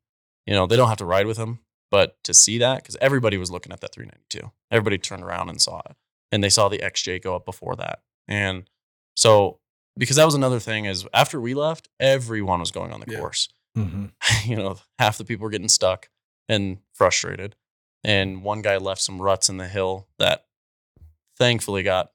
You 0.46 0.54
know, 0.54 0.66
they 0.66 0.76
don't 0.76 0.88
have 0.88 0.98
to 0.98 1.04
ride 1.04 1.26
with 1.26 1.36
them, 1.36 1.60
but 1.90 2.16
to 2.24 2.32
see 2.34 2.58
that 2.58 2.76
because 2.82 2.96
everybody 3.00 3.36
was 3.36 3.50
looking 3.50 3.72
at 3.72 3.80
that 3.80 3.92
392. 3.92 4.50
Everybody 4.70 4.98
turned 4.98 5.22
around 5.24 5.48
and 5.48 5.60
saw 5.60 5.80
it, 5.90 5.96
and 6.32 6.42
they 6.42 6.48
saw 6.50 6.68
the 6.68 6.78
XJ 6.78 7.22
go 7.22 7.34
up 7.36 7.44
before 7.44 7.76
that. 7.76 8.00
And 8.28 8.68
so, 9.16 9.58
because 9.98 10.16
that 10.16 10.24
was 10.24 10.34
another 10.34 10.60
thing 10.60 10.84
is 10.84 11.06
after 11.12 11.40
we 11.40 11.52
left, 11.54 11.88
everyone 11.98 12.60
was 12.60 12.70
going 12.70 12.92
on 12.92 13.00
the 13.00 13.10
Yeah. 13.12 13.18
course. 13.18 13.48
Mhm. 13.76 14.12
you 14.44 14.56
know, 14.56 14.78
half 14.98 15.18
the 15.18 15.24
people 15.24 15.44
were 15.44 15.50
getting 15.50 15.68
stuck 15.68 16.08
and 16.48 16.78
frustrated. 16.94 17.56
And 18.02 18.42
one 18.42 18.62
guy 18.62 18.76
left 18.78 19.02
some 19.02 19.20
ruts 19.20 19.48
in 19.48 19.56
the 19.58 19.68
hill 19.68 20.08
that 20.18 20.46
thankfully 21.38 21.82
got 21.82 22.12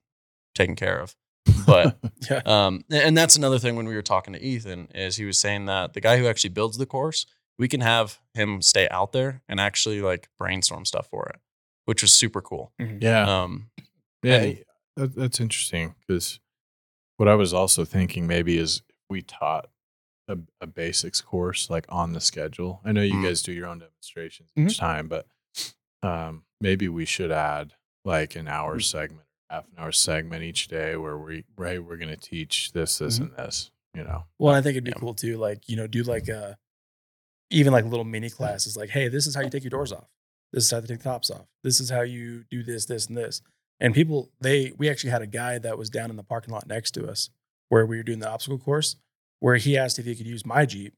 taken 0.56 0.76
care 0.76 1.00
of. 1.00 1.16
But 1.66 1.98
Yeah. 2.30 2.42
um, 2.46 2.84
and 2.90 3.16
that's 3.18 3.36
another 3.36 3.60
thing 3.60 3.76
when 3.76 3.86
we 3.88 3.94
were 3.96 4.02
talking 4.02 4.34
to 4.34 4.42
Ethan 4.42 4.90
is 4.96 5.18
he 5.18 5.26
was 5.26 5.38
saying 5.38 5.66
that 5.68 5.94
the 5.94 6.02
guy 6.02 6.18
who 6.18 6.28
actually 6.28 6.50
builds 6.52 6.78
the 6.78 6.86
course, 6.86 7.26
we 7.58 7.68
can 7.68 7.82
have 7.82 8.20
him 8.34 8.62
stay 8.62 8.88
out 8.90 9.12
there 9.12 9.42
and 9.48 9.60
actually 9.60 10.02
like 10.02 10.28
brainstorm 10.38 10.86
stuff 10.86 11.08
for 11.08 11.28
it, 11.30 11.40
which 11.86 12.02
was 12.02 12.14
super 12.14 12.42
cool. 12.42 12.72
yeah. 12.80 13.24
Um, 13.44 13.70
Yeah, 14.24 14.36
And- 14.42 14.64
that, 14.98 15.16
that's 15.16 15.40
interesting 15.40 15.94
because 16.00 16.40
what 17.18 17.28
I 17.30 17.36
was 17.36 17.54
also 17.54 17.86
thinking 17.86 18.26
maybe 18.28 18.58
is 18.58 18.82
we 19.10 19.22
taught 19.22 19.70
a, 20.28 20.38
a 20.60 20.66
basics 20.68 21.22
course 21.22 21.70
like 21.70 21.86
on 21.90 22.14
the 22.14 22.20
schedule. 22.22 22.82
I 22.84 22.92
know 22.92 23.02
you 23.04 23.14
Mhm. 23.16 23.24
guys 23.26 23.42
do 23.44 23.52
your 23.52 23.68
own 23.68 23.80
demonstrations 23.80 24.50
each 24.58 24.78
time, 24.80 25.08
but 25.08 25.28
um, 26.02 26.44
maybe 26.62 26.88
we 26.88 27.06
should 27.06 27.32
add 27.32 27.74
like 28.04 28.36
an 28.36 28.48
hour 28.48 28.80
segment, 28.80 29.28
half 29.50 29.66
an 29.68 29.74
hour 29.78 29.92
segment 29.92 30.44
each 30.44 30.68
day 30.68 30.96
where 30.96 31.18
we 31.18 31.44
right 31.58 31.84
we're 31.84 31.98
going 31.98 32.10
to 32.10 32.18
teach 32.18 32.72
this, 32.74 32.98
this, 32.98 33.20
Mhm. 33.20 33.22
and 33.30 33.38
this. 33.38 33.72
You 33.94 34.04
know, 34.04 34.26
Well, 34.40 34.54
I 34.54 34.62
think 34.62 34.72
it'd 34.72 34.84
be 34.84 34.90
Yeah. 34.92 35.00
cool 35.00 35.14
too, 35.14 35.38
like, 35.38 35.70
you 35.70 35.76
know, 35.78 35.88
do 35.88 36.04
like 36.04 36.28
a 36.28 36.58
even 37.50 37.74
like 37.74 37.86
little 37.86 38.04
mini 38.06 38.30
classes, 38.30 38.76
like, 38.76 38.90
hey, 38.90 39.08
this 39.08 39.28
is 39.28 39.36
how 39.36 39.42
you 39.42 39.50
take 39.50 39.64
your 39.64 39.70
doors 39.70 39.92
off. 39.92 40.08
This 40.54 40.66
is 40.66 40.72
how 40.72 40.80
to 40.80 40.88
take 40.88 41.00
the 41.00 41.04
tops 41.04 41.30
off. 41.30 41.46
This 41.64 41.80
is 41.80 41.90
how 41.90 42.02
you 42.02 42.44
do 42.50 42.64
this, 42.64 42.86
this, 42.86 43.08
and 43.08 43.18
this. 43.18 43.42
And 43.80 43.94
people, 43.94 44.32
they 44.40 44.72
we 44.78 44.90
actually 44.90 45.10
had 45.12 45.22
a 45.22 45.28
guy 45.28 45.58
that 45.60 45.78
was 45.78 45.90
down 45.90 46.10
in 46.10 46.16
the 46.16 46.24
parking 46.24 46.54
lot 46.54 46.66
next 46.68 46.92
to 46.92 47.08
us 47.08 47.30
where 47.70 47.86
we 47.86 47.98
were 47.98 48.04
doing 48.04 48.20
the 48.20 48.30
obstacle 48.30 48.58
course, 48.58 48.96
where 49.40 49.58
he 49.58 49.78
asked 49.78 50.00
if 50.00 50.06
he 50.06 50.16
could 50.16 50.28
use 50.28 50.46
my 50.46 50.66
Jeep 50.66 50.94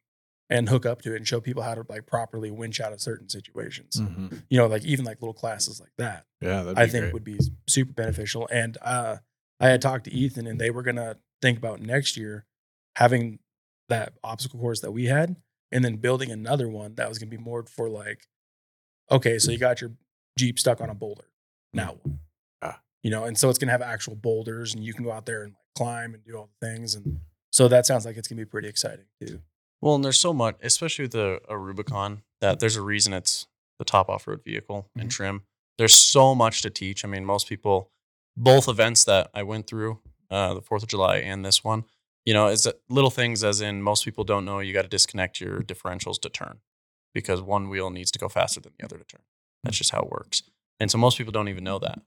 and 0.50 0.70
hook 0.70 0.86
up 0.86 1.02
to 1.02 1.14
it 1.14 1.18
and 1.18 1.28
show 1.28 1.42
people 1.42 1.64
how 1.64 1.74
to 1.76 1.84
like 1.90 2.06
properly 2.06 2.52
winch 2.52 2.80
out 2.80 2.94
of 2.94 3.02
certain 3.02 3.28
situations. 3.30 4.00
Mhm. 4.00 4.44
You 4.50 4.58
know, 4.60 4.68
like 4.68 4.86
even 4.86 5.04
like 5.06 5.22
little 5.22 5.34
classes 5.34 5.80
like 5.82 5.92
that. 5.98 6.26
yeah, 6.40 6.62
that'd 6.62 6.76
be 6.76 6.82
I 6.82 6.88
think 6.88 7.04
great. 7.06 7.14
would 7.14 7.24
be 7.24 7.40
super 7.68 7.92
beneficial. 7.94 8.48
And 8.52 8.78
uh, 8.82 9.18
I 9.60 9.70
had 9.70 9.82
talked 9.82 10.04
to 10.06 10.14
Ethan, 10.14 10.46
and 10.48 10.62
they 10.62 10.70
were 10.70 10.84
gonna 10.84 11.18
think 11.42 11.58
about 11.58 11.82
next 11.82 12.16
year 12.16 12.46
having 12.96 13.40
that 13.90 14.14
obstacle 14.24 14.60
course 14.60 14.82
that 14.82 14.92
we 14.92 15.06
had, 15.06 15.36
and 15.72 15.84
then 15.84 15.98
building 15.98 16.32
another 16.32 16.68
one 16.70 16.96
that 16.96 17.10
was 17.10 17.18
gonna 17.20 17.30
be 17.30 17.38
more 17.38 17.64
for 17.66 17.90
like, 17.90 18.28
okay, 19.12 19.40
so 19.40 19.52
you 19.52 19.58
got 19.58 19.82
your 19.82 19.92
Jeep 20.38 20.60
stuck 20.60 20.82
on 20.82 20.90
a 20.90 20.94
boulder, 20.96 21.26
now 21.74 21.98
what? 22.04 22.16
Ah. 22.62 22.82
you 23.04 23.10
know, 23.10 23.24
and 23.24 23.38
so 23.38 23.50
it's 23.50 23.58
gonna 23.58 23.72
have 23.72 23.82
actual 23.82 24.16
boulders, 24.16 24.74
and 24.76 24.84
you 24.84 24.94
can 24.94 25.04
go 25.04 25.12
out 25.12 25.26
there 25.26 25.44
and 25.44 25.54
like 25.54 25.60
climb 25.76 26.14
and 26.14 26.24
do 26.24 26.36
all 26.36 26.50
the 26.60 26.68
things, 26.68 26.94
and 26.96 27.20
so 27.52 27.68
that 27.68 27.86
sounds 27.86 28.06
like 28.06 28.18
it's 28.18 28.28
gonna 28.28 28.42
be 28.42 28.46
pretty 28.46 28.68
exciting 28.68 29.06
too. 29.20 29.42
Well, 29.82 29.96
and 29.96 30.04
there's 30.06 30.20
so 30.20 30.34
much, 30.34 30.58
especially 30.62 31.04
with 31.06 31.12
the 31.14 31.40
a 31.50 31.58
Rubicon, 31.58 32.24
that 32.42 32.60
there's 32.60 32.76
a 32.76 32.82
reason 32.82 33.14
it's 33.14 33.48
the 33.80 33.86
top 33.86 34.10
off 34.10 34.28
road 34.28 34.44
vehicle 34.44 34.90
and 34.96 35.10
Mhm. 35.10 35.14
trim. 35.14 35.44
There's 35.78 35.94
so 35.96 36.34
much 36.34 36.62
to 36.64 36.70
teach. 36.72 37.06
I 37.06 37.08
mean, 37.08 37.24
most 37.26 37.48
people, 37.48 37.92
both 38.36 38.68
events 38.68 39.04
that 39.06 39.30
I 39.36 39.44
went 39.44 39.68
through, 39.68 40.00
uh, 40.32 40.56
the 40.56 40.62
Fourth 40.62 40.82
of 40.84 40.90
July 40.90 41.18
and 41.18 41.46
this 41.46 41.64
one, 41.64 41.86
you 42.28 42.34
know, 42.34 42.48
it's 42.48 42.68
little 42.90 43.10
things 43.10 43.42
as 43.42 43.62
in 43.62 43.82
most 43.82 44.04
people 44.04 44.26
don't 44.26 44.44
know 44.44 44.60
you 44.60 44.74
got 44.74 44.82
to 44.82 44.90
disconnect 44.90 45.40
your 45.40 45.62
differentials 45.62 46.20
to 46.20 46.30
turn 46.30 46.60
because 47.14 47.42
one 47.42 47.70
wheel 47.70 47.90
needs 47.90 48.12
to 48.12 48.20
go 48.20 48.28
faster 48.28 48.60
than 48.60 48.74
the 48.78 48.84
other 48.84 48.98
to 48.98 49.06
turn. 49.06 49.22
That's 49.64 49.78
just 49.78 49.92
how 49.92 50.02
it 50.02 50.10
works. 50.12 50.42
And 50.82 50.92
so 50.92 50.98
most 50.98 51.18
people 51.18 51.32
don't 51.32 51.48
even 51.48 51.64
know 51.64 51.80
that. 51.80 52.00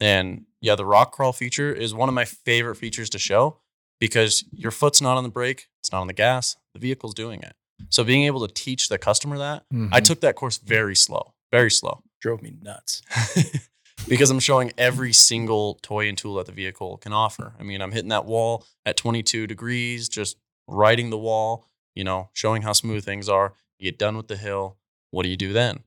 And 0.00 0.46
yeah, 0.62 0.76
the 0.76 0.86
rock 0.86 1.12
crawl 1.12 1.34
feature 1.34 1.74
is 1.74 1.92
one 1.92 2.08
of 2.08 2.14
my 2.14 2.24
favorite 2.24 2.76
features 2.76 3.10
to 3.10 3.18
show 3.18 3.58
because 4.00 4.44
your 4.50 4.70
foot's 4.70 5.02
not 5.02 5.18
on 5.18 5.24
the 5.24 5.28
brake, 5.28 5.68
it's 5.82 5.92
not 5.92 6.00
on 6.00 6.06
the 6.06 6.14
gas, 6.14 6.56
the 6.72 6.80
vehicle's 6.80 7.12
doing 7.12 7.42
it. 7.42 7.52
So 7.90 8.02
being 8.02 8.24
able 8.24 8.46
to 8.48 8.52
teach 8.52 8.88
the 8.88 8.96
customer 8.96 9.36
that, 9.36 9.64
I 9.92 10.00
Mhm. 10.00 10.04
took 10.04 10.20
that 10.22 10.36
course 10.36 10.56
very 10.56 10.96
slow, 10.96 11.34
very 11.52 11.70
slow. 11.70 12.02
Drove 12.22 12.40
me 12.40 12.54
nuts. 12.62 13.02
because 14.08 14.30
I'm 14.30 14.40
showing 14.40 14.72
every 14.78 15.12
single 15.12 15.74
toy 15.82 16.08
and 16.08 16.16
tool 16.16 16.36
that 16.36 16.46
the 16.46 16.52
vehicle 16.52 16.96
can 16.98 17.12
offer. 17.12 17.54
I 17.58 17.62
mean, 17.62 17.80
I'm 17.80 17.92
hitting 17.92 18.10
that 18.10 18.24
wall 18.24 18.64
at 18.84 18.96
22 18.96 19.46
degrees, 19.46 20.08
just 20.08 20.36
riding 20.68 21.10
the 21.10 21.18
wall, 21.18 21.66
you 21.94 22.04
know, 22.04 22.30
showing 22.32 22.62
how 22.62 22.72
smooth 22.72 23.04
things 23.04 23.28
are. 23.28 23.54
You 23.78 23.90
get 23.90 23.98
done 23.98 24.16
with 24.16 24.28
the 24.28 24.36
hill. 24.36 24.76
What 25.10 25.24
do 25.24 25.28
you 25.28 25.36
do 25.36 25.52
then? 25.52 25.80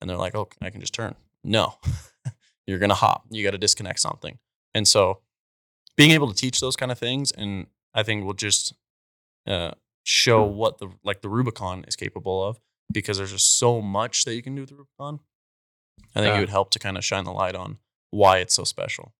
And 0.00 0.08
they're 0.08 0.16
like, 0.16 0.34
oh, 0.34 0.48
I 0.60 0.70
can 0.70 0.80
just 0.80 0.94
turn. 0.94 1.14
No, 1.44 1.74
you're 2.66 2.78
going 2.78 2.90
to 2.90 2.94
hop. 2.94 3.26
You 3.30 3.44
got 3.44 3.52
to 3.52 3.58
disconnect 3.58 4.00
something. 4.00 4.38
And 4.74 4.86
so 4.86 5.20
being 5.96 6.10
able 6.10 6.28
to 6.28 6.34
teach 6.34 6.60
those 6.60 6.76
kind 6.76 6.92
of 6.92 6.98
things, 6.98 7.30
and 7.30 7.66
I 7.94 8.02
think 8.02 8.24
we'll 8.24 8.34
just 8.34 8.74
uh, 9.46 9.72
show 10.04 10.44
what 10.44 10.78
the 10.78 10.88
like 11.02 11.22
the 11.22 11.28
Rubicon 11.28 11.84
is 11.88 11.96
capable 11.96 12.44
of 12.44 12.58
because 12.92 13.18
there's 13.18 13.32
just 13.32 13.58
so 13.58 13.80
much 13.80 14.24
that 14.24 14.34
you 14.34 14.42
can 14.42 14.54
do 14.54 14.62
with 14.62 14.70
the 14.70 14.76
Rubicon. 14.76 15.20
I 16.14 16.20
think 16.20 16.26
Yeah. 16.32 16.36
it 16.38 16.40
would 16.40 16.48
help 16.50 16.70
to 16.70 16.78
kind 16.78 16.96
of 16.96 17.04
shine 17.04 17.24
the 17.24 17.32
light 17.32 17.54
on 17.54 17.78
why 18.10 18.38
it's 18.38 18.54
so 18.54 18.64
special. 18.64 19.12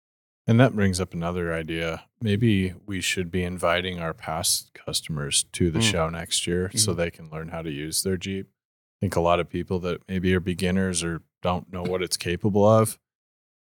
And 0.46 0.60
that 0.60 0.74
brings 0.76 1.00
up 1.00 1.12
another 1.12 1.52
idea. 1.52 2.04
Maybe 2.20 2.72
we 2.86 3.00
should 3.00 3.30
be 3.30 3.42
inviting 3.42 3.98
our 3.98 4.14
past 4.14 4.72
customers 4.74 5.44
to 5.52 5.70
the 5.70 5.80
Mm. 5.80 5.90
show 5.90 6.08
next 6.08 6.46
year 6.46 6.70
so 6.74 6.94
they 6.94 7.10
can 7.10 7.28
learn 7.30 7.48
how 7.48 7.62
to 7.62 7.70
use 7.70 8.02
their 8.02 8.16
Jeep. 8.16 8.46
I 8.46 8.96
think 9.00 9.16
a 9.16 9.20
lot 9.20 9.40
of 9.40 9.48
people 9.48 9.80
that 9.80 10.02
maybe 10.08 10.32
are 10.34 10.40
beginners 10.40 11.02
or 11.02 11.22
don't 11.42 11.70
know 11.72 11.82
what 11.82 12.02
it's 12.02 12.16
capable 12.16 12.66
of 12.66 12.98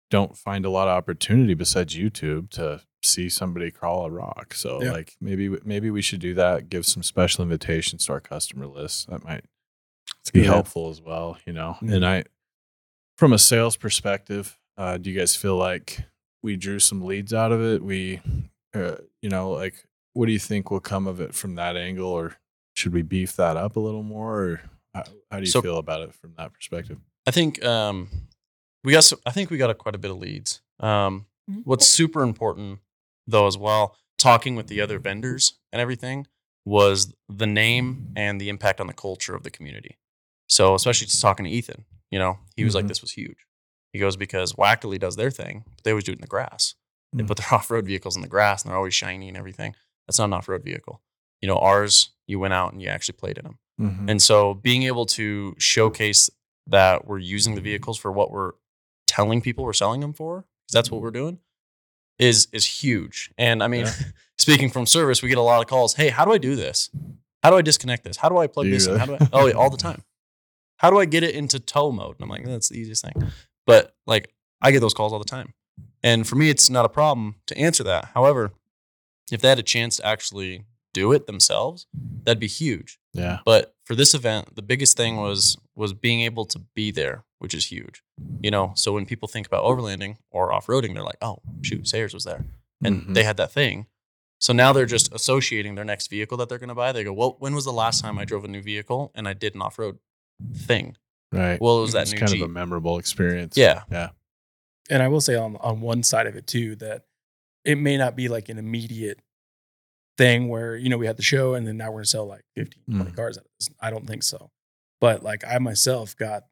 don't 0.10 0.38
find 0.38 0.66
a 0.66 0.70
lot 0.70 0.88
of 0.88 0.96
opportunity 0.98 1.54
besides 1.54 1.96
YouTube 1.96 2.50
to 2.52 2.82
see 3.04 3.30
somebody 3.30 3.72
crawl 3.72 4.06
a 4.06 4.12
rock. 4.12 4.54
So 4.54 4.82
Yeah. 4.82 4.92
like 4.92 5.16
maybe 5.22 5.50
maybe 5.64 5.90
we 5.90 6.02
should 6.02 6.20
do 6.20 6.34
that, 6.36 6.70
give 6.70 6.86
some 6.86 7.04
special 7.04 7.42
invitations 7.44 8.06
to 8.06 8.14
our 8.14 8.20
customer 8.22 8.68
list. 8.68 9.10
That 9.10 9.24
might 9.24 9.46
be 10.34 10.44
helpful 10.44 10.90
as 10.90 11.02
well, 11.02 11.38
you 11.46 11.54
know. 11.54 11.78
Mhm. 11.82 11.94
And 11.96 12.06
I 12.06 12.24
from 13.18 13.34
a 13.34 13.40
sales 13.40 13.76
perspective, 13.76 14.58
uh, 14.78 14.98
do 14.98 15.10
you 15.10 15.18
guys 15.18 15.36
feel 15.36 15.56
like 15.56 16.00
we 16.42 16.56
drew 16.56 16.80
some 16.80 17.02
leads 17.04 17.34
out 17.34 17.52
of 17.52 17.62
it? 17.62 17.84
We, 17.84 18.22
uh, 18.74 18.96
you 19.22 19.30
know, 19.30 19.52
like, 19.52 19.86
what 20.14 20.26
do 20.28 20.32
you 20.32 20.40
think 20.40 20.70
will 20.72 20.80
come 20.80 21.08
of 21.08 21.20
it 21.22 21.34
from 21.34 21.56
that 21.56 21.76
angle, 21.78 22.08
or 22.10 22.36
should 22.76 22.94
we 22.94 23.02
beef 23.02 23.36
that 23.36 23.58
up 23.58 23.76
a 23.76 23.80
little 23.80 24.04
more, 24.04 24.40
or 24.44 24.62
how, 24.94 25.04
how 25.32 25.38
do 25.38 25.44
you 25.44 25.52
So- 25.52 25.62
feel 25.62 25.78
about 25.78 26.02
it 26.02 26.14
from 26.16 26.34
that 26.38 26.54
perspective? 26.54 27.00
I 27.26 27.32
think 27.32 27.64
um, 27.64 28.10
we 28.84 28.92
got. 28.92 29.06
Some, 29.06 29.20
I 29.26 29.32
think 29.32 29.50
we 29.50 29.58
got 29.58 29.70
a, 29.70 29.74
quite 29.74 29.96
a 29.96 29.98
bit 29.98 30.12
of 30.12 30.18
leads. 30.18 30.62
Um, 30.80 31.26
Mhm. 31.50 31.62
what's 31.66 31.88
super 31.88 32.22
important 32.24 32.80
though, 33.28 33.48
as 33.48 33.58
well, 33.58 33.98
talking 34.18 34.56
with 34.56 34.68
the 34.68 34.80
other 34.82 34.98
vendors 35.00 35.60
and 35.72 35.82
everything, 35.82 36.26
was 36.66 37.14
the 37.30 37.46
name 37.48 38.12
and 38.16 38.40
the 38.42 38.48
impact 38.50 38.80
on 38.82 38.88
the 38.88 38.94
culture 38.94 39.36
of 39.36 39.44
the 39.44 39.50
community. 39.50 39.98
So, 40.50 40.74
especially 40.76 41.08
just 41.08 41.22
talking 41.22 41.44
to 41.46 41.50
Ethan, 41.52 41.86
you 42.14 42.20
know, 42.20 42.38
he 42.56 42.64
was 42.64 42.76
like, 42.76 42.86
Mhm. 42.86 42.90
"This 42.90 43.02
was 43.02 43.12
huge." 43.12 43.40
He 43.92 44.00
goes 44.00 44.16
because 44.16 44.54
Wackerli 44.54 45.00
does 45.00 45.16
their 45.16 45.32
thing, 45.32 45.64
but 45.76 45.84
they 45.84 45.92
always 45.92 46.04
do 46.06 46.12
it 46.14 46.20
in 46.20 46.22
the 46.22 46.28
grass. 46.28 46.76
They 47.12 47.24
Mm. 47.24 47.28
put 47.28 47.38
their 47.38 47.48
off-road 47.58 47.86
vehicles 47.86 48.16
in 48.16 48.22
the 48.22 48.28
grass, 48.36 48.62
and 48.64 48.70
they're 48.70 48.78
always 48.78 48.94
shiny 48.96 49.28
and 49.28 49.38
everything. 49.38 49.76
That's 50.08 50.20
not 50.20 50.26
an 50.26 50.34
off-road 50.34 50.64
vehicle. 50.64 51.02
You 51.42 51.48
know, 51.48 51.58
ours, 51.58 52.12
you 52.28 52.40
went 52.40 52.54
out 52.54 52.74
and 52.74 52.82
you 52.82 52.88
actually 52.88 53.18
played 53.18 53.38
in 53.38 53.44
them. 53.46 53.60
Mhm. 53.82 54.10
And 54.12 54.22
so 54.22 54.54
being 54.54 54.84
able 54.84 55.06
to 55.08 55.56
showcase 55.60 56.30
that 56.68 57.06
we're 57.08 57.20
using 57.20 57.56
the 57.56 57.62
vehicles 57.62 57.98
for 57.98 58.12
what 58.12 58.32
we're 58.32 58.54
telling 59.08 59.42
people 59.42 59.64
we're 59.66 59.74
selling 59.74 60.02
them 60.02 60.14
for, 60.14 60.46
because 60.66 60.74
that's 60.74 60.90
what 60.92 61.02
we're 61.02 61.12
doing, 61.12 61.40
is 62.20 62.48
is 62.52 62.66
huge. 62.82 63.32
And 63.38 63.62
I 63.64 63.68
mean, 63.68 63.86
Yeah. 63.86 63.94
speaking 64.38 64.70
from 64.70 64.86
service, 64.86 65.22
we 65.22 65.30
get 65.30 65.38
a 65.38 65.42
lot 65.42 65.62
of 65.62 65.68
calls. 65.68 65.96
Hey, 65.96 66.10
how 66.10 66.26
do 66.26 66.32
I 66.32 66.38
do 66.38 66.56
this? 66.56 66.90
How 67.44 67.50
do 67.52 67.58
I 67.58 67.62
disconnect 67.62 68.04
this? 68.06 68.18
How 68.18 68.30
do 68.30 68.38
I 68.38 68.48
plug 68.48 68.66
Do 68.68 68.72
this 68.72 68.88
in? 68.88 68.98
How 68.98 69.06
do 69.06 69.16
I 69.16 69.28
oh 69.34 69.46
yeah, 69.48 69.54
all 69.54 69.70
the 69.70 69.78
time. 69.78 70.04
How 70.84 70.90
do 70.90 71.00
I 71.00 71.06
get 71.06 71.24
it 71.24 71.34
into 71.34 71.62
tow 71.62 71.94
mode? 71.94 72.18
And 72.20 72.24
I'm 72.24 72.30
like, 72.30 72.44
that's 72.44 72.68
the 72.68 72.78
easiest 72.78 73.06
thing. 73.06 73.32
But 73.66 73.96
like 74.06 74.34
I 74.62 74.72
get 74.72 74.82
those 74.82 74.94
calls 74.94 75.14
all 75.14 75.20
the 75.20 75.24
time. 75.26 75.54
And 76.04 76.28
for 76.28 76.36
me, 76.36 76.50
it's 76.50 76.70
not 76.70 76.84
a 76.84 76.90
problem 76.90 77.36
to 77.48 77.58
answer 77.58 77.84
that. 77.86 78.10
However, 78.14 78.52
if 79.32 79.40
they 79.42 79.48
had 79.48 79.60
a 79.60 79.64
chance 79.64 79.96
to 79.98 80.06
actually 80.06 80.66
do 80.94 81.14
it 81.14 81.26
themselves, 81.26 81.88
that'd 82.26 82.38
be 82.40 82.48
huge. 82.48 83.00
Yeah. 83.14 83.40
But 83.46 83.74
for 83.86 83.96
this 83.96 84.14
event, 84.14 84.56
the 84.58 84.62
biggest 84.62 84.98
thing 84.98 85.16
was 85.16 85.58
was 85.74 85.94
being 85.94 86.20
able 86.20 86.44
to 86.48 86.60
be 86.76 86.92
there, 86.92 87.24
which 87.40 87.54
is 87.54 87.68
huge. 87.68 88.04
You 88.42 88.52
know, 88.52 88.74
so 88.76 88.92
when 88.92 89.06
people 89.06 89.30
think 89.30 89.48
about 89.48 89.64
overlanding 89.64 90.18
or 90.32 90.52
off 90.52 90.68
roading, 90.68 90.94
they're 90.94 91.04
like, 91.04 91.18
"Oh, 91.22 91.40
shoot, 91.62 91.88
Sayers 91.88 92.14
was 92.14 92.26
there," 92.26 92.46
and 92.84 93.04
Mhm. 93.04 93.14
they 93.16 93.24
had 93.24 93.38
that 93.38 93.52
thing. 93.54 93.88
So 94.40 94.52
now 94.52 94.74
they're 94.74 94.86
just 94.86 95.12
associating 95.14 95.76
their 95.76 95.86
next 95.86 96.10
vehicle 96.10 96.38
that 96.40 96.50
they're 96.50 96.60
going 96.60 96.68
to 96.70 96.76
buy. 96.76 96.92
They 96.92 97.06
go, 97.06 97.14
"Well, 97.14 97.38
when 97.40 97.56
was 97.56 97.64
the 97.64 97.72
last 97.74 98.02
time 98.02 98.20
I 98.20 98.26
drove 98.26 98.44
a 98.44 98.50
new 98.50 98.62
vehicle 98.62 99.12
and 99.16 99.28
I 99.30 99.34
did 99.34 99.56
an 99.56 99.62
off 99.62 99.80
road 99.80 99.98
thing?" 100.56 100.96
Right. 101.32 101.60
Well, 101.60 101.80
it 101.80 101.82
was 101.82 101.94
that 101.94 102.04
it's 102.04 102.14
new 102.14 102.20
kind 102.20 102.32
Jeep. 102.32 102.42
of 102.44 102.50
a 102.50 102.54
memorable 102.54 103.00
experience. 103.00 103.58
Yeah, 103.58 103.84
Yeah. 103.92 104.10
And 104.90 105.02
I 105.02 105.08
will 105.08 105.22
say 105.22 105.36
on 105.36 105.56
on 105.58 105.82
one 105.82 106.04
side 106.04 106.28
of 106.28 106.36
it 106.36 106.46
too 106.48 106.76
that 106.78 107.06
it 107.66 107.76
may 107.78 107.98
not 107.98 108.16
be 108.16 108.28
like 108.28 108.50
an 108.50 108.58
immediate 108.58 109.20
thing 110.18 110.48
where 110.50 110.76
you 110.76 110.90
know 110.90 110.98
we 110.98 111.08
had 111.08 111.18
the 111.18 111.24
show 111.24 111.54
and 111.56 111.66
then 111.68 111.78
now 111.78 111.88
we're 111.90 112.00
gonna 112.00 112.06
sell 112.06 112.26
like 112.26 112.44
15 112.56 112.84
20 112.96 113.12
Mhm. 113.12 113.16
cars 113.16 113.38
out 113.38 113.46
of 113.46 113.52
this. 113.60 113.70
I 113.80 113.90
don't 113.90 114.06
think 114.06 114.22
so. 114.24 114.52
But 115.02 115.24
like 115.24 115.44
I 115.46 115.58
myself 115.58 116.16
got 116.16 116.44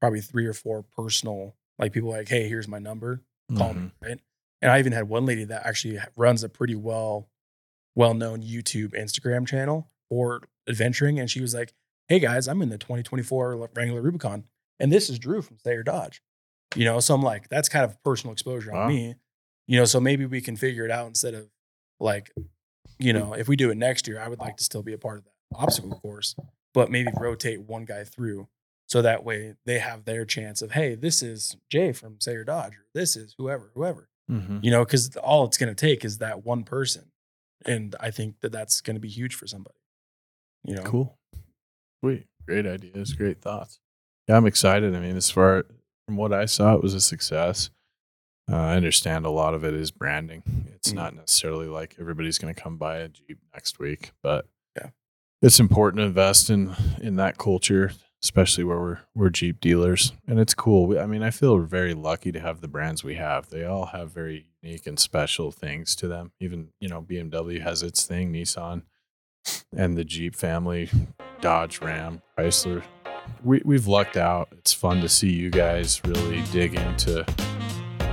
probably 0.00 0.20
three 0.20 0.46
or 0.46 0.52
four 0.52 0.82
personal 0.82 1.56
like 1.78 1.92
people 1.92 2.10
like, 2.10 2.28
hey, 2.28 2.48
here's 2.48 2.68
my 2.68 2.78
number, 2.80 3.22
call 3.56 3.72
me, 3.74 3.92
right? 4.02 4.20
And 4.60 4.70
I 4.72 4.78
even 4.80 4.92
had 4.92 5.08
one 5.08 5.24
lady 5.24 5.44
that 5.44 5.64
actually 5.64 5.98
runs 6.16 6.42
a 6.42 6.48
pretty 6.48 6.74
well 6.74 7.28
well 7.94 8.14
known 8.14 8.42
YouTube 8.42 8.90
Instagram 8.98 9.46
channel 9.46 9.88
for 10.10 10.42
adventuring, 10.68 11.18
and 11.20 11.30
she 11.30 11.40
was 11.40 11.54
like, 11.54 11.72
hey 12.08 12.18
guys, 12.18 12.48
I'm 12.48 12.62
in 12.62 12.68
the 12.70 12.78
2024 12.78 13.68
Wrangler 13.74 14.02
Rubicon, 14.02 14.44
and 14.80 14.92
this 14.92 15.08
is 15.10 15.18
Drew 15.18 15.42
from 15.42 15.58
Sayer 15.58 15.82
Dodge. 15.82 16.22
You 16.74 16.84
know, 16.84 17.00
so 17.00 17.14
I'm 17.14 17.22
like, 17.22 17.48
that's 17.48 17.68
kind 17.68 17.84
of 17.84 18.02
personal 18.02 18.32
exposure 18.32 18.72
Wow. 18.72 18.82
on 18.82 18.88
me. 18.88 19.14
You 19.66 19.78
know, 19.78 19.84
so 19.84 20.00
maybe 20.00 20.26
we 20.26 20.40
can 20.40 20.56
figure 20.56 20.84
it 20.84 20.90
out 20.90 21.06
instead 21.06 21.34
of 21.34 21.48
like, 22.00 22.30
you 22.98 23.12
know, 23.12 23.32
if 23.34 23.48
we 23.48 23.56
do 23.56 23.70
it 23.70 23.76
next 23.76 24.06
year, 24.08 24.20
I 24.20 24.28
would 24.28 24.38
like 24.40 24.56
to 24.58 24.64
still 24.64 24.82
be 24.82 24.92
a 24.92 24.98
part 24.98 25.18
of 25.18 25.24
that 25.24 25.32
obstacle 25.54 25.90
course, 26.00 26.34
but 26.74 26.90
maybe 26.90 27.10
rotate 27.18 27.62
one 27.62 27.84
guy 27.84 28.04
through 28.04 28.48
so 28.86 29.02
that 29.02 29.24
way 29.24 29.54
they 29.66 29.78
have 29.78 30.04
their 30.04 30.24
chance 30.24 30.62
of, 30.62 30.72
hey, 30.72 30.94
this 30.94 31.22
is 31.22 31.56
Jay 31.70 31.92
from 31.92 32.18
Sayer 32.20 32.44
Dodge, 32.44 32.74
or 32.74 32.86
this 32.94 33.16
is 33.16 33.34
whoever, 33.36 33.70
whoever. 33.74 34.08
Mhm. 34.30 34.62
You 34.64 34.70
know, 34.70 34.84
because 34.84 35.14
all 35.16 35.44
it's 35.46 35.58
going 35.58 35.74
to 35.74 35.74
take 35.74 36.04
is 36.04 36.18
that 36.18 36.44
one 36.44 36.64
person, 36.64 37.10
and 37.66 37.94
I 38.00 38.10
think 38.10 38.40
that 38.40 38.52
that's 38.52 38.80
going 38.80 38.96
to 38.96 39.00
be 39.00 39.08
huge 39.08 39.34
for 39.34 39.46
somebody. 39.46 39.76
You 40.64 40.76
know, 40.76 40.82
Cool. 40.82 41.17
Sweet. 42.02 42.26
Great 42.46 42.66
ideas. 42.66 43.12
Great 43.12 43.40
thoughts. 43.40 43.80
Yeah, 44.28 44.36
I'm 44.36 44.46
excited. 44.46 44.94
I 44.94 45.00
mean, 45.00 45.16
as 45.16 45.30
far 45.30 45.64
from 46.06 46.16
what 46.16 46.32
I 46.32 46.46
saw, 46.46 46.74
it 46.74 46.82
was 46.82 46.94
a 46.94 47.00
success. 47.00 47.70
Uh, 48.50 48.56
I 48.56 48.76
understand 48.76 49.26
a 49.26 49.30
lot 49.30 49.54
of 49.54 49.64
it 49.64 49.74
is 49.74 49.90
branding. 49.90 50.42
It's 50.74 50.92
Mhm. 50.92 50.96
not 50.96 51.14
necessarily 51.14 51.66
like 51.66 51.96
everybody's 52.00 52.38
going 52.38 52.54
to 52.54 52.60
come 52.60 52.78
buy 52.78 52.98
a 52.98 53.08
Jeep 53.08 53.38
next 53.52 53.78
week, 53.78 54.12
but 54.22 54.48
Yeah. 54.76 54.90
it's 55.42 55.60
important 55.60 56.00
to 56.00 56.04
invest 56.04 56.48
in 56.48 56.74
in 57.00 57.16
that 57.16 57.36
culture, 57.36 57.92
especially 58.22 58.64
where 58.64 58.78
we're 58.80 58.98
we're 59.14 59.28
Jeep 59.30 59.60
dealers, 59.60 60.12
and 60.26 60.38
it's 60.40 60.54
cool. 60.54 60.86
We, 60.86 60.98
I 60.98 61.04
mean, 61.06 61.22
I 61.22 61.30
feel 61.30 61.58
very 61.58 61.92
lucky 61.92 62.32
to 62.32 62.40
have 62.40 62.62
the 62.62 62.68
brands 62.68 63.04
we 63.04 63.16
have. 63.16 63.50
They 63.50 63.64
all 63.64 63.86
have 63.86 64.12
very 64.12 64.46
unique 64.62 64.86
and 64.86 64.98
special 64.98 65.50
things 65.52 65.94
to 65.96 66.08
them. 66.08 66.32
Even 66.40 66.72
you 66.80 66.88
know, 66.88 67.02
BMW 67.02 67.58
has 67.60 67.82
its 67.82 68.06
thing, 68.06 68.32
Nissan, 68.32 68.82
and 69.76 69.98
the 69.98 70.04
Jeep 70.04 70.34
family, 70.34 70.88
Dodge, 71.40 71.80
Ram, 71.80 72.22
Chrysler. 72.36 72.82
We 73.44 73.60
we've 73.64 73.86
lucked 73.86 74.16
out. 74.16 74.48
It's 74.52 74.72
fun 74.72 75.00
to 75.02 75.08
see 75.08 75.30
you 75.30 75.50
guys 75.50 76.00
really 76.04 76.42
dig 76.52 76.74
into 76.74 77.24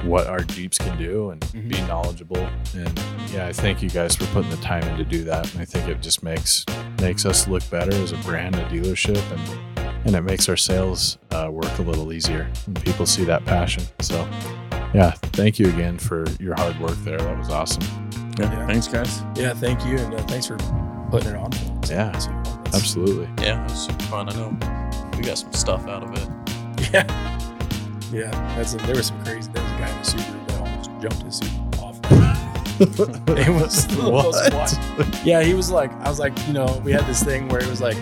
what 0.04 0.28
our 0.28 0.42
Jeeps 0.42 0.78
can 0.78 0.98
do 0.98 1.32
and 1.32 1.42
Mhm. 1.42 1.70
be 1.70 1.82
knowledgeable. 1.88 2.48
And 2.76 3.00
yeah, 3.34 3.48
I 3.48 3.54
thank 3.54 3.82
you 3.82 3.90
guys 3.90 4.16
for 4.16 4.26
putting 4.28 4.52
the 4.52 4.58
time 4.58 4.84
in 4.84 4.98
to 4.98 5.04
do 5.04 5.24
that. 5.24 5.52
And 5.54 5.62
I 5.62 5.66
think 5.66 5.88
it 5.88 6.02
just 6.02 6.22
makes 6.22 6.66
makes 7.02 7.26
us 7.26 7.48
look 7.48 7.68
better 7.70 7.94
as 7.94 8.12
a 8.12 8.18
brand, 8.18 8.56
a 8.56 8.66
dealership, 8.66 9.20
and 9.32 9.88
and 10.06 10.16
it 10.16 10.22
makes 10.22 10.48
our 10.48 10.58
sales 10.58 11.18
uh, 11.32 11.50
work 11.52 11.80
a 11.80 11.82
little 11.82 12.14
easier 12.14 12.48
when 12.68 12.76
people 12.76 13.06
see 13.08 13.24
that 13.26 13.44
passion. 13.46 13.84
So 14.02 14.28
yeah, 14.94 15.12
thank 15.34 15.58
you 15.58 15.68
again 15.70 15.98
for 15.98 16.26
your 16.40 16.54
hard 16.56 16.80
work 16.80 16.96
there. 17.04 17.18
That 17.18 17.38
was 17.40 17.50
awesome. 17.50 17.82
Yeah. 18.38 18.68
Thanks, 18.68 18.88
guys. 18.88 19.24
yeah, 19.36 19.54
thank 19.54 19.84
you, 19.86 19.98
and 19.98 20.14
uh, 20.14 20.22
thanks 20.28 20.46
for 20.48 20.58
putting 21.10 21.30
it 21.30 21.36
on. 21.38 21.52
for 21.52 21.80
us. 21.80 21.90
Yeah. 21.90 22.44
So, 22.66 22.72
that's- 22.72 22.82
Absolutely. 22.82 23.30
yeah, 23.44 23.62
it 23.66 23.70
was 23.72 23.86
super 23.86 24.04
fun. 24.04 24.30
I 24.30 24.34
know 24.34 24.58
we 25.18 25.24
got 25.24 25.38
some 25.38 25.54
stuff 25.54 25.88
out 25.88 26.04
of 26.04 26.12
it. 26.14 26.30
Yeah, 26.94 27.06
yeah. 28.12 28.32
That's 28.56 28.74
a, 28.74 28.78
there 28.78 28.96
was 28.96 29.08
some 29.08 29.24
crazy. 29.24 29.50
There 29.52 29.64
was 29.64 29.72
a 29.72 29.76
guy 29.78 29.90
in 29.90 29.98
a 29.98 30.02
Subaru 30.02 30.48
that 30.48 30.60
almost 30.60 30.90
jumped 31.02 31.24
his 31.24 31.40
Subaru 31.42 31.80
off. 31.82 32.00
it 33.38 33.50
was 33.50 33.88
the 33.88 34.04
most 34.04 34.54
wild- 35.00 35.26
Yeah, 35.26 35.42
he 35.44 35.54
was 35.54 35.72
like, 35.72 35.92
I 36.02 36.10
was 36.10 36.20
like, 36.20 36.34
you 36.48 36.54
know, 36.54 36.82
we 36.84 36.92
had 36.92 37.06
this 37.08 37.24
thing 37.24 37.48
where 37.48 37.62
it 37.62 37.68
was 37.70 37.80
like, 37.82 37.98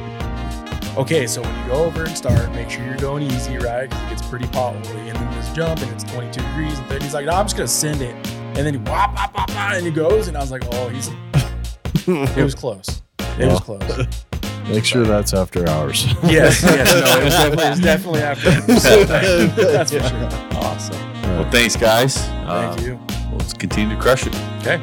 okay, 0.98 1.28
so 1.28 1.42
when 1.42 1.60
you 1.64 1.72
go 1.72 1.84
over 1.86 2.04
and 2.06 2.18
start, 2.18 2.52
make 2.54 2.70
sure 2.70 2.84
you're 2.86 2.98
going 2.98 3.24
easy, 3.24 3.58
right? 3.58 3.90
Because 3.90 4.04
it 4.06 4.10
gets 4.10 4.28
pretty 4.28 4.46
potholy. 4.48 5.08
And 5.10 5.16
then 5.16 5.32
this 5.36 5.52
jump, 5.54 5.82
and 5.82 5.92
it's 5.92 6.04
22 6.12 6.42
degrees. 6.42 6.80
And 6.80 6.90
then 6.90 7.02
he's 7.02 7.14
like, 7.14 7.26
no, 7.26 7.34
I'm 7.34 7.46
just 7.46 7.56
going 7.56 7.68
to 7.68 7.74
send 7.74 8.02
it. 8.02 8.16
And 8.36 8.58
then 8.58 8.74
he 8.74 8.80
whop, 8.80 9.16
whop, 9.16 9.34
whop, 9.36 9.50
whop, 9.52 9.74
and 9.74 9.86
he 9.86 9.92
goes. 9.92 10.28
And 10.28 10.36
I 10.38 10.40
was 10.42 10.52
like, 10.52 10.64
oh, 10.72 10.90
he's, 10.90 11.08
it 12.38 12.44
was 12.44 12.56
close. 12.56 13.02
It 13.40 13.48
was 13.48 13.60
close. 13.62 14.26
Make 14.70 14.86
sure 14.86 15.04
that's 15.04 15.34
after 15.34 15.68
hours. 15.70 16.06
Yes, 16.24 16.64
yes, 16.64 16.94
no, 16.94 17.20
it 17.20 17.24
was 17.26 17.34
definitely, 17.34 17.66
it 17.66 17.70
was 17.70 17.80
definitely 17.80 18.22
after. 18.22 18.50
That's 19.72 19.92
for 19.92 20.00
sure. 20.00 20.58
Awesome. 20.60 20.96
Well, 21.24 21.50
thanks, 21.52 21.76
guys. 21.76 22.18
Uh, 22.18 22.74
Thank 22.76 22.88
you. 22.88 23.00
Let's 23.38 23.54
continue 23.54 23.96
to 23.96 24.02
crush 24.02 24.26
it. 24.26 24.36
Okay. 24.62 24.80